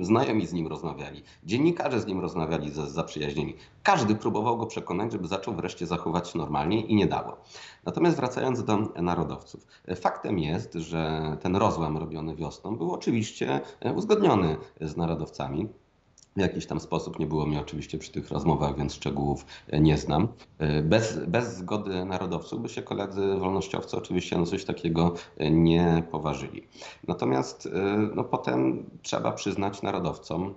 znajomi 0.01 0.47
z 0.47 0.53
nim 0.53 0.67
rozmawiali, 0.67 1.23
dziennikarze 1.45 2.01
z 2.01 2.07
nim 2.07 2.21
rozmawiali 2.21 2.71
z 2.71 2.75
zaprzyjaźnieni. 2.75 3.55
Każdy 3.83 4.15
próbował 4.15 4.59
go 4.59 4.67
przekonać, 4.67 5.13
żeby 5.13 5.29
zaczął 5.29 5.55
wreszcie 5.55 5.87
zachować 5.87 6.31
się 6.31 6.39
normalnie 6.39 6.81
i 6.81 6.95
nie 6.95 7.07
dało. 7.07 7.37
Natomiast 7.89 8.17
wracając 8.17 8.65
do 8.65 8.79
narodowców, 9.03 9.67
faktem 9.97 10.39
jest, 10.39 10.75
że 10.75 11.37
ten 11.41 11.57
rozłam 11.57 11.97
robiony 11.97 12.37
wiosną 12.37 12.77
był 12.77 12.93
oczywiście 12.93 13.61
uzgodniony 13.95 14.57
z 14.81 14.97
narodowcami. 14.97 15.69
W 16.37 16.41
jakiś 16.41 16.67
tam 16.67 16.81
sposób 16.81 17.19
nie 17.19 17.27
było 17.27 17.47
mi 17.47 17.59
oczywiście 17.59 17.99
przy 17.99 18.13
tych 18.13 18.31
rozmowach, 18.31 18.77
więc 18.77 18.95
szczegółów 18.95 19.47
nie 19.73 19.97
znam. 19.99 20.29
Bez, 20.83 21.19
bez 21.27 21.57
zgody 21.57 22.05
narodowców 22.05 22.63
by 22.63 22.69
się 22.69 22.83
koledzy 22.83 23.37
wolnościowcy 23.37 23.97
oczywiście 23.97 24.39
na 24.39 24.47
coś 24.47 24.65
takiego 24.65 25.15
nie 25.51 26.03
poważyli. 26.11 26.63
Natomiast 27.07 27.69
no, 28.15 28.25
potem 28.25 28.85
trzeba 29.03 29.33
przyznać 29.33 29.83
narodowcom, 29.83 30.55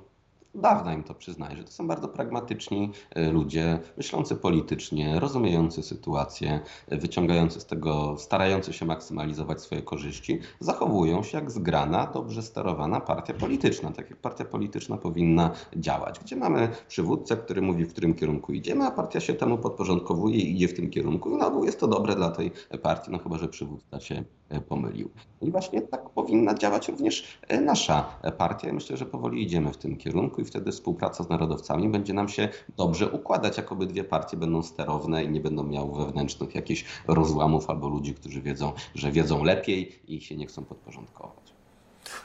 dawno 0.56 0.94
im 0.94 1.04
to 1.04 1.14
przyznaję, 1.14 1.58
że 1.58 1.64
to 1.64 1.72
są 1.72 1.88
bardzo 1.88 2.08
pragmatyczni 2.08 2.92
e, 3.16 3.32
ludzie, 3.32 3.80
myślący 3.98 4.36
politycznie, 4.36 5.20
rozumiejący 5.20 5.84
sytuację, 5.84 6.60
e, 6.88 6.98
wyciągający 6.98 7.60
z 7.60 7.66
tego, 7.66 8.16
starający 8.18 8.74
się 8.74 8.86
maksymalizować 8.86 9.62
swoje 9.62 9.82
korzyści, 9.82 10.40
zachowują 10.60 11.24
się 11.24 11.38
jak 11.38 11.52
zgrana, 11.52 12.12
dobrze 12.14 12.42
sterowana 12.42 13.00
partia 13.00 13.34
polityczna, 13.34 13.92
tak 13.92 14.10
jak 14.10 14.20
partia 14.20 14.46
polityczna 14.46 14.98
powinna 14.98 15.52
działać, 15.76 16.20
gdzie 16.20 16.36
mamy 16.36 16.70
przywódcę, 16.88 17.38
który 17.38 17.62
mówi, 17.62 17.86
w 17.86 17.92
którym 17.92 18.14
kierunku 18.14 18.54
idziemy, 18.54 18.86
a 18.86 18.92
partia 18.92 19.20
się 19.20 19.34
temu 19.34 19.58
podporządkowuje 19.58 20.36
i 20.36 20.56
idzie 20.56 20.68
w 20.68 20.74
tym 20.74 20.90
kierunku 20.90 21.32
i 21.32 21.38
na 21.38 21.48
ogół 21.48 21.64
jest 21.64 21.80
to 21.80 21.88
dobre 21.88 22.16
dla 22.16 22.32
tej 22.32 22.52
partii, 22.82 23.12
no 23.12 23.20
chyba, 23.20 23.38
że 23.38 23.48
przywódca 23.48 24.00
się 24.00 24.24
e, 24.50 24.62
pomylił. 24.62 25.10
I 25.42 25.52
właśnie 25.52 25.82
tak 25.82 26.10
powinna 26.10 26.54
działać 26.54 26.88
również 26.88 27.40
nasza 27.62 28.06
partia. 28.38 28.74
Myślę, 28.74 28.98
że 28.98 29.06
powoli 29.06 29.44
idziemy 29.44 29.74
w 29.74 29.78
tym 29.78 29.98
kierunku 29.98 30.40
i 30.41 30.45
wtedy 30.45 30.71
współpraca 30.71 31.23
z 31.23 31.30
narodowcami 31.30 31.89
będzie 31.89 32.13
nam 32.13 32.30
się 32.30 32.49
dobrze 32.77 33.10
układać, 33.10 33.58
jak 33.58 33.71
obydwie 33.71 34.04
partie 34.04 34.38
będą 34.38 34.63
sterowne 34.63 35.23
i 35.23 35.30
nie 35.30 35.41
będą 35.41 35.63
miały 35.63 36.06
wewnętrznych 36.06 36.56
jakichś 36.56 36.86
rozłamów 37.08 37.69
albo 37.69 37.88
ludzi, 37.88 38.13
którzy 38.13 38.41
wiedzą, 38.41 38.73
że 38.95 39.12
wiedzą 39.12 39.43
lepiej 39.43 39.99
i 40.08 40.21
się 40.21 40.36
nie 40.36 40.47
chcą 40.47 40.65
podporządkować. 40.65 41.51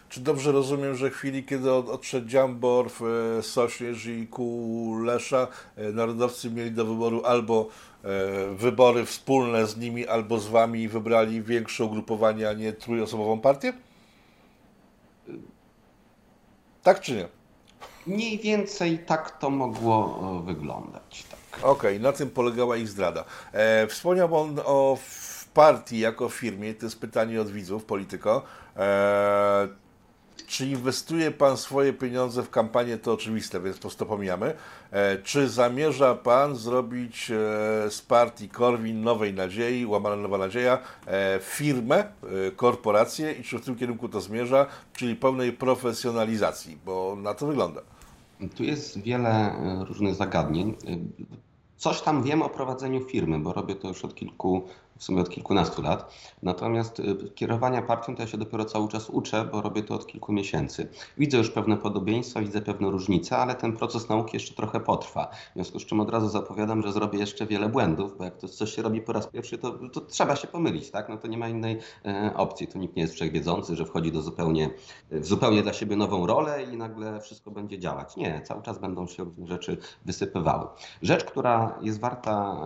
Czy 0.08 0.20
dobrze 0.20 0.52
rozumiem, 0.52 0.96
że 0.96 1.10
w 1.10 1.14
chwili, 1.14 1.44
kiedy 1.44 1.72
odszedł 1.72 2.28
Dziamborw, 2.28 3.02
e, 3.02 3.42
Sośnierz 3.42 4.06
i 4.06 4.26
Kulesza, 4.26 5.48
e, 5.76 5.92
narodowcy 5.92 6.50
mieli 6.50 6.72
do 6.72 6.84
wyboru 6.84 7.24
albo 7.24 7.68
e, 8.04 8.54
wybory 8.54 9.04
wspólne 9.04 9.66
z 9.66 9.76
nimi, 9.76 10.06
albo 10.06 10.38
z 10.38 10.46
wami 10.46 10.82
i 10.82 10.88
wybrali 10.88 11.42
większe 11.42 11.84
ugrupowanie, 11.84 12.48
a 12.48 12.52
nie 12.52 12.72
trójosobową 12.72 13.40
partię? 13.40 13.72
Tak 16.82 17.00
czy 17.00 17.14
nie? 17.14 17.35
Mniej 18.06 18.38
więcej 18.38 18.98
tak 18.98 19.38
to 19.38 19.50
mogło 19.50 20.20
e, 20.40 20.46
wyglądać. 20.46 21.24
Tak. 21.30 21.64
Okej, 21.64 21.96
okay, 21.96 22.00
na 22.00 22.12
tym 22.12 22.30
polegała 22.30 22.76
ich 22.76 22.88
zdrada. 22.88 23.24
E, 23.52 23.86
wspomniał 23.86 24.36
on 24.36 24.60
o 24.64 24.98
partii 25.54 25.98
jako 25.98 26.28
firmie, 26.28 26.74
to 26.74 26.86
jest 26.86 27.00
pytanie 27.00 27.40
od 27.40 27.50
widzów, 27.50 27.84
polityko. 27.84 28.42
E, 28.76 29.68
czy 30.46 30.66
inwestuje 30.66 31.30
Pan 31.30 31.56
swoje 31.56 31.92
pieniądze 31.92 32.42
w 32.42 32.50
kampanię, 32.50 32.98
to 32.98 33.12
oczywiste, 33.12 33.60
więc 33.60 33.76
po 33.76 33.80
prostu 33.80 34.06
pomijamy. 34.06 34.54
E, 34.90 35.18
czy 35.18 35.48
zamierza 35.48 36.14
Pan 36.14 36.56
zrobić 36.56 37.30
e, 37.30 37.34
z 37.90 38.02
partii 38.02 38.48
Korwin 38.48 39.02
Nowej 39.02 39.34
Nadziei, 39.34 39.86
łamana 39.86 40.16
Nowa 40.16 40.38
Nadzieja, 40.38 40.78
e, 41.06 41.38
firmę, 41.42 42.04
korporację 42.56 43.32
i 43.32 43.42
czy 43.42 43.58
w 43.58 43.64
tym 43.64 43.76
kierunku 43.76 44.08
to 44.08 44.20
zmierza, 44.20 44.66
czyli 44.92 45.16
pełnej 45.16 45.52
profesjonalizacji, 45.52 46.78
bo 46.84 47.16
na 47.22 47.34
to 47.34 47.46
wygląda. 47.46 47.80
Tu 48.54 48.64
jest 48.64 49.00
wiele 49.00 49.28
e, 49.30 49.84
różnych 49.84 50.14
zagadnień. 50.14 50.70
E, 50.70 50.74
coś 51.76 52.02
tam 52.02 52.22
wiem 52.22 52.42
o 52.42 52.48
prowadzeniu 52.48 53.00
firmy, 53.00 53.38
bo 53.38 53.52
robię 53.52 53.74
to 53.74 53.88
już 53.88 54.04
od 54.04 54.14
kilku 54.14 54.68
w 54.98 55.04
sumie 55.04 55.20
od 55.20 55.30
kilkunastu 55.30 55.82
lat. 55.82 56.14
Natomiast 56.42 57.00
y, 57.00 57.30
kierowania 57.34 57.82
partią 57.82 58.16
to 58.16 58.22
ja 58.22 58.28
się 58.28 58.38
dopiero 58.38 58.64
cały 58.64 58.88
czas 58.88 59.10
uczę, 59.10 59.48
bo 59.52 59.62
robię 59.62 59.82
to 59.82 59.94
od 59.94 60.06
kilku 60.06 60.32
miesięcy. 60.32 60.88
Widzę 61.18 61.38
już 61.38 61.50
pewne 61.50 61.76
podobieństwa, 61.76 62.40
widzę 62.40 62.60
pewne 62.60 62.90
różnice, 62.90 63.36
ale 63.36 63.54
ten 63.54 63.76
proces 63.76 64.08
nauki 64.08 64.36
jeszcze 64.36 64.54
trochę 64.54 64.80
potrwa. 64.80 65.30
W 65.50 65.54
związku 65.54 65.78
z 65.78 65.86
czym 65.86 66.00
od 66.00 66.10
razu 66.10 66.28
zapowiadam, 66.28 66.82
że 66.82 66.92
zrobię 66.92 67.18
jeszcze 67.18 67.46
wiele 67.46 67.68
błędów, 67.68 68.18
bo 68.18 68.24
jak 68.24 68.36
to 68.36 68.48
coś 68.48 68.74
się 68.74 68.82
robi 68.82 69.00
po 69.00 69.12
raz 69.12 69.26
pierwszy, 69.26 69.58
to, 69.58 69.70
to 69.92 70.00
trzeba 70.00 70.36
się 70.36 70.48
pomylić, 70.48 70.90
tak? 70.90 71.08
No 71.08 71.16
to 71.16 71.28
nie 71.28 71.38
ma 71.38 71.48
innej 71.48 71.78
e, 72.04 72.32
opcji. 72.36 72.66
To 72.66 72.78
nikt 72.78 72.96
nie 72.96 73.02
jest 73.02 73.14
wszechwiedzący, 73.14 73.76
że 73.76 73.84
wchodzi 73.84 74.12
do 74.12 74.22
zupełnie, 74.22 74.70
w 75.10 75.26
zupełnie 75.26 75.62
dla 75.62 75.72
siebie 75.72 75.96
nową 75.96 76.26
rolę 76.26 76.64
i 76.72 76.76
nagle 76.76 77.20
wszystko 77.20 77.50
będzie 77.50 77.78
działać. 77.78 78.16
Nie, 78.16 78.42
cały 78.44 78.62
czas 78.62 78.78
będą 78.78 79.06
się 79.06 79.24
różne 79.24 79.46
rzeczy 79.46 79.76
wysypywały. 80.04 80.66
Rzecz, 81.02 81.24
która 81.24 81.78
jest 81.82 82.00
warta 82.00 82.56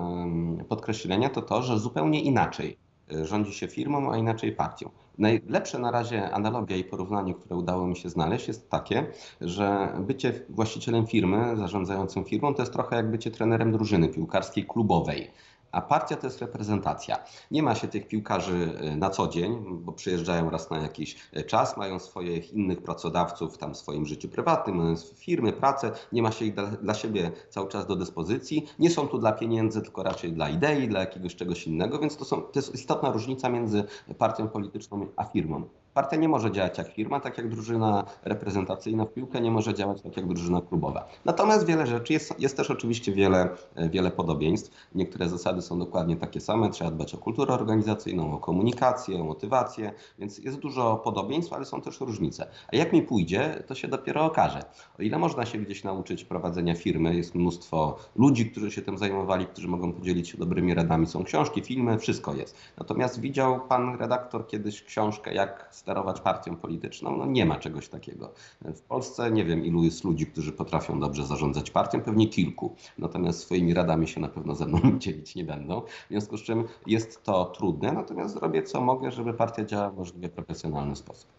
podkreślenia, 0.68 1.30
to 1.30 1.42
to, 1.42 1.62
że 1.62 1.78
zupełnie 1.78 2.19
inaczej 2.20 2.76
e, 3.12 3.26
rządzi 3.26 3.52
się 3.52 3.68
firmą, 3.68 4.12
a 4.12 4.16
inaczej 4.16 4.52
partią. 4.52 4.90
Najlepsze 5.18 5.78
na 5.78 5.90
razie 5.90 6.30
analogia 6.30 6.76
i 6.76 6.84
porównanie, 6.84 7.34
które 7.34 7.56
udało 7.56 7.86
mi 7.86 7.96
się 7.96 8.08
znaleźć, 8.08 8.48
jest 8.48 8.70
takie, 8.70 9.06
że 9.40 9.88
bycie 10.00 10.32
właścicielem 10.48 11.06
firmy, 11.06 11.56
zarządzającym 11.56 12.24
firmą, 12.24 12.54
to 12.54 12.62
jest 12.62 12.72
trochę 12.72 12.96
jak 12.96 13.10
bycie 13.10 13.30
trenerem 13.30 13.72
drużyny 13.72 14.08
piłkarskiej 14.08 14.66
klubowej 14.66 15.30
a 15.72 15.80
partia 15.80 16.16
to 16.16 16.26
jest 16.26 16.40
reprezentacja. 16.40 17.24
Nie 17.50 17.62
ma 17.62 17.74
się 17.74 17.88
tych 17.88 18.08
piłkarzy 18.08 18.78
e, 18.80 18.96
na 18.96 19.10
co 19.10 19.28
dzień, 19.28 19.64
bo 19.70 19.92
przyjeżdżają 19.92 20.50
raz 20.50 20.70
na 20.70 20.78
jakiś 20.78 21.16
e, 21.32 21.44
czas, 21.44 21.76
mają 21.76 21.98
swoich 21.98 22.52
innych 22.52 22.82
pracodawców 22.82 23.58
tam 23.58 23.74
w 23.74 23.76
swoim 23.76 24.06
życiu 24.06 24.28
prywatnym, 24.28 24.76
mają 24.76 24.94
firmy, 25.16 25.52
pracę, 25.52 25.92
nie 26.12 26.22
ma 26.22 26.32
się 26.32 26.44
ich 26.44 26.54
dla, 26.54 26.66
dla 26.66 26.94
siebie 26.94 27.32
cały 27.48 27.68
czas 27.68 27.86
do 27.86 27.96
dyspozycji. 27.96 28.66
Nie 28.78 28.90
są 28.90 29.08
tu 29.08 29.18
dla 29.18 29.32
pieniędzy, 29.32 29.82
tylko 29.82 30.02
raczej 30.02 30.32
dla 30.32 30.48
idei, 30.48 30.88
dla 30.88 31.00
jakiegoś 31.00 31.36
czegoś 31.36 31.66
innego, 31.66 31.98
więc 31.98 32.16
to, 32.16 32.24
są, 32.24 32.42
to 32.42 32.58
jest 32.58 32.74
istotna 32.74 33.12
różnica 33.12 33.48
między 33.48 33.84
partią 34.18 34.48
polityczną 34.48 35.06
a 35.16 35.24
firmą. 35.24 35.68
Partia 35.94 36.16
nie 36.16 36.28
może 36.28 36.52
działać 36.52 36.78
jak 36.78 36.88
firma, 36.88 37.20
tak 37.20 37.38
jak 37.38 37.48
drużyna 37.48 38.04
reprezentacyjna 38.24 39.04
w 39.04 39.12
piłkę 39.12 39.40
nie 39.40 39.50
może 39.50 39.74
działać 39.74 40.02
tak 40.02 40.16
jak 40.16 40.26
drużyna 40.26 40.60
klubowa. 40.60 41.08
Natomiast 41.24 41.66
wiele 41.66 41.86
rzeczy, 41.86 42.12
jest, 42.12 42.40
jest 42.40 42.56
też 42.56 42.70
oczywiście 42.70 43.12
wiele, 43.12 43.48
e, 43.74 43.88
wiele 43.88 44.10
podobieństw. 44.10 44.70
Niektóre 44.94 45.28
zasady 45.28 45.62
są 45.62 45.78
dokładnie 45.78 46.16
takie 46.16 46.40
same. 46.40 46.70
Trzeba 46.70 46.90
dbać 46.90 47.14
o 47.14 47.18
kulturę 47.18 47.54
organizacyjną, 47.54 48.34
o 48.34 48.38
komunikację, 48.38 49.20
o 49.20 49.24
motywację, 49.24 49.92
więc 50.18 50.38
jest 50.38 50.58
dużo 50.58 50.96
podobieństw, 50.96 51.52
ale 51.52 51.64
są 51.64 51.80
też 51.80 52.00
różnice. 52.00 52.46
A 52.72 52.76
jak 52.76 52.92
mi 52.92 53.02
pójdzie, 53.02 53.62
to 53.66 53.74
się 53.74 53.88
dopiero 53.88 54.24
okaże. 54.24 54.62
O 54.98 55.02
ile 55.02 55.18
można 55.18 55.46
się 55.46 55.58
gdzieś 55.58 55.84
nauczyć 55.84 56.24
prowadzenia 56.24 56.74
firmy, 56.74 57.16
jest 57.16 57.34
mnóstwo 57.34 57.96
ludzi, 58.16 58.50
którzy 58.50 58.70
się 58.70 58.82
tym 58.82 58.98
zajmowali, 58.98 59.46
którzy 59.46 59.68
mogą 59.68 59.92
podzielić 59.92 60.28
się 60.28 60.38
dobrymi 60.38 60.74
radami. 60.74 61.06
Są 61.06 61.24
książki, 61.24 61.62
filmy, 61.62 61.98
wszystko 61.98 62.34
jest. 62.34 62.56
Natomiast 62.78 63.20
widział 63.20 63.60
pan 63.60 63.96
redaktor 63.96 64.46
kiedyś 64.46 64.82
książkę, 64.82 65.34
jak 65.34 65.68
sterować 65.80 66.20
partią 66.20 66.56
polityczną. 66.56 67.16
No 67.16 67.26
nie 67.26 67.46
ma 67.46 67.58
czegoś 67.58 67.88
takiego. 67.88 68.32
W 68.62 68.80
Polsce 68.80 69.30
nie 69.30 69.44
wiem, 69.44 69.64
ilu 69.64 69.84
jest 69.84 70.04
ludzi, 70.04 70.26
którzy 70.26 70.52
potrafią 70.52 71.00
dobrze 71.00 71.26
zarządzać 71.26 71.70
partią, 71.70 72.00
pewnie 72.00 72.28
kilku. 72.28 72.74
Natomiast 72.98 73.40
swoimi 73.40 73.74
radami 73.74 74.08
się 74.08 74.20
na 74.20 74.28
pewno 74.28 74.54
ze 74.54 74.66
mną 74.66 74.80
dzielić 74.98 75.34
nie 75.34 75.44
będą. 75.44 75.80
W 75.80 76.08
związku 76.10 76.36
z 76.36 76.42
czym 76.42 76.64
jest 76.86 77.22
to 77.22 77.44
trudne, 77.44 77.92
natomiast 77.92 78.34
zrobię 78.34 78.62
co 78.62 78.80
mogę, 78.80 79.10
żeby 79.10 79.34
partia 79.34 79.64
działała 79.64 79.90
w 79.90 79.96
możliwie 79.96 80.28
profesjonalny 80.28 80.96
sposób. 80.96 81.30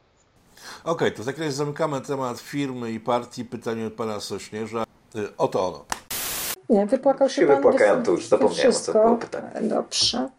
Okej, 0.83 0.91
okay, 0.93 1.11
to 1.11 1.23
za 1.23 1.31
chwilę 1.31 1.51
zamykamy 1.51 2.01
temat 2.01 2.39
firmy 2.39 2.91
i 2.91 2.99
partii. 2.99 3.45
Pytanie 3.45 3.87
od 3.87 3.93
pana 3.93 4.19
Sośnierza. 4.19 4.83
Y, 5.15 5.37
oto 5.37 5.67
ono. 5.67 5.85
Nie, 6.69 6.85
wypłakał 6.85 7.29
się, 7.29 7.41
się 7.41 7.47
pan. 7.47 7.55
Wypłakałem, 7.55 8.03
to 8.03 8.11
już 8.11 8.27
zapomniałem, 8.27 8.73
co 8.73 8.93
było 8.93 9.17
pytanie. 9.17 9.51
Dobrze. 9.61 10.29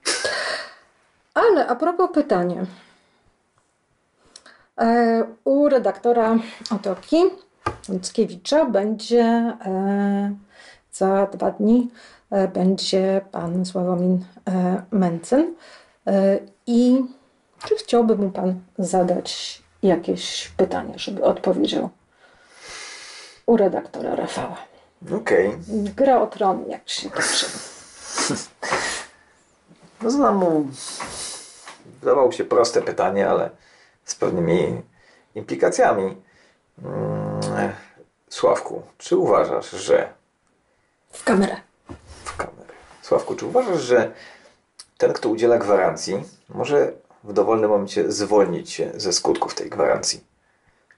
Ale 1.34 1.66
a 1.66 1.76
propos 1.76 2.10
pytania. 2.14 2.66
E, 4.80 5.24
u 5.44 5.68
redaktora 5.68 6.38
Otoki 6.70 7.22
Mickiewicza 7.88 8.64
będzie 8.64 9.22
e, 9.22 10.34
za 10.92 11.26
dwa 11.26 11.50
dni 11.50 11.90
e, 12.30 12.48
będzie 12.48 13.20
pan 13.32 13.66
Sławomir 13.66 14.18
e, 14.48 14.82
Mencen. 14.90 15.54
I 16.66 17.04
czy 17.64 17.76
chciałby 17.76 18.16
mu 18.16 18.30
pan 18.30 18.60
zadać 18.78 19.62
jakieś 19.82 20.48
pytanie, 20.56 20.94
żeby 20.96 21.24
odpowiedział 21.24 21.90
u 23.46 23.56
redaktora 23.56 24.14
Rafała? 24.14 24.56
Okej. 25.16 25.58
Gra 25.96 26.22
o 26.22 26.26
tron, 26.26 26.64
jak 26.68 26.88
się 26.88 27.10
toczy. 27.10 27.46
No 30.02 30.10
znam 30.10 30.36
mu... 30.36 30.66
Wydawało 32.00 32.32
się 32.32 32.44
proste 32.44 32.82
pytanie, 32.82 33.28
ale 33.28 33.50
z 34.12 34.14
pewnymi 34.14 34.82
implikacjami. 35.34 36.16
Mm, 36.84 37.72
Sławku, 38.28 38.82
czy 38.98 39.16
uważasz, 39.16 39.70
że... 39.70 40.12
W 41.10 41.24
kamerę. 41.24 41.56
W 42.24 42.36
kamerę. 42.36 42.72
Sławku, 43.02 43.34
czy 43.34 43.46
uważasz, 43.46 43.80
że 43.80 44.12
ten, 44.98 45.12
kto 45.12 45.28
udziela 45.28 45.58
gwarancji, 45.58 46.24
może 46.48 46.92
w 47.24 47.32
dowolnym 47.32 47.70
momencie 47.70 48.12
zwolnić 48.12 48.70
się 48.70 48.90
ze 48.94 49.12
skutków 49.12 49.54
tej 49.54 49.70
gwarancji? 49.70 50.24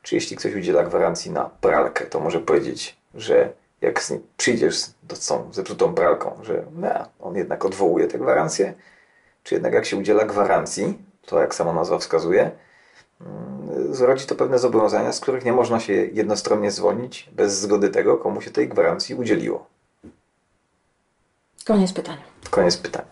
Czy 0.02 0.14
jeśli 0.14 0.36
ktoś 0.36 0.54
udziela 0.54 0.82
gwarancji 0.82 1.30
na 1.30 1.50
pralkę, 1.60 2.04
to 2.06 2.20
może 2.20 2.40
powiedzieć, 2.40 2.96
że 3.14 3.52
jak 3.80 4.06
przyjdziesz 4.36 4.76
do 5.02 5.16
z 5.16 5.26
tą 5.26 5.52
zepsutą 5.52 5.94
pralką, 5.94 6.38
że 6.42 6.64
nie, 6.76 7.04
on 7.20 7.36
jednak 7.36 7.64
odwołuje 7.64 8.06
tę 8.06 8.18
gwarancję? 8.18 8.74
Czy 9.42 9.54
jednak 9.54 9.72
jak 9.72 9.84
się 9.84 9.96
udziela 9.96 10.24
gwarancji, 10.24 10.98
to 11.26 11.40
jak 11.40 11.54
sama 11.54 11.72
nazwa 11.72 11.98
wskazuje, 11.98 12.50
mm, 13.20 13.94
zrodzi 13.94 14.26
to 14.26 14.34
pewne 14.34 14.58
zobowiązania, 14.58 15.12
z 15.12 15.20
których 15.20 15.44
nie 15.44 15.52
można 15.52 15.80
się 15.80 15.92
jednostronnie 15.92 16.70
zwolnić 16.70 17.30
bez 17.32 17.60
zgody 17.60 17.88
tego, 17.88 18.16
komu 18.16 18.40
się 18.40 18.50
tej 18.50 18.68
gwarancji 18.68 19.14
udzieliło? 19.14 19.66
Koniec 21.64 21.92
pytania. 21.92 22.22
Koniec 22.50 22.76
pytania. 22.76 23.08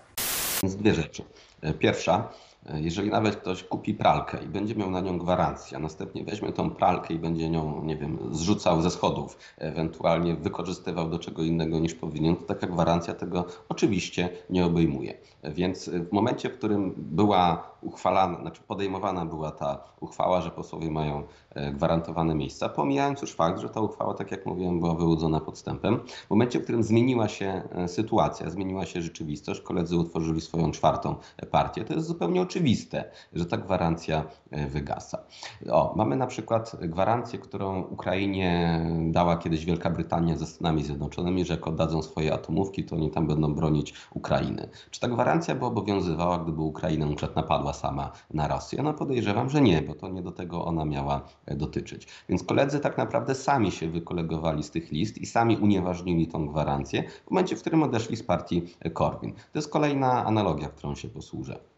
Dwie 0.63 0.95
rzeczy. 0.95 1.23
E, 1.63 1.73
Pierwsza, 1.75 2.29
jeżeli 2.75 3.11
nawet 3.11 3.37
ktoś 3.37 3.65
kupi 3.65 3.95
pralkę 3.95 4.45
i 4.45 4.47
będzie 4.47 4.75
miał 4.75 4.91
na 4.91 5.01
nią 5.01 5.19
gwarancję, 5.19 5.77
a 5.77 5.81
następnie 5.81 6.25
weźmie 6.25 6.53
tą 6.53 6.71
pralkę 6.71 7.15
i 7.15 7.19
będzie 7.19 7.51
nią, 7.51 7.85
nie 7.85 7.97
wiem, 7.97 8.19
zrzucał 8.31 8.83
ze 8.83 8.91
schodów, 8.91 9.39
ewentualnie 9.59 10.35
wykorzystywał 10.35 11.11
do 11.11 11.19
czego 11.19 11.43
innego 11.43 11.79
niż 11.79 11.95
powinien, 11.95 12.37
to 12.37 12.43
taka 12.43 12.67
gwarancja 12.67 13.15
tego 13.15 13.47
oczywiście 13.69 14.29
nie 14.51 14.67
obejmuje. 14.67 15.15
Więc 15.45 15.89
e, 15.89 16.01
w 16.01 16.13
momencie, 16.13 16.51
w 16.51 16.59
którym 16.59 16.95
była 16.97 17.73
uchwalana, 17.81 18.41
znaczy 18.41 18.63
podejmowana 18.69 19.27
była 19.27 19.51
ta 19.51 19.85
uchwała, 20.01 20.41
że 20.41 20.51
posłowie 20.51 20.91
mają 20.91 21.23
gwarantowane 21.73 22.35
miejsca, 22.35 22.69
pomijając 22.69 23.23
już 23.23 23.33
fakt, 23.33 23.61
że 23.61 23.69
ta 23.69 23.81
uchwała, 23.81 24.15
tak 24.15 24.31
jak 24.31 24.47
mówiłem, 24.47 24.81
była 24.81 24.95
wyłudzona 24.95 25.41
podstępem, 25.41 26.01
w 26.27 26.31
momencie, 26.31 26.59
w 26.59 26.63
którym 26.63 26.83
zmieniła 26.83 27.29
się 27.29 27.63
e, 27.73 27.89
sytuacja, 27.89 28.51
zmieniła 28.51 28.87
się 28.87 29.03
rzeczywistość, 29.03 29.61
koledzy 29.61 29.97
utworzyli 29.97 30.41
swoją 30.41 30.71
czwartą 30.71 31.15
partię, 31.51 31.85
to 31.85 31.95
jest 31.95 32.07
zupełnie 32.07 32.43
oczywiste, 32.43 33.05
że 33.33 33.47
ta 33.47 33.57
gwarancja 33.57 34.25
e, 34.51 34.67
wygasa. 34.67 35.19
O, 35.71 35.95
mamy 35.97 36.17
na 36.17 36.27
przykład 36.27 36.77
gwarancję, 36.81 37.39
którą 37.39 37.83
Ukrainie 37.83 38.81
dała 39.11 39.37
kiedyś 39.37 39.65
Wielka 39.65 39.91
Brytania 39.91 40.37
ze 40.37 40.47
Stanami 40.47 40.85
Zjednoczonymi, 40.85 41.45
że 41.45 41.55
jak 41.55 41.69
oddadzą 41.69 42.03
swoje 42.03 42.35
atomówki, 42.35 42.85
to 42.85 42.97
oni 42.97 43.11
tam 43.11 43.27
będą 43.27 43.55
bronić 43.55 43.95
Ukrainy. 44.15 44.69
Czy 44.91 45.01
ta 45.01 45.09
gwarancja 45.09 45.55
by 45.55 45.65
obowiązywała, 45.65 46.39
gdyby 46.39 46.61
Ukraina 46.63 47.07
na 47.07 47.17
przykład 47.17 47.37
napadła 47.37 47.73
sama 47.73 48.13
na 48.35 48.49
Rosję? 48.49 48.83
No 48.83 48.95
podejrzewam, 48.95 49.51
że 49.51 49.61
nie, 49.61 49.83
bo 49.83 49.95
to 49.95 50.09
nie 50.09 50.23
do 50.23 50.33
tego 50.33 50.65
ona 50.65 50.85
miała 50.85 51.17
e, 51.17 51.42
dotyczyć. 51.47 52.07
Więc 52.29 52.45
koledzy 52.45 52.81
tak 52.81 52.99
naprawdę 52.99 53.35
sami 53.35 53.71
się 53.71 53.91
wykolegowali 53.91 54.63
z 54.63 54.71
tych 54.71 54.93
list 54.93 55.19
i 55.19 55.27
sami 55.27 55.57
unieważnili 55.57 56.27
tą 56.27 56.47
gwarancję 56.47 57.05
w 57.27 57.31
momencie, 57.31 57.57
w 57.57 57.61
którym 57.61 57.83
odeszli 57.83 58.17
z 58.17 58.23
partii 58.23 58.63
e, 58.81 58.91
Korwin. 58.91 59.33
To 59.33 59.59
jest 59.59 59.69
kolejna 59.69 60.25
analogia, 60.25 60.69
którą 60.69 60.95
się 60.95 61.09
posłużę. 61.09 61.72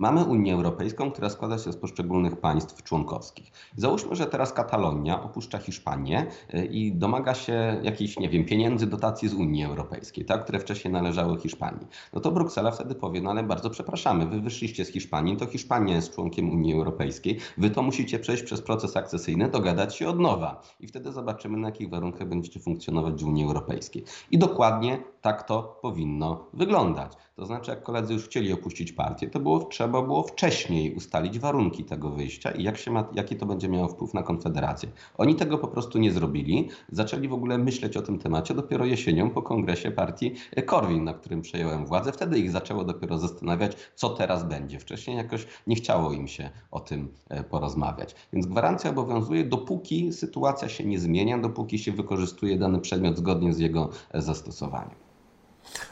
Mamy 0.00 0.24
Unię 0.24 0.54
Europejską, 0.54 1.10
która 1.10 1.30
składa 1.30 1.58
się 1.58 1.72
z 1.72 1.76
poszczególnych 1.76 2.36
państw 2.36 2.82
członkowskich. 2.82 3.52
Załóżmy, 3.76 4.16
że 4.16 4.26
teraz 4.26 4.52
Katalonia 4.52 5.22
opuszcza 5.22 5.58
Hiszpanię 5.58 6.26
y, 6.54 6.66
i 6.66 6.92
domaga 6.92 7.34
się 7.34 7.80
jakichś, 7.82 8.18
nie 8.18 8.28
wiem, 8.28 8.44
pieniędzy, 8.44 8.86
dotacji 8.86 9.28
z 9.28 9.34
Unii 9.34 9.64
Europejskiej, 9.64 10.24
tak, 10.24 10.42
które 10.44 10.58
wcześniej 10.58 10.92
należały 10.92 11.40
Hiszpanii. 11.40 11.86
No 12.12 12.20
to 12.20 12.30
Bruksela 12.30 12.70
wtedy 12.70 12.94
powie, 12.94 13.20
no 13.20 13.30
ale 13.30 13.42
bardzo 13.42 13.70
przepraszamy, 13.70 14.26
wy 14.26 14.40
wyszliście 14.40 14.84
z 14.84 14.88
Hiszpanii, 14.88 15.36
to 15.36 15.46
Hiszpania 15.46 15.94
jest 15.94 16.14
członkiem 16.14 16.50
Unii 16.50 16.74
Europejskiej, 16.74 17.38
wy 17.58 17.70
to 17.70 17.82
musicie 17.82 18.18
przejść 18.18 18.42
przez 18.42 18.62
proces 18.62 18.96
akcesyjny, 18.96 19.48
dogadać 19.48 19.96
się 19.96 20.08
od 20.08 20.20
nowa 20.20 20.62
i 20.80 20.86
wtedy 20.86 21.12
zobaczymy, 21.12 21.58
na 21.58 21.68
jakich 21.68 21.90
warunkach 21.90 22.28
będziecie 22.28 22.60
funkcjonować 22.60 23.24
w 23.24 23.26
Unii 23.26 23.44
Europejskiej. 23.44 24.04
I 24.30 24.38
dokładnie 24.38 24.98
tak 25.20 25.42
to 25.42 25.78
powinno 25.82 26.46
wyglądać. 26.52 27.12
To 27.36 27.46
znaczy, 27.46 27.70
jak 27.70 27.82
koledzy 27.82 28.12
już 28.12 28.24
chcieli 28.24 28.52
opuścić 28.52 28.92
partię, 28.92 29.30
to 29.30 29.40
było, 29.40 29.64
trzeba 29.64 30.02
było 30.02 30.22
wcześniej 30.22 30.94
ustalić 30.94 31.38
warunki 31.38 31.84
tego 31.84 32.10
wyjścia 32.10 32.50
i 32.50 32.62
jak 32.62 32.78
się 32.78 32.90
ma, 32.90 33.08
jaki 33.12 33.36
to 33.36 33.46
będzie 33.46 33.68
miało 33.68 33.88
wpływ 33.88 34.14
na 34.14 34.22
Konfederację. 34.22 34.88
Oni 35.18 35.34
tego 35.34 35.58
po 35.58 35.68
prostu 35.68 35.98
nie 35.98 36.12
zrobili. 36.12 36.68
Zaczęli 36.92 37.28
w 37.28 37.32
ogóle 37.32 37.58
myśleć 37.58 37.96
o 37.96 38.02
tym 38.02 38.18
temacie 38.18 38.54
dopiero 38.54 38.84
jesienią 38.84 39.30
po 39.30 39.42
kongresie 39.42 39.90
partii 39.90 40.34
Korwin, 40.66 41.04
na 41.04 41.14
którym 41.14 41.42
przejąłem 41.42 41.86
władzę. 41.86 42.12
Wtedy 42.12 42.38
ich 42.38 42.50
zaczęło 42.50 42.84
dopiero 42.84 43.18
zastanawiać, 43.18 43.76
co 43.94 44.08
teraz 44.10 44.44
będzie. 44.44 44.78
Wcześniej 44.78 45.16
jakoś 45.16 45.46
nie 45.66 45.76
chciało 45.76 46.12
im 46.12 46.28
się 46.28 46.50
o 46.70 46.80
tym 46.80 47.08
e, 47.28 47.44
porozmawiać. 47.44 48.14
Więc 48.32 48.46
gwarancja 48.46 48.90
obowiązuje, 48.90 49.44
dopóki 49.44 50.12
sytuacja 50.12 50.68
się 50.68 50.84
nie 50.84 50.98
zmienia, 50.98 51.38
dopóki 51.38 51.78
się 51.78 51.92
wykorzystuje 51.92 52.58
dany 52.58 52.80
przedmiot 52.80 53.18
zgodnie 53.18 53.52
z 53.52 53.58
jego 53.58 53.90
e, 54.10 54.22
zastosowaniem. 54.22 55.09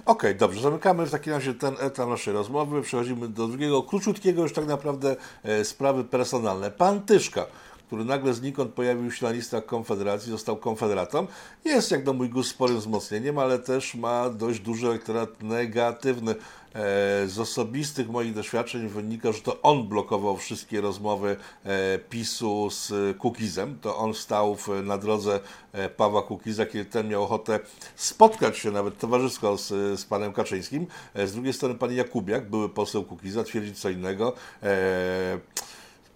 Okej, 0.07 0.35
dobrze, 0.35 0.61
zamykamy 0.61 1.07
w 1.07 1.11
takim 1.11 1.33
razie 1.33 1.55
ten 1.55 1.75
etap 1.81 2.09
naszej 2.09 2.35
rozmowy. 2.35 2.83
Przechodzimy 2.83 3.29
do 3.29 3.49
drugiego, 3.49 3.83
króciutkiego 3.83 4.43
już 4.43 4.53
tak 4.53 4.67
naprawdę 4.67 5.17
e, 5.43 5.65
sprawy 5.65 6.05
personalne. 6.05 6.71
Pan 6.71 7.03
Tyszka, 7.03 7.47
który 7.87 8.05
nagle 8.05 8.35
znikąd 8.35 8.75
pojawił 8.75 9.11
się 9.11 9.27
na 9.27 9.33
listach 9.33 9.67
Konfederacji, 9.67 10.31
został 10.31 10.57
konfederatą, 10.57 11.27
jest 11.65 11.91
jak 11.91 12.05
do 12.05 12.13
mój 12.13 12.29
gust 12.29 12.51
sporym 12.51 12.79
wzmocnieniem, 12.79 13.39
ale 13.39 13.59
też 13.59 13.95
ma 13.95 14.31
dość 14.31 14.61
duży 14.61 14.87
elektorat 14.87 15.43
negatywny. 15.43 16.35
E, 16.75 17.29
z 17.29 17.39
osobistych 17.39 18.09
moich 18.09 18.35
doświadczeń 18.35 18.89
wynika, 18.89 19.33
że 19.33 19.41
to 19.41 19.63
on 19.63 19.89
blokował 19.89 20.37
wszystkie 20.37 20.81
rozmowy 20.81 21.37
e, 21.65 21.99
PiSu 21.99 22.71
z 22.71 22.93
Kukizem. 23.19 23.79
To 23.81 23.97
on 23.97 24.15
stał 24.15 24.57
na 24.85 24.99
drodze 24.99 25.41
e, 25.73 25.89
Pawła 25.89 26.23
Kukiza, 26.23 26.67
kiedy 26.67 26.85
ten 26.85 27.09
miał 27.09 27.23
ochotę 27.23 27.61
spotkać 27.97 28.59
się 28.59 28.71
nawet 28.71 28.99
towarzysko 28.99 29.59
z, 29.59 30.01
z 30.01 30.05
panem 30.05 30.33
Kaczyńskim. 30.33 30.87
Z 31.15 31.33
drugiej 31.33 31.53
strony 31.53 31.75
pan 31.75 31.93
Jakubiak, 31.93 32.51
były 32.51 32.69
poseł 32.69 33.05
Kukiza, 33.05 33.45
twierdzi 33.45 33.75
co 33.75 33.91
innego. 33.91 34.33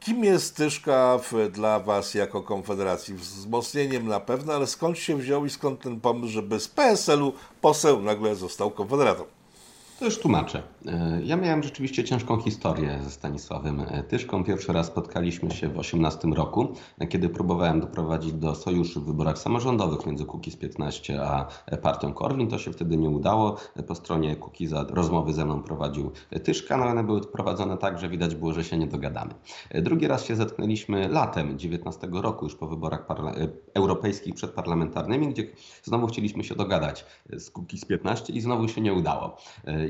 Kim 0.01 0.25
jest 0.25 0.57
Tyszka 0.57 1.21
dla 1.51 1.81
Was 1.81 2.15
jako 2.15 2.43
Konfederacji? 2.43 3.15
Wzmocnieniem 3.15 4.09
na 4.09 4.21
pewno, 4.21 4.53
ale 4.53 4.67
skąd 4.67 4.99
się 4.99 5.17
wziął 5.17 5.47
i 5.47 5.51
skąd 5.51 5.81
ten 5.81 6.01
pomysł, 6.01 6.33
żeby 6.33 6.61
z 6.61 6.69
PSL-u 6.69 7.33
poseł 7.61 8.03
nagle 8.03 8.37
został 8.37 8.71
Konfederatą? 8.71 9.25
To 10.03 10.07
już 10.07 10.19
tłumaczę. 10.19 10.63
E, 10.87 11.21
Ja 11.25 11.37
miałem 11.37 11.63
rzeczywiście 11.63 12.05
ciężką 12.05 12.41
historię 12.41 12.99
ze 13.05 13.11
Stanisławem 13.11 13.81
e, 13.81 14.03
Tyszką. 14.03 14.45
Pierwszy 14.45 14.73
raz 14.73 14.87
spotkaliśmy 14.87 15.51
się 15.51 15.69
w 15.69 15.79
18 15.79 16.29
roku, 16.29 16.69
e, 16.99 17.07
kiedy 17.07 17.29
próbowałem 17.29 17.81
doprowadzić 17.81 18.33
do 18.33 18.55
sojuszu 18.55 19.01
w 19.01 19.07
wyborach 19.07 19.39
samorządowych 19.39 20.07
między 20.07 20.25
Kukiz 20.25 20.57
15 20.57 21.23
a 21.23 21.47
partią 21.83 22.13
Korwin. 22.13 22.49
To 22.49 22.59
się 22.59 22.73
wtedy 22.73 22.97
nie 22.97 23.11
udało. 23.11 23.57
Po 23.87 23.95
stronie 23.95 24.37
Kukiza 24.37 24.87
rozmowy 24.91 25.33
ze 25.33 25.45
mną 25.45 25.63
prowadził 25.63 26.11
Tyszka, 26.45 26.77
no 26.77 26.87
one 26.87 27.05
były 27.05 27.21
prowadzone 27.21 27.79
tak, 27.79 27.99
że 27.99 28.09
widać 28.09 28.35
było, 28.35 28.53
że 28.53 28.65
się 28.65 28.79
nie 28.79 28.87
dogadamy. 28.87 29.35
Drugi 29.75 30.07
raz 30.07 30.25
się 30.25 30.37
zetknęliśmy 30.37 31.09
latem 31.09 31.59
19 31.59 32.09
roku, 32.13 32.45
już 32.45 32.55
po 32.55 32.67
wyborach 32.67 33.07
europejskich 33.75 34.35
przedparlamentarnymi, 34.35 35.29
gdzie 35.29 35.47
znowu 35.83 36.07
chcieliśmy 36.07 36.45
się 36.45 36.55
dogadać 36.55 37.05
z 37.33 37.51
Kukiz 37.51 37.85
15 37.85 38.33
i 38.33 38.41
znowu 38.41 38.69
się 38.69 38.81
nie 38.81 38.93
udało. 38.93 39.37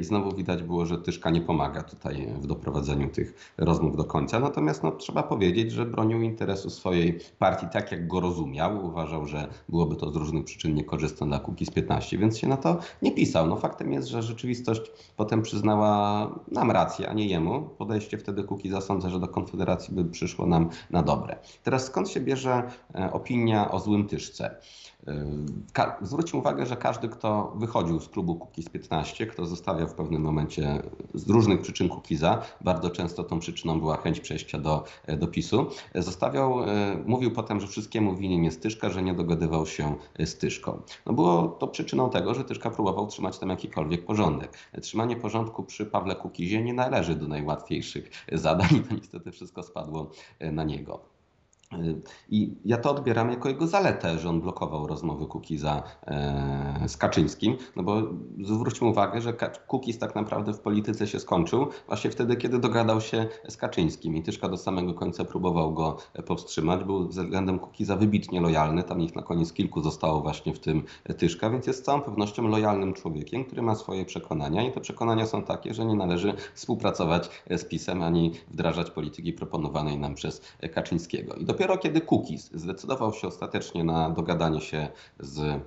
I 0.02 0.04
znowu 0.04 0.36
widać 0.36 0.62
było, 0.62 0.86
że 0.86 0.98
Tyszka 0.98 1.30
nie 1.30 1.40
pomaga 1.40 1.82
tutaj 1.82 2.28
w 2.40 2.46
doprowadzeniu 2.46 3.08
tych 3.08 3.54
rozmów 3.58 3.96
do 3.96 4.04
końca. 4.04 4.40
Natomiast 4.40 4.82
no, 4.82 4.92
trzeba 4.92 5.22
powiedzieć, 5.22 5.72
że 5.72 5.86
bronił 5.86 6.22
interesu 6.22 6.70
swojej 6.70 7.18
partii 7.38 7.66
tak, 7.72 7.92
jak 7.92 8.08
go 8.08 8.20
rozumiał. 8.20 8.86
Uważał, 8.86 9.26
że 9.26 9.48
byłoby 9.68 9.96
to 9.96 10.10
z 10.10 10.16
różnych 10.16 10.44
przyczyn 10.44 10.74
niekorzystne 10.74 11.26
dla 11.26 11.38
Kukiz 11.38 11.70
15, 11.70 12.18
więc 12.18 12.38
się 12.38 12.48
na 12.48 12.56
to 12.56 12.78
nie 13.02 13.12
pisał. 13.12 13.46
No 13.46 13.56
faktem 13.56 13.92
jest, 13.92 14.08
że 14.08 14.22
rzeczywistość 14.22 14.82
potem 15.16 15.42
przyznała 15.42 16.30
nam 16.52 16.70
rację, 16.70 17.08
a 17.08 17.12
nie 17.12 17.26
jemu. 17.26 17.60
Podejście 17.78 18.18
wtedy 18.18 18.44
Kukiza 18.44 18.80
sądzę, 18.80 19.10
że 19.10 19.20
do 19.20 19.28
Konfederacji 19.28 19.94
by 19.94 20.04
przyszło 20.04 20.46
nam 20.46 20.68
na 20.90 21.02
dobre. 21.02 21.36
Teraz 21.62 21.84
skąd 21.84 22.08
się 22.08 22.20
bierze 22.20 22.62
e, 22.94 23.12
opinia 23.12 23.70
o 23.70 23.80
złym 23.80 24.08
Tyszce? 24.08 24.56
Zwróćmy 26.02 26.38
uwagę, 26.38 26.66
że 26.66 26.76
każdy, 26.76 27.08
kto 27.08 27.52
wychodził 27.56 28.00
z 28.00 28.08
klubu 28.08 28.34
Kukiz 28.34 28.68
15, 28.68 29.26
kto 29.26 29.46
zostawiał 29.46 29.88
w 29.88 29.94
pewnym 29.94 30.22
momencie 30.22 30.82
z 31.14 31.30
różnych 31.30 31.60
przyczyn 31.60 31.88
Kukiza, 31.88 32.42
bardzo 32.60 32.90
często 32.90 33.24
tą 33.24 33.38
przyczyną 33.38 33.80
była 33.80 33.96
chęć 33.96 34.20
przejścia 34.20 34.58
do, 34.58 34.84
do 35.18 35.26
PiSu, 35.26 35.66
zostawiał, 35.94 36.56
mówił 37.06 37.30
potem, 37.30 37.60
że 37.60 37.66
wszystkiemu 37.66 38.16
winien 38.16 38.44
jest 38.44 38.62
Tyszka, 38.62 38.90
że 38.90 39.02
nie 39.02 39.14
dogadywał 39.14 39.66
się 39.66 39.94
z 40.18 40.38
Tyszką. 40.38 40.82
No 41.06 41.12
było 41.12 41.48
to 41.48 41.68
przyczyną 41.68 42.10
tego, 42.10 42.34
że 42.34 42.44
Tyszka 42.44 42.70
próbował 42.70 43.06
trzymać 43.06 43.38
tam 43.38 43.48
jakikolwiek 43.48 44.04
porządek. 44.04 44.58
Trzymanie 44.82 45.16
porządku 45.16 45.62
przy 45.62 45.86
Pawle 45.86 46.16
Kukizie 46.16 46.62
nie 46.62 46.74
należy 46.74 47.14
do 47.14 47.28
najłatwiejszych 47.28 48.10
zadań 48.32 48.68
i 48.72 48.80
to 48.88 48.94
niestety 48.94 49.30
wszystko 49.32 49.62
spadło 49.62 50.10
na 50.40 50.64
niego. 50.64 51.11
I 52.30 52.54
ja 52.64 52.76
to 52.76 52.90
odbieram 52.90 53.30
jako 53.30 53.48
jego 53.48 53.66
zaletę, 53.66 54.18
że 54.18 54.28
on 54.28 54.40
blokował 54.40 54.86
rozmowy 54.86 55.26
Kukiza 55.26 55.82
e, 56.06 56.88
z 56.88 56.96
Kaczyńskim, 56.96 57.56
no 57.76 57.82
bo 57.82 58.02
zwróćmy 58.42 58.88
uwagę, 58.88 59.20
że 59.20 59.32
Kukiz 59.66 59.98
tak 59.98 60.14
naprawdę 60.14 60.52
w 60.52 60.60
polityce 60.60 61.06
się 61.06 61.20
skończył 61.20 61.66
właśnie 61.86 62.10
wtedy, 62.10 62.36
kiedy 62.36 62.58
dogadał 62.58 63.00
się 63.00 63.26
z 63.48 63.56
Kaczyńskim. 63.56 64.16
I 64.16 64.22
Tyszka 64.22 64.48
do 64.48 64.56
samego 64.56 64.94
końca 64.94 65.24
próbował 65.24 65.74
go 65.74 65.96
powstrzymać, 66.26 66.84
był 66.84 67.08
względem 67.08 67.58
Kukiza 67.58 67.96
wybitnie 67.96 68.40
lojalny, 68.40 68.82
tam 68.82 69.00
ich 69.00 69.16
na 69.16 69.22
koniec 69.22 69.52
kilku 69.52 69.82
zostało 69.82 70.20
właśnie 70.20 70.54
w 70.54 70.58
tym 70.58 70.82
Tyszka, 71.18 71.50
więc 71.50 71.66
jest 71.66 71.78
z 71.78 71.82
całą 71.82 72.00
pewnością 72.00 72.48
lojalnym 72.48 72.94
człowiekiem, 72.94 73.44
który 73.44 73.62
ma 73.62 73.74
swoje 73.74 74.04
przekonania. 74.04 74.62
I 74.62 74.72
te 74.72 74.80
przekonania 74.80 75.26
są 75.26 75.42
takie, 75.42 75.74
że 75.74 75.84
nie 75.84 75.96
należy 75.96 76.34
współpracować 76.54 77.30
z 77.50 77.64
PiSem 77.64 78.02
ani 78.02 78.32
wdrażać 78.50 78.90
polityki 78.90 79.32
proponowanej 79.32 79.98
nam 79.98 80.14
przez 80.14 80.42
Kaczyńskiego. 80.74 81.34
I 81.34 81.44
dopiero 81.44 81.61
dopiero 81.62 81.78
kiedy 81.78 82.00
Kukiz 82.00 82.50
zdecydował 82.54 83.12
się 83.12 83.28
ostatecznie 83.28 83.84
na 83.84 84.10
dogadanie 84.10 84.60
się 84.60 84.88
z 85.18 85.60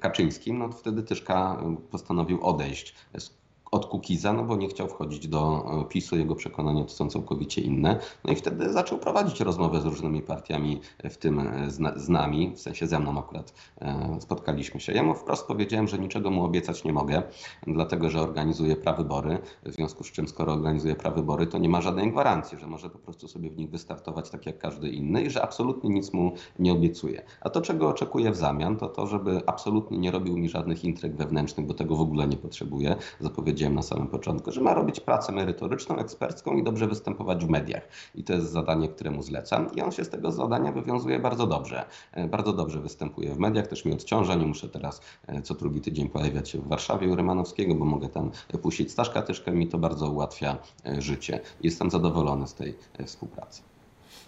Kaczyńskim, 0.00 0.58
no 0.58 0.68
to 0.68 0.74
wtedy 0.74 1.02
Tyszka 1.02 1.62
postanowił 1.90 2.44
odejść 2.44 2.94
z 3.18 3.30
od 3.74 3.86
Kukiza, 3.86 4.32
no 4.32 4.44
bo 4.44 4.56
nie 4.56 4.68
chciał 4.68 4.88
wchodzić 4.88 5.28
do 5.28 5.64
e, 5.80 5.84
PiSu, 5.84 6.16
jego 6.16 6.34
przekonania 6.34 6.84
to 6.84 6.90
są 6.90 7.10
całkowicie 7.10 7.60
inne. 7.60 8.00
No 8.24 8.32
i 8.32 8.36
wtedy 8.36 8.72
zaczął 8.72 8.98
prowadzić 8.98 9.40
rozmowę 9.40 9.80
z 9.80 9.84
różnymi 9.84 10.22
partiami, 10.22 10.80
w 11.04 11.16
tym 11.16 11.38
e, 11.40 11.70
z, 11.70 11.80
z 11.96 12.08
nami, 12.08 12.52
w 12.56 12.60
sensie 12.60 12.86
ze 12.86 12.98
mną 12.98 13.18
akurat 13.18 13.54
e, 13.80 14.16
spotkaliśmy 14.20 14.80
się. 14.80 14.92
Ja 14.92 15.02
mu 15.02 15.14
wprost 15.14 15.46
powiedziałem, 15.46 15.88
że 15.88 15.98
niczego 15.98 16.30
mu 16.30 16.44
obiecać 16.44 16.84
nie 16.84 16.92
mogę, 16.92 17.22
dlatego 17.66 18.10
że 18.10 18.20
organizuje 18.20 18.76
prawybory, 18.76 19.38
w 19.64 19.72
związku 19.72 20.04
z 20.04 20.12
czym 20.12 20.28
skoro 20.28 20.52
organizuje 20.52 20.94
prawybory, 20.94 21.46
to 21.46 21.58
nie 21.58 21.68
ma 21.68 21.80
żadnej 21.80 22.10
gwarancji, 22.12 22.58
że 22.58 22.66
może 22.66 22.90
po 22.90 22.98
prostu 22.98 23.28
sobie 23.28 23.50
w 23.50 23.56
nich 23.56 23.70
wystartować 23.70 24.30
tak 24.30 24.46
jak 24.46 24.58
każdy 24.58 24.88
inny 24.88 25.22
i 25.22 25.30
że 25.30 25.42
absolutnie 25.42 25.90
nic 25.90 26.12
mu 26.12 26.32
nie 26.58 26.72
obiecuje. 26.72 27.22
A 27.40 27.50
to, 27.50 27.60
czego 27.60 27.88
oczekuję 27.88 28.30
w 28.30 28.36
zamian, 28.36 28.76
to 28.76 28.88
to, 28.88 29.06
żeby 29.06 29.42
absolutnie 29.46 29.98
nie 29.98 30.10
robił 30.10 30.36
mi 30.36 30.48
żadnych 30.48 30.84
intryg 30.84 31.16
wewnętrznych, 31.16 31.66
bo 31.66 31.74
tego 31.74 31.96
w 31.96 32.00
ogóle 32.00 32.26
nie 32.26 32.36
potrzebuję. 32.36 32.96
Zapowiedziałem 33.20 33.63
powiedziałem 33.64 33.74
na 33.74 33.82
samym 33.82 34.08
początku, 34.08 34.52
że 34.52 34.60
ma 34.60 34.74
robić 34.74 35.00
pracę 35.00 35.32
merytoryczną, 35.32 35.96
ekspercką 35.96 36.56
i 36.56 36.62
dobrze 36.62 36.86
występować 36.86 37.44
w 37.44 37.48
mediach. 37.48 37.88
I 38.14 38.24
to 38.24 38.32
jest 38.32 38.50
zadanie, 38.50 38.88
któremu 38.88 39.22
zlecam. 39.22 39.74
I 39.74 39.82
on 39.82 39.92
się 39.92 40.04
z 40.04 40.08
tego 40.08 40.32
zadania 40.32 40.72
wywiązuje 40.72 41.18
bardzo 41.18 41.46
dobrze. 41.46 41.84
E, 42.12 42.28
bardzo 42.28 42.52
dobrze 42.52 42.80
występuje 42.80 43.34
w 43.34 43.38
mediach, 43.38 43.66
też 43.66 43.84
mi 43.84 43.92
odciąża. 43.92 44.34
Nie 44.34 44.46
muszę 44.46 44.68
teraz 44.68 45.00
e, 45.26 45.42
co 45.42 45.54
drugi 45.54 45.80
tydzień 45.80 46.08
pojawiać 46.08 46.48
się 46.48 46.58
w 46.58 46.68
Warszawie 46.68 47.08
u 47.08 47.16
Rymanowskiego, 47.16 47.74
bo 47.74 47.84
mogę 47.84 48.08
tam 48.08 48.30
puścić 48.62 48.92
Staszka 48.92 49.22
Tyszkę. 49.22 49.52
Mi 49.52 49.68
to 49.68 49.78
bardzo 49.78 50.10
ułatwia 50.10 50.58
e, 50.86 51.02
życie. 51.02 51.40
Jestem 51.62 51.90
zadowolony 51.90 52.46
z 52.46 52.54
tej 52.54 52.74
współpracy. 53.06 53.73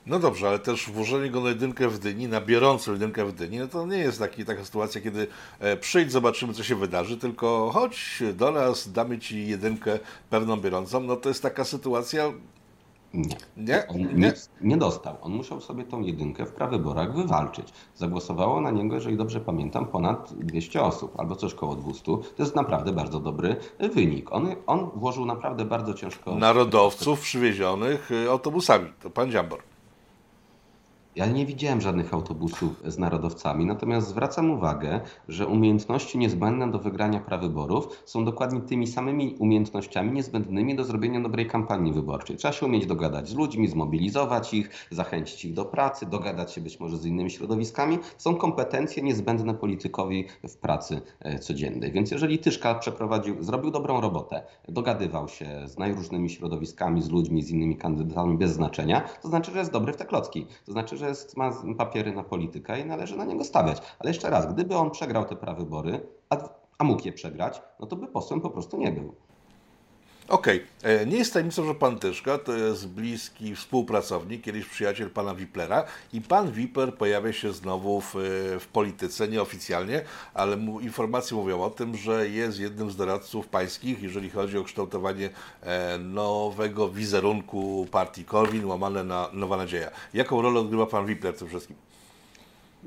No 0.07 0.19
dobrze, 0.19 0.49
ale 0.49 0.59
też 0.59 0.91
włożenie 0.91 1.31
go 1.31 1.41
na 1.41 1.49
jedynkę 1.49 1.89
w 1.89 1.99
dyni, 1.99 2.29
na 2.29 2.41
biorącą 2.41 2.93
jedynkę 2.93 3.25
w 3.25 3.33
dyni, 3.33 3.59
no 3.59 3.69
to 3.69 3.87
nie 3.87 3.99
jest 3.99 4.19
taki, 4.19 4.45
taka 4.45 4.65
sytuacja, 4.65 5.01
kiedy 5.01 5.27
e, 5.59 5.77
przyjdź, 5.77 6.13
zobaczymy, 6.13 6.53
co 6.55 6.63
się 6.63 6.75
wydarzy, 6.77 7.17
tylko 7.17 7.71
chodź 7.75 8.23
do 8.35 8.53
nas, 8.53 8.93
damy 8.93 9.19
ci 9.19 9.47
jedynkę 9.47 9.99
pewną 10.31 10.57
biorącą. 10.57 11.01
No 11.01 11.17
to 11.17 11.29
jest 11.29 11.43
taka 11.43 11.65
sytuacja, 11.65 12.33
nie. 13.15 13.37
Nie? 13.57 13.89
On 13.89 14.21
nie. 14.21 14.33
nie 14.61 14.77
dostał. 14.77 15.17
On 15.21 15.33
musiał 15.33 15.61
sobie 15.61 15.85
tą 15.85 16.01
jedynkę 16.01 16.47
w 16.47 16.53
prawyborach 16.53 17.17
wywalczyć. 17.17 17.73
Zagłosowało 17.95 18.61
na 18.61 18.71
niego, 18.71 18.95
jeżeli 18.95 19.17
dobrze 19.17 19.41
pamiętam, 19.41 19.87
ponad 19.87 20.35
200 20.35 20.83
osób, 20.83 21.21
albo 21.21 21.37
coś 21.37 21.55
koło 21.55 21.77
200. 21.77 22.05
To 22.05 22.23
jest 22.39 22.57
naprawdę 22.57 22.93
bardzo 22.93 23.21
dobry 23.21 23.57
wynik. 23.95 24.33
On, 24.33 24.49
on 24.67 24.91
włożył 24.95 25.25
naprawdę 25.25 25.65
bardzo 25.65 25.95
ciężko. 25.95 26.35
Narodowców 26.35 27.21
przywiezionych 27.21 28.11
y, 28.11 28.31
autobusami. 28.31 28.93
To 29.03 29.11
pan 29.11 29.31
Dziambor. 29.31 29.76
Ja 31.17 31.27
nie 31.27 31.47
widziałem 31.47 31.81
żadnych 31.81 32.15
autobusów 32.15 32.83
z 32.87 32.99
narodowcami, 32.99 33.67
natomiast 33.67 34.09
zwracam 34.09 34.51
uwagę, 34.51 35.01
że 35.29 35.47
umiejętności 35.47 36.19
niezbędne 36.19 36.71
do 36.71 36.79
wygrania 36.79 37.21
prawyborów 37.21 38.03
są 38.05 38.25
dokładnie 38.25 38.61
tymi 38.61 38.87
samymi 38.87 39.35
umiejętnościami 39.39 40.13
niezbędnymi 40.13 40.77
do 40.77 40.85
zrobienia 40.85 41.21
dobrej 41.21 41.47
kampanii 41.47 41.93
wyborczej. 41.93 42.37
Trzeba 42.37 42.53
się 42.53 42.67
umieć 42.67 42.87
dogadać 42.87 43.29
z 43.29 43.35
ludźmi, 43.35 43.69
zmobilizować 43.69 44.55
ich, 44.55 44.89
zachęcić 44.91 45.45
ich 45.45 45.55
do 45.55 45.65
pracy, 45.65 46.07
dogadać 46.07 46.53
się 46.53 46.61
być 46.61 46.81
może 46.81 46.97
z 46.97 47.07
innymi 47.07 47.31
środowiskami. 47.31 47.99
Są 48.19 48.35
kompetencje 48.35 49.03
niezbędne 49.03 49.55
politykowi 49.55 50.25
w 50.49 50.57
pracy 50.57 51.01
e, 51.21 51.39
codziennej. 51.39 51.93
Więc 51.93 52.11
jeżeli 52.11 52.39
Tyszka 52.39 52.75
przeprowadził, 52.75 53.43
zrobił 53.43 53.71
dobrą 53.71 54.01
robotę, 54.01 54.43
dogadywał 54.69 55.29
się 55.29 55.69
z 55.69 55.79
najróżnymi 55.79 56.31
środowiskami, 56.31 57.03
z 57.03 57.11
ludźmi, 57.11 57.43
z 57.43 57.51
innymi 57.51 57.77
kandydatami 57.77 58.39
bez 58.39 58.53
znaczenia, 58.53 59.09
to 59.23 59.29
znaczy, 59.29 59.53
że 59.53 59.59
jest 59.59 59.73
dobry 59.73 59.93
w 59.93 59.97
te 59.97 60.05
klocki. 60.05 60.47
To 60.67 60.73
znaczy, 60.73 60.97
że 60.97 61.06
że 61.07 61.11
jest, 61.11 61.37
ma 61.37 61.53
papiery 61.79 62.13
na 62.13 62.23
politykę 62.23 62.81
i 62.81 62.85
należy 62.85 63.17
na 63.17 63.25
niego 63.25 63.45
stawiać. 63.45 63.83
Ale 63.99 64.11
jeszcze 64.11 64.31
raz, 64.31 64.55
gdyby 64.55 64.77
on 64.77 64.91
przegrał 64.91 65.25
te 65.25 65.37
prawybory, 65.37 66.07
a, 66.31 66.37
a 66.79 66.85
mógł 66.85 67.03
je 67.07 67.13
przegrać, 67.13 67.63
no 67.81 67.87
to 67.87 67.97
by 67.97 68.07
posłem 68.07 68.41
po 68.41 68.51
prostu 68.51 68.77
nie 68.77 68.93
był. 68.93 69.15
Okej, 70.29 70.65
okay. 70.81 70.93
E, 70.93 71.07
nie 71.07 71.17
jest 71.17 71.33
tajemnicą, 71.33 71.67
że 71.67 71.75
pan 71.75 71.99
Tyszka 71.99 72.39
to 72.39 72.53
jest 72.53 72.89
bliski 72.89 73.57
współpracownik, 73.57 74.43
kiedyś 74.43 74.67
przyjaciel 74.67 75.11
pana 75.11 75.35
Wiplera 75.35 75.85
i 76.13 76.21
pan 76.21 76.53
Wipler 76.53 76.95
pojawia 76.95 77.33
się 77.33 77.53
znowu 77.53 78.01
w, 78.01 78.17
e, 78.17 78.19
w 78.61 78.67
polityce, 78.73 79.29
nieoficjalnie, 79.29 80.03
ale 80.35 80.57
mu, 80.57 80.81
informacje 80.81 81.37
mówią 81.37 81.63
o 81.63 81.71
tym, 81.71 81.97
że 81.97 82.29
jest 82.29 82.61
jednym 82.61 82.91
z 82.91 82.97
doradców 82.97 83.49
pańskich, 83.49 84.03
jeżeli 84.03 84.31
chodzi 84.31 84.59
o 84.59 84.65
kształtowanie 84.65 85.31
e, 85.63 85.99
nowego 85.99 86.89
wizerunku 86.89 87.87
partii 87.91 88.25
Korwin, 88.25 88.65
łamane 88.65 89.05
na 89.05 89.29
Nowa 89.33 89.57
Nadzieja. 89.57 89.91
Jaką 90.15 90.43
rolę 90.43 90.61
odgrywa 90.61 90.87
pan 90.87 91.07
Wipler 91.07 91.35
w 91.35 91.39
tym 91.39 91.49
wszystkim? 91.49 91.77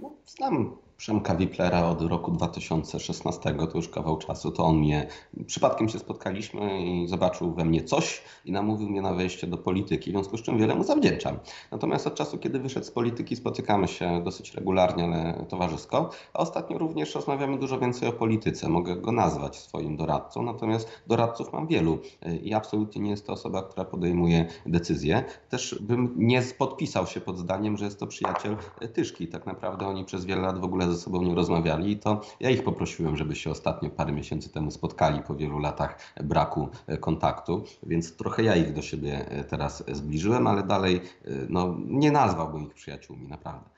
No, 0.02 0.12
znam 0.26 0.78
Przemka 1.00 1.36
Wiplera 1.36 1.86
od 1.86 2.02
roku 2.02 2.32
2016, 2.32 3.54
to 3.54 3.78
już 3.78 3.90
kawał 3.90 4.18
czasu, 4.18 4.52
to 4.52 4.66
on 4.66 4.78
mnie, 4.78 5.08
przypadkiem 5.46 5.90
się 5.90 6.00
spotkaliśmy 6.00 6.82
i 6.82 7.08
zobaczył 7.08 7.54
we 7.54 7.66
mnie 7.66 7.84
coś 7.84 8.22
i 8.46 8.52
namówił 8.52 8.90
mnie 8.90 9.02
na 9.02 9.14
wejście 9.14 9.48
do 9.48 9.58
polityki, 9.58 10.12
w 10.12 10.14
związku 10.14 10.38
z 10.38 10.42
czym 10.42 10.58
wiele 10.58 10.76
mu 10.76 10.84
zawdzięczam. 10.84 11.40
Natomiast 11.72 12.08
od 12.08 12.16
czasu, 12.16 12.38
kiedy 12.38 12.60
wyszedł 12.60 12.86
z 12.86 12.92
polityki, 12.92 13.36
spotykamy 13.36 13.88
się 13.88 14.24
dosyć 14.24 14.54
regularnie, 14.54 15.04
ale 15.04 15.46
towarzysko, 15.50 16.10
a 16.34 16.40
ostatnio 16.40 16.78
również 16.78 17.16
rozmawiamy 17.16 17.58
dużo 17.58 17.80
więcej 17.80 18.10
o 18.10 18.14
polityce. 18.14 18.70
Mogę 18.70 18.96
go 18.96 19.12
nazwać 19.12 19.58
swoim 19.58 19.98
doradcą, 19.98 20.44
natomiast 20.44 20.90
doradców 21.08 21.54
mam 21.54 21.68
wielu 21.68 22.00
i 22.44 22.54
absolutnie 22.54 23.02
nie 23.02 23.10
jest 23.10 23.28
to 23.28 23.34
osoba, 23.34 23.64
która 23.64 23.86
podejmuje 23.86 24.46
decyzje. 24.66 25.24
Też 25.50 25.80
bym 25.82 26.14
nie 26.18 26.42
podpisał 26.42 27.08
się 27.08 27.22
pod 27.22 27.38
zdaniem, 27.38 27.78
że 27.78 27.86
jest 27.86 28.00
to 28.00 28.08
przyjaciel 28.08 28.58
Tyszki. 28.94 29.28
Tak 29.28 29.46
naprawdę 29.46 29.88
oni 29.88 30.06
przez 30.06 30.26
wiele 30.26 30.42
lat 30.42 30.60
w 30.60 30.64
ogóle 30.64 30.89
ze 30.92 30.98
sobą 30.98 31.22
nie 31.22 31.36
rozmawiali 31.36 31.92
i 31.92 32.00
to 32.00 32.22
ja 32.40 32.50
ich 32.50 32.64
poprosiłem, 32.64 33.18
żeby 33.18 33.36
się 33.36 33.52
ostatnio 33.52 33.90
parę 33.90 34.12
miesięcy 34.12 34.50
temu 34.50 34.72
spotkali 34.72 35.22
po 35.22 35.36
wielu 35.36 35.60
latach 35.60 35.98
braku 36.24 36.70
e, 36.88 36.98
kontaktu, 36.98 37.64
więc 37.84 38.16
trochę 38.16 38.44
ja 38.44 38.56
ich 38.56 38.74
do 38.74 38.82
siebie 38.82 39.30
e, 39.30 39.44
teraz 39.44 39.84
zbliżyłem, 39.92 40.48
ale 40.48 40.64
dalej 40.64 40.96
e, 40.96 41.30
no, 41.50 41.78
nie 41.88 42.12
nazwałbym 42.12 42.68
ich 42.68 42.74
przyjaciółmi, 42.74 43.28
naprawdę. 43.28 43.70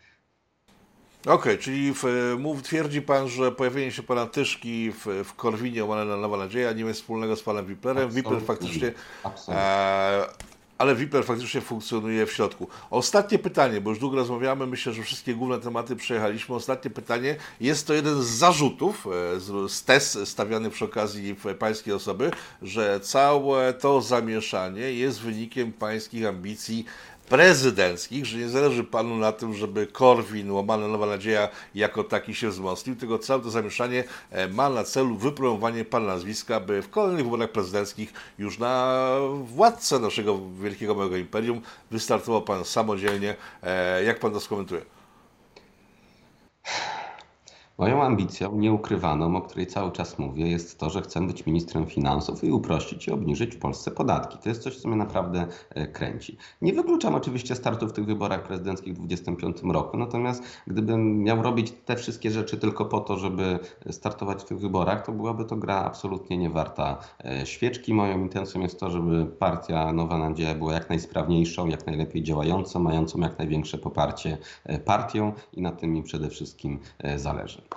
Okej, 1.22 1.34
okay, 1.34 1.58
czyli 1.58 1.94
w, 1.94 2.04
mów, 2.40 2.64
twierdzi 2.64 3.02
Pan, 3.02 3.28
że 3.28 3.52
pojawienie 3.52 3.92
się 3.92 4.04
Pana 4.04 4.26
Tyszki 4.26 4.92
w, 4.92 5.06
w 5.26 5.34
Korwinie 5.36 5.86
łamane 5.86 6.06
na 6.06 6.18
Nowa 6.18 6.38
Nadzieja 6.38 6.72
nie 6.72 6.86
ma 6.86 6.94
wspólnego 6.94 7.36
z 7.36 7.44
Panem 7.44 7.66
Wiplerem. 7.66 8.10
Wipler 8.10 8.42
faktycznie 8.42 8.92
e, 9.50 10.26
ale 10.82 10.96
Viper 10.96 11.26
faktycznie 11.26 11.62
funkcjonuje 11.62 12.26
w 12.26 12.32
środku. 12.32 12.68
Ostatnie 12.90 13.40
pytanie, 13.40 13.82
bo 13.82 13.90
już 13.90 14.00
długo 14.00 14.16
rozmawiamy, 14.16 14.68
myślę, 14.68 14.94
że 14.94 15.04
wszystkie 15.04 15.36
główne 15.36 15.60
tematy 15.60 15.96
przejechaliśmy. 15.96 16.56
Ostatnie 16.56 16.92
pytanie, 16.92 17.36
jest 17.60 17.88
to 17.88 17.94
jeden 17.94 18.22
z 18.22 18.28
zarzutów, 18.28 19.08
e, 19.08 19.40
z 19.70 19.84
test 19.84 20.18
stawiany 20.26 20.70
przy 20.70 20.86
okazji 20.86 21.36
pańskiej 21.60 21.94
osoby, 21.94 22.32
że 22.62 23.00
całe 23.00 23.74
to 23.74 24.02
zamieszanie 24.02 24.94
jest 24.94 25.22
wynikiem 25.22 25.74
pańskich 25.74 26.26
ambicji 26.26 26.86
prezydenckich, 27.32 28.26
że 28.26 28.38
nie 28.38 28.50
zależy 28.50 28.84
panu 28.84 29.16
na 29.16 29.32
tym, 29.32 29.54
żeby 29.54 29.88
Korwin, 29.88 30.52
łamana 30.52 30.88
Nowa 30.88 31.06
Nadzieja 31.06 31.50
jako 31.76 32.04
taki 32.04 32.36
się 32.36 32.50
wzmocnił, 32.50 32.96
tylko 32.96 33.20
całe 33.20 33.44
to 33.44 33.50
zamieszanie 33.50 34.04
e, 34.32 34.48
ma 34.48 34.70
na 34.70 34.84
celu 34.84 35.16
wypromowanie 35.16 35.86
pana 35.86 36.06
nazwiska, 36.06 36.60
by 36.60 36.82
w 36.82 36.90
kolejnych 36.90 37.26
wyborach 37.26 37.52
prezydenckich 37.52 38.14
już 38.40 38.60
na 38.60 39.02
władcę 39.44 40.00
naszego 40.00 40.40
wielkiego 40.62 40.96
małego 40.96 41.18
imperium 41.18 41.62
wystartował 41.92 42.42
pan 42.42 42.66
samodzielnie. 42.66 43.36
E, 43.64 44.04
jak 44.04 44.20
pan 44.20 44.34
to 44.34 44.40
skomentuje? 44.40 44.82
Moją 47.82 48.04
ambicją 48.04 48.56
nieukrywaną, 48.56 49.36
o 49.36 49.42
której 49.42 49.68
cały 49.68 49.92
czas 49.92 50.20
mówię, 50.20 50.48
jest 50.48 50.80
to, 50.80 50.90
że 50.90 51.02
chcę 51.02 51.28
być 51.28 51.46
ministrem 51.46 51.86
finansów 51.86 52.44
i 52.44 52.52
uprościć 52.52 53.08
i 53.08 53.12
obniżyć 53.12 53.56
w 53.56 53.60
Polsce 53.60 53.92
podatki. 53.92 54.38
To 54.38 54.50
jest 54.50 54.62
coś, 54.62 54.78
co 54.78 54.88
mnie 54.88 54.98
naprawdę 54.98 55.48
e, 55.70 55.88
kręci. 55.88 56.38
Nie 56.62 56.74
wykluczam 56.74 57.16
oczywiście 57.16 57.56
startu 57.56 57.88
w 57.88 57.94
tych 57.94 58.06
wyborach 58.06 58.44
prezydenckich 58.44 58.94
w 58.94 58.98
2025 58.98 59.74
roku, 59.74 59.98
natomiast 59.98 60.44
gdybym 60.68 61.24
miał 61.24 61.42
robić 61.42 61.74
te 61.86 61.96
wszystkie 61.96 62.32
rzeczy 62.32 62.58
tylko 62.58 62.86
po 62.86 63.00
to, 63.00 63.18
żeby 63.18 63.60
startować 63.92 64.42
w 64.42 64.46
tych 64.46 64.60
wyborach, 64.60 65.06
to 65.06 65.12
byłaby 65.12 65.46
to 65.46 65.56
gra 65.56 65.76
absolutnie 65.76 66.38
niewarta 66.38 66.98
e, 67.26 67.46
świeczki. 67.46 67.94
Moją 67.94 68.20
intencją 68.20 68.62
jest 68.62 68.80
to, 68.80 68.92
żeby 68.92 69.26
partia 69.26 69.94
Nowa 69.94 70.18
Nadzieja 70.18 70.56
była 70.56 70.74
jak 70.74 70.90
najsprawniejszą, 70.90 71.68
jak 71.68 71.86
najlepiej 71.86 72.24
działającą, 72.24 72.80
mającą 72.80 73.20
jak 73.20 73.38
największe 73.38 73.78
poparcie 73.78 74.38
e, 74.66 74.80
partią 74.80 75.34
i 75.54 75.62
na 75.62 75.72
tym 75.72 75.94
mi 75.94 76.04
przede 76.04 76.30
wszystkim 76.30 76.80
zależy. 77.16 77.71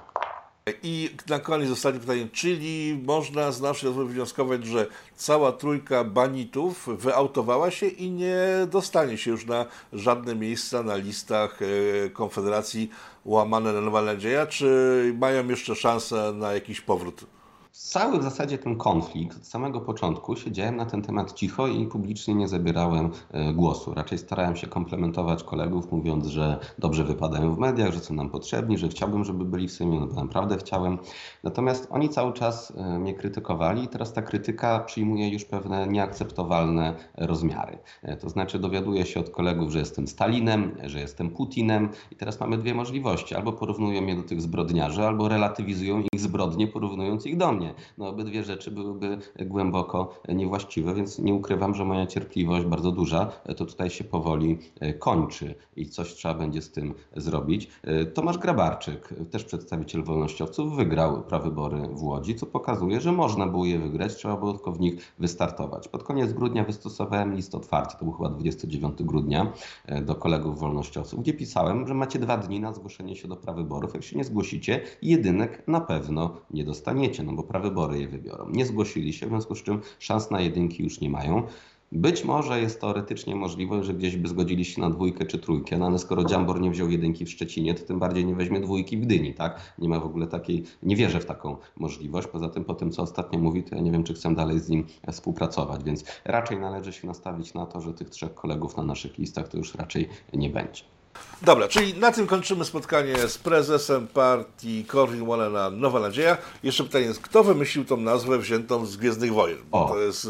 I 0.82 1.10
na 1.28 1.38
koniec 1.38 1.70
ostatnie 1.70 2.00
pytanie, 2.00 2.28
czyli 2.32 3.00
można 3.06 3.52
z 3.52 3.60
naszej 3.60 3.86
rozmowy 3.86 4.12
wnioskować, 4.12 4.66
że 4.66 4.86
cała 5.16 5.52
trójka 5.52 6.04
banitów 6.04 6.88
wyautowała 6.98 7.70
się 7.70 7.86
i 7.86 8.10
nie 8.10 8.36
dostanie 8.70 9.18
się 9.18 9.30
już 9.30 9.46
na 9.46 9.66
żadne 9.92 10.34
miejsca 10.34 10.82
na 10.82 10.96
listach 10.96 11.58
e, 11.62 12.10
Konfederacji 12.10 12.90
łamane 13.24 13.72
na 13.72 13.80
Nowa 13.80 14.02
Nadzieja, 14.02 14.46
czy 14.46 15.14
mają 15.18 15.48
jeszcze 15.48 15.74
szansę 15.74 16.32
na 16.32 16.52
jakiś 16.52 16.80
powrót? 16.80 17.24
Cały 17.76 18.18
w 18.18 18.22
zasadzie 18.22 18.58
ten 18.58 18.76
konflikt 18.76 19.36
od 19.36 19.46
samego 19.46 19.80
początku 19.80 20.36
siedziałem 20.36 20.76
na 20.76 20.86
ten 20.86 21.02
temat 21.02 21.32
cicho 21.32 21.66
i 21.66 21.86
publicznie 21.86 22.34
nie 22.34 22.48
zabierałem 22.48 23.10
e, 23.30 23.52
głosu. 23.52 23.94
Raczej 23.94 24.18
starałem 24.18 24.56
się 24.56 24.66
komplementować 24.66 25.44
kolegów, 25.44 25.92
mówiąc, 25.92 26.26
że 26.26 26.58
dobrze 26.78 27.04
wypadają 27.04 27.54
w 27.54 27.58
mediach, 27.58 27.92
że 27.92 28.00
są 28.00 28.14
nam 28.14 28.30
potrzebni, 28.30 28.78
że 28.78 28.88
chciałbym, 28.88 29.24
żeby 29.24 29.44
byli 29.44 29.68
w 29.68 29.72
Sejmie, 29.72 30.00
no 30.00 30.06
bo 30.06 30.14
naprawdę 30.14 30.56
chciałem. 30.56 30.98
Natomiast 31.42 31.86
oni 31.90 32.08
cały 32.08 32.32
czas 32.32 32.72
e, 32.76 32.98
mnie 32.98 33.14
krytykowali 33.14 33.84
i 33.84 33.88
teraz 33.88 34.12
ta 34.12 34.22
krytyka 34.22 34.78
przyjmuje 34.78 35.28
już 35.28 35.44
pewne 35.44 35.86
nieakceptowalne 35.86 36.94
rozmiary. 37.16 37.78
E, 38.02 38.16
to 38.16 38.28
znaczy 38.28 38.58
dowiaduję 38.58 39.06
się 39.06 39.20
od 39.20 39.30
kolegów, 39.30 39.70
że 39.70 39.78
jestem 39.78 40.08
Stalinem, 40.08 40.76
że 40.82 41.00
jestem 41.00 41.30
Putinem 41.30 41.88
i 42.12 42.16
teraz 42.16 42.40
mamy 42.40 42.58
dwie 42.58 42.74
możliwości. 42.74 43.34
Albo 43.34 43.52
porównują 43.52 44.02
mnie 44.02 44.16
do 44.16 44.22
tych 44.22 44.40
zbrodniarzy, 44.40 45.06
albo 45.06 45.28
relatywizują 45.28 46.00
ich 46.12 46.20
zbrodnie, 46.20 46.66
porównując 46.66 47.26
ich 47.26 47.36
do 47.36 47.52
mnie. 47.52 47.63
No 47.98 48.08
obydwie 48.08 48.44
rzeczy 48.44 48.70
byłyby 48.70 49.18
głęboko 49.46 50.20
niewłaściwe, 50.28 50.94
więc 50.94 51.18
nie 51.18 51.34
ukrywam, 51.34 51.74
że 51.74 51.84
moja 51.84 52.06
cierpliwość 52.06 52.66
bardzo 52.66 52.92
duża 52.92 53.32
to 53.56 53.64
tutaj 53.64 53.90
się 53.90 54.04
powoli 54.04 54.58
e, 54.80 54.94
kończy 54.94 55.54
i 55.76 55.86
coś 55.86 56.14
trzeba 56.14 56.34
będzie 56.34 56.62
z 56.62 56.70
tym 56.70 56.94
zrobić. 57.16 57.68
E, 57.82 58.04
Tomasz 58.04 58.38
Grabarczyk, 58.38 59.14
też 59.30 59.44
przedstawiciel 59.44 60.04
wolnościowców, 60.04 60.76
wygrał 60.76 61.22
prawybory 61.22 61.88
w 61.92 62.02
Łodzi, 62.02 62.34
co 62.34 62.46
pokazuje, 62.46 63.00
że 63.00 63.12
można 63.12 63.46
było 63.46 63.64
je 63.64 63.78
wygrać, 63.78 64.16
trzeba 64.16 64.36
było 64.36 64.52
tylko 64.52 64.72
w 64.72 64.80
nich 64.80 65.14
wystartować. 65.18 65.88
Pod 65.88 66.02
koniec 66.02 66.32
grudnia 66.32 66.64
wystosowałem 66.64 67.34
list 67.34 67.54
otwarty, 67.54 67.96
to 67.98 68.04
był 68.04 68.14
chyba 68.14 68.28
29 68.28 69.02
grudnia, 69.02 69.52
e, 69.86 70.02
do 70.02 70.14
kolegów 70.14 70.58
wolnościowców, 70.58 71.20
gdzie 71.20 71.34
pisałem, 71.34 71.86
że 71.86 71.94
macie 71.94 72.18
dwa 72.18 72.36
dni 72.36 72.60
na 72.60 72.72
zgłoszenie 72.72 73.16
się 73.16 73.28
do 73.28 73.36
prawyborów. 73.36 73.94
Jak 73.94 74.02
się 74.02 74.16
nie 74.16 74.24
zgłosicie, 74.24 74.80
jedynek 75.02 75.62
na 75.68 75.80
pewno 75.80 76.36
nie 76.50 76.64
dostaniecie, 76.64 77.22
no 77.22 77.32
bo 77.32 77.42
prawybory 77.54 78.00
je 78.00 78.08
wybiorą. 78.08 78.50
Nie 78.50 78.66
zgłosili 78.66 79.12
się, 79.12 79.26
w 79.26 79.28
związku 79.28 79.54
z 79.54 79.62
czym 79.62 79.80
szans 79.98 80.30
na 80.30 80.40
jedynki 80.40 80.82
już 80.82 81.00
nie 81.00 81.10
mają. 81.10 81.42
Być 81.92 82.24
może 82.24 82.60
jest 82.60 82.80
teoretycznie 82.80 83.36
możliwe, 83.36 83.84
że 83.84 83.94
gdzieś 83.94 84.16
by 84.16 84.28
zgodzili 84.28 84.64
się 84.64 84.80
na 84.80 84.90
dwójkę 84.90 85.26
czy 85.26 85.38
trójkę, 85.38 85.78
no 85.78 85.86
ale 85.86 85.98
skoro 85.98 86.24
Dziambor 86.24 86.60
nie 86.60 86.70
wziął 86.70 86.90
jedynki 86.90 87.24
w 87.24 87.30
Szczecinie, 87.30 87.74
to 87.74 87.84
tym 87.84 87.98
bardziej 87.98 88.26
nie 88.26 88.34
weźmie 88.34 88.60
dwójki 88.60 88.96
w 88.96 89.00
Gdyni, 89.00 89.34
tak? 89.34 89.74
Nie 89.78 89.88
ma 89.88 90.00
w 90.00 90.04
ogóle 90.04 90.26
takiej, 90.26 90.64
nie 90.82 90.96
wierzę 90.96 91.20
w 91.20 91.26
taką 91.26 91.56
możliwość. 91.76 92.28
Poza 92.28 92.48
tym 92.48 92.64
po 92.64 92.74
tym, 92.74 92.90
co 92.90 93.02
ostatnio 93.02 93.38
mówi, 93.38 93.62
to 93.62 93.76
ja 93.76 93.82
nie 93.82 93.92
wiem, 93.92 94.04
czy 94.04 94.14
chcę 94.14 94.34
dalej 94.34 94.60
z 94.60 94.68
nim 94.68 94.86
współpracować, 95.12 95.84
więc 95.84 96.04
raczej 96.24 96.58
należy 96.58 96.92
się 96.92 97.06
nastawić 97.06 97.54
na 97.54 97.66
to, 97.66 97.80
że 97.80 97.94
tych 97.94 98.10
trzech 98.10 98.34
kolegów 98.34 98.76
na 98.76 98.82
naszych 98.82 99.18
listach 99.18 99.48
to 99.48 99.58
już 99.58 99.74
raczej 99.74 100.08
nie 100.32 100.50
będzie. 100.50 100.93
Dobra, 101.42 101.68
czyli 101.68 101.94
na 101.94 102.12
tym 102.12 102.26
kończymy 102.26 102.64
spotkanie 102.64 103.28
z 103.28 103.38
prezesem 103.38 104.06
partii 104.06 104.84
Corwin 104.92 105.26
na 105.52 105.70
Nowa 105.70 106.00
Nadzieja. 106.00 106.36
Jeszcze 106.62 106.84
pytanie 106.84 107.04
jest, 107.04 107.20
kto 107.20 107.44
wymyślił 107.44 107.84
tą 107.84 107.96
nazwę 107.96 108.38
wziętą 108.38 108.86
z 108.86 108.96
Gwiezdnych 108.96 109.32
Wojen? 109.32 109.58
O. 109.72 109.88
to 109.88 109.98
jest... 109.98 110.28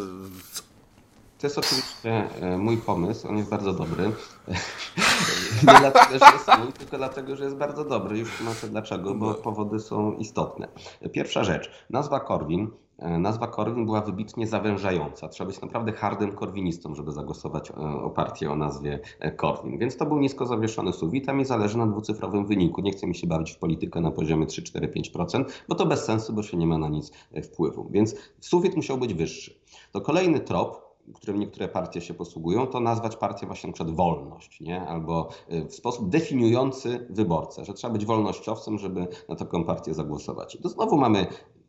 To 1.38 1.46
jest 1.46 1.58
oczywiście 1.58 2.28
e, 2.40 2.58
mój 2.58 2.76
pomysł, 2.76 3.28
on 3.28 3.36
jest 3.36 3.50
bardzo 3.50 3.72
dobry. 3.72 4.04
Nie 5.66 5.78
dlatego, 5.80 6.18
że 6.18 6.32
jest 6.32 6.48
mój, 6.58 6.72
tylko 6.72 6.96
dlatego, 6.96 7.36
że 7.36 7.44
jest 7.44 7.56
bardzo 7.56 7.84
dobry. 7.84 8.18
Już 8.18 8.36
tłumaczę 8.36 8.68
dlaczego, 8.68 9.14
bo 9.14 9.34
powody 9.34 9.80
są 9.80 10.12
istotne. 10.12 10.68
Pierwsza 11.12 11.44
rzecz, 11.44 11.70
nazwa 11.90 12.20
Korwin. 12.20 12.70
E, 12.98 13.18
Nazwa 13.18 13.46
Korwin 13.46 13.84
była 13.84 14.00
wybitnie 14.00 14.46
zawężająca. 14.46 15.28
Trzeba 15.28 15.48
być 15.48 15.60
naprawdę 15.60 15.92
hardym 15.92 16.32
korwinistą, 16.32 16.94
żeby 16.94 17.12
zagłosować 17.12 17.70
e, 17.70 17.74
o 17.74 18.10
partię 18.10 18.50
o 18.50 18.56
nazwie 18.56 19.00
e, 19.20 19.32
Korwin. 19.32 19.78
Więc 19.78 19.96
to 19.96 20.06
był 20.06 20.18
nisko 20.18 20.46
zawieszony 20.46 20.92
suwit, 20.92 21.28
a 21.28 21.32
mi 21.32 21.44
zależy 21.44 21.78
na 21.78 21.86
dwucyfrowym 21.86 22.46
wyniku. 22.46 22.80
Nie 22.80 22.92
chcę 22.92 23.06
mi 23.06 23.14
się 23.14 23.26
bawić 23.26 23.52
w 23.52 23.58
politykę 23.58 24.00
na 24.00 24.10
poziomie 24.10 24.46
3, 24.46 24.62
4, 24.62 24.88
5%, 24.88 25.44
bo 25.68 25.74
to 25.74 25.86
bez 25.86 26.04
sensu, 26.04 26.32
bo 26.32 26.42
się 26.42 26.56
nie 26.56 26.66
ma 26.66 26.78
na 26.78 26.88
nic 26.88 27.12
wpływu. 27.42 27.88
Więc 27.90 28.14
suwit 28.40 28.76
musiał 28.76 28.98
być 28.98 29.14
wyższy. 29.14 29.54
To 29.92 30.00
kolejny 30.00 30.40
trop, 30.40 30.84
którym 31.14 31.40
niektóre 31.40 31.68
partie 31.68 32.00
się 32.00 32.14
posługują, 32.14 32.66
to 32.66 32.80
nazwać 32.80 33.16
partię 33.16 33.46
właśnie 33.46 33.66
na 33.66 33.74
przykład 33.74 33.96
wolność, 33.96 34.60
nie? 34.60 34.80
albo 34.80 35.28
w 35.68 35.74
sposób 35.74 36.08
definiujący 36.08 37.06
wyborcę, 37.10 37.64
że 37.64 37.74
trzeba 37.74 37.92
być 37.92 38.06
wolnościowcem, 38.06 38.78
żeby 38.78 39.06
na 39.28 39.36
taką 39.36 39.64
partię 39.64 39.94
zagłosować. 39.94 40.54
I 40.54 40.58
to 40.58 40.68
znowu 40.68 40.96
mamy 40.96 41.26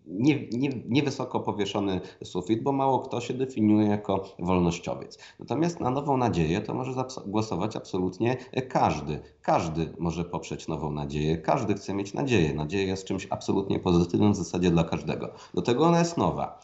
nie, 0.07 0.47
nie, 0.47 0.69
niewysoko 0.89 1.39
powieszony 1.39 2.01
sufit, 2.23 2.63
bo 2.63 2.71
mało 2.71 2.99
kto 2.99 3.21
się 3.21 3.33
definiuje 3.33 3.87
jako 3.87 4.23
wolnościowiec. 4.39 5.19
Natomiast 5.39 5.79
na 5.79 5.89
Nową 5.89 6.17
Nadzieję 6.17 6.61
to 6.61 6.73
może 6.73 6.91
głosować 7.25 7.75
absolutnie 7.75 8.37
każdy. 8.69 9.19
Każdy 9.41 9.93
może 9.99 10.25
poprzeć 10.25 10.67
Nową 10.67 10.91
Nadzieję, 10.91 11.37
każdy 11.37 11.73
chce 11.73 11.93
mieć 11.93 12.13
nadzieję. 12.13 12.53
Nadzieja 12.53 12.87
jest 12.87 13.05
czymś 13.07 13.27
absolutnie 13.29 13.79
pozytywnym 13.79 14.33
w 14.33 14.35
zasadzie 14.35 14.71
dla 14.71 14.83
każdego. 14.83 15.29
Do 15.53 15.61
tego 15.61 15.85
ona 15.85 15.99
jest 15.99 16.17
nowa. 16.17 16.59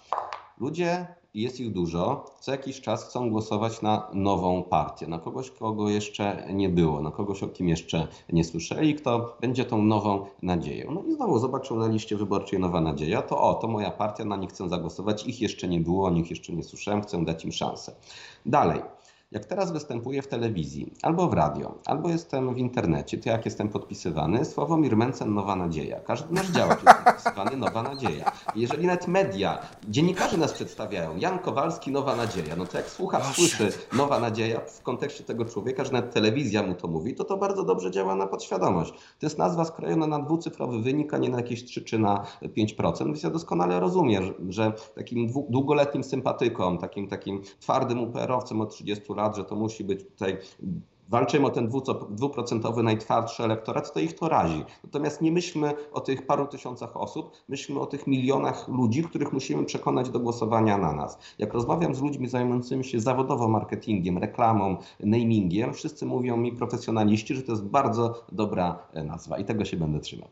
Ludzie, 0.60 1.08
jest 1.34 1.60
ich 1.60 1.72
dużo, 1.72 2.26
co 2.40 2.52
jakiś 2.52 2.82
czas 2.82 3.04
chcą 3.04 3.30
głosować 3.30 3.82
na 3.82 4.08
nową 4.14 4.64
partię, 4.64 5.08
na 5.08 5.20
kogoś, 5.20 5.52
kogo 5.52 5.90
jeszcze 5.90 6.48
nie 6.54 6.70
było, 6.70 7.02
na 7.02 7.12
kogoś, 7.12 7.44
o 7.44 7.48
kim 7.48 7.70
jeszcze 7.70 8.08
nie 8.34 8.44
słyszeli, 8.44 8.96
kto 8.96 9.38
będzie 9.42 9.66
tą 9.66 9.82
nową 9.82 10.26
nadzieją. 10.42 10.92
No 10.92 11.04
i 11.04 11.14
znowu 11.14 11.40
zobaczą 11.40 11.76
na 11.76 11.88
liście 11.88 12.18
wyborczej 12.18 12.60
Nowa 12.60 12.82
Nadzieja, 12.82 13.22
to 13.22 13.42
o, 13.42 13.54
to 13.54 13.68
moja 13.68 13.92
partia, 13.92 14.26
na 14.26 14.36
nich 14.36 14.50
chcę 14.50 14.70
zagłosować, 14.70 15.28
ich 15.28 15.42
jeszcze 15.42 15.68
nie 15.68 15.80
było, 15.80 16.08
o 16.08 16.10
nich 16.10 16.30
jeszcze 16.30 16.54
nie 16.54 16.64
słyszałem, 16.64 17.02
chcę 17.02 17.26
dać 17.26 17.46
im 17.46 17.52
szansę. 17.52 17.96
Dalej. 18.46 18.82
Jak 19.32 19.46
teraz 19.46 19.72
występuję 19.72 20.22
w 20.22 20.28
telewizji, 20.28 20.94
albo 21.02 21.28
w 21.28 21.34
radio, 21.34 21.74
albo 21.86 22.10
jestem 22.10 22.54
w 22.54 22.58
internecie, 22.58 23.18
to 23.18 23.30
jak 23.30 23.46
jestem 23.46 23.70
podpisywany, 23.70 24.46
Sławomir 24.46 24.98
Mencen 24.98 25.34
Nowa 25.34 25.56
Nadzieja. 25.56 26.00
Każdy 26.00 26.34
nasz 26.34 26.48
działacz 26.48 26.80
podpisywany 27.06 27.58
Nowa 27.58 27.84
Nadzieja. 27.84 28.32
Jeżeli 28.56 28.88
nawet 28.88 29.08
media, 29.08 29.60
dziennikarze 29.90 30.38
nas 30.38 30.54
przedstawiają, 30.54 31.18
Jan 31.18 31.40
Kowalski 31.40 31.92
Nowa 31.92 32.16
Nadzieja, 32.16 32.56
no 32.56 32.66
to 32.66 32.78
jak 32.78 32.90
słuchacz 32.90 33.22
Oh, 33.22 33.34
słyszy 33.34 33.72
Nowa 33.94 34.20
Nadzieja 34.20 34.60
w 34.60 34.82
kontekście 34.82 35.24
tego 35.24 35.46
człowieka, 35.46 35.86
że 35.86 35.92
nawet 35.92 36.14
telewizja 36.14 36.64
mu 36.64 36.76
to 36.76 36.88
mówi, 36.88 37.16
to 37.16 37.24
to 37.24 37.38
bardzo 37.38 37.64
dobrze 37.64 37.92
działa 37.92 38.16
na 38.16 38.28
podświadomość. 38.28 38.92
To 38.92 39.26
jest 39.26 39.38
nazwa 39.38 39.66
skrojona 39.66 40.08
na 40.08 40.20
dwucyfrowy 40.20 40.82
wynik, 40.82 41.14
a 41.14 41.18
nie 41.18 41.30
na 41.30 41.38
jakieś 41.38 41.64
3 41.64 41.82
czy 41.82 42.00
na 42.00 42.26
5%, 42.42 43.06
więc 43.06 43.24
ja 43.24 43.30
doskonale 43.30 43.80
rozumiem, 43.80 44.34
że, 44.50 44.74
takim 44.96 45.32
długoletnim 45.50 46.04
sympatykom, 46.04 46.78
takim, 46.78 47.08
takim 47.08 47.42
twardym 47.60 48.00
UPR-owcem 48.00 48.62
od 48.62 48.70
30 48.70 49.14
lat, 49.14 49.36
że 49.36 49.44
to 49.44 49.56
musi 49.56 49.84
być 49.84 50.04
tutaj 50.04 50.38
walczymy 51.12 51.46
o 51.46 51.50
ten 51.50 51.70
dwuprocentowy 52.10 52.84
najtwardszy 52.84 53.44
elektorat, 53.44 53.94
to 53.94 54.00
ich 54.00 54.16
to 54.16 54.30
razi. 54.30 54.66
Natomiast 54.84 55.22
nie 55.22 55.32
myślmy 55.32 55.74
o 55.92 56.02
tych 56.02 56.26
paru 56.26 56.48
tysiącach 56.48 56.98
osób, 56.98 57.32
myślmy 57.50 57.80
o 57.80 57.86
tych 57.86 58.08
milionach 58.08 58.68
ludzi, 58.68 59.04
których 59.04 59.34
musimy 59.34 59.66
przekonać 59.66 60.10
do 60.10 60.20
głosowania 60.20 60.78
na 60.78 60.94
nas. 60.94 61.18
Jak 61.40 61.54
rozmawiam 61.54 61.96
z 61.96 62.02
ludźmi 62.02 62.28
zajmującymi 62.28 62.84
się 62.84 63.00
zawodowo 63.00 63.48
marketingiem, 63.48 64.18
reklamą, 64.18 64.78
namingiem, 65.00 65.74
wszyscy 65.74 66.06
mówią 66.06 66.38
mi 66.38 66.52
profesjonaliści, 66.52 67.36
że 67.36 67.42
to 67.42 67.52
jest 67.52 67.64
bardzo 67.64 68.24
dobra 68.32 68.80
e, 68.94 69.04
nazwa 69.04 69.38
i 69.38 69.46
tego 69.46 69.66
się 69.66 69.78
będę 69.78 70.00
trzymał. 70.00 70.28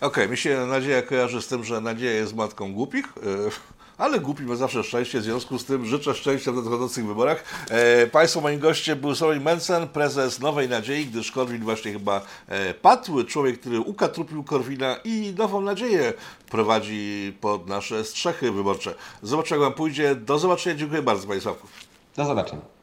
Okej, 0.00 0.28
mi 0.28 0.36
się 0.36 0.66
nadzieja 0.66 1.02
kojarzy 1.02 1.42
z 1.42 1.48
tym, 1.48 1.64
że 1.64 1.80
nadzieja 1.80 2.12
jest 2.12 2.36
matką 2.36 2.74
głupich, 2.74 3.04
e, 3.06 3.75
ale 3.98 4.20
głupi 4.20 4.42
ma 4.42 4.56
zawsze 4.56 4.84
szczęście, 4.84 5.20
w 5.20 5.22
związku 5.22 5.58
z 5.58 5.64
tym 5.64 5.86
życzę 5.86 6.14
szczęścia 6.14 6.52
w 6.52 6.54
nadchodzących 6.54 7.06
wyborach. 7.06 7.44
E, 7.70 8.06
Państwo 8.06 8.40
moim 8.40 8.60
gościem 8.60 9.00
był 9.00 9.14
Sławomir 9.14 9.42
Mencen, 9.42 9.88
prezes 9.88 10.40
Nowej 10.40 10.68
Nadziei, 10.68 11.06
gdyż 11.06 11.32
Korwin 11.32 11.62
właśnie 11.62 11.92
chyba 11.92 12.20
e, 12.48 12.74
padł, 12.74 13.24
człowiek, 13.24 13.60
który 13.60 13.80
ukatrupił 13.80 14.44
Korwina 14.44 14.96
i 15.04 15.34
Nową 15.38 15.60
Nadzieję 15.60 16.12
prowadzi 16.50 17.32
pod 17.40 17.68
nasze 17.68 18.04
strzechy 18.04 18.52
wyborcze. 18.52 18.94
Zobaczę 19.22 19.54
jak 19.54 19.64
Wam 19.64 19.72
pójdzie. 19.72 20.14
Do 20.14 20.38
zobaczenia, 20.38 20.76
dziękuję 20.76 21.02
bardzo 21.02 21.26
Panie 21.26 21.40
Sławku. 21.40 21.66
Do 22.16 22.24
zobaczenia. 22.24 22.75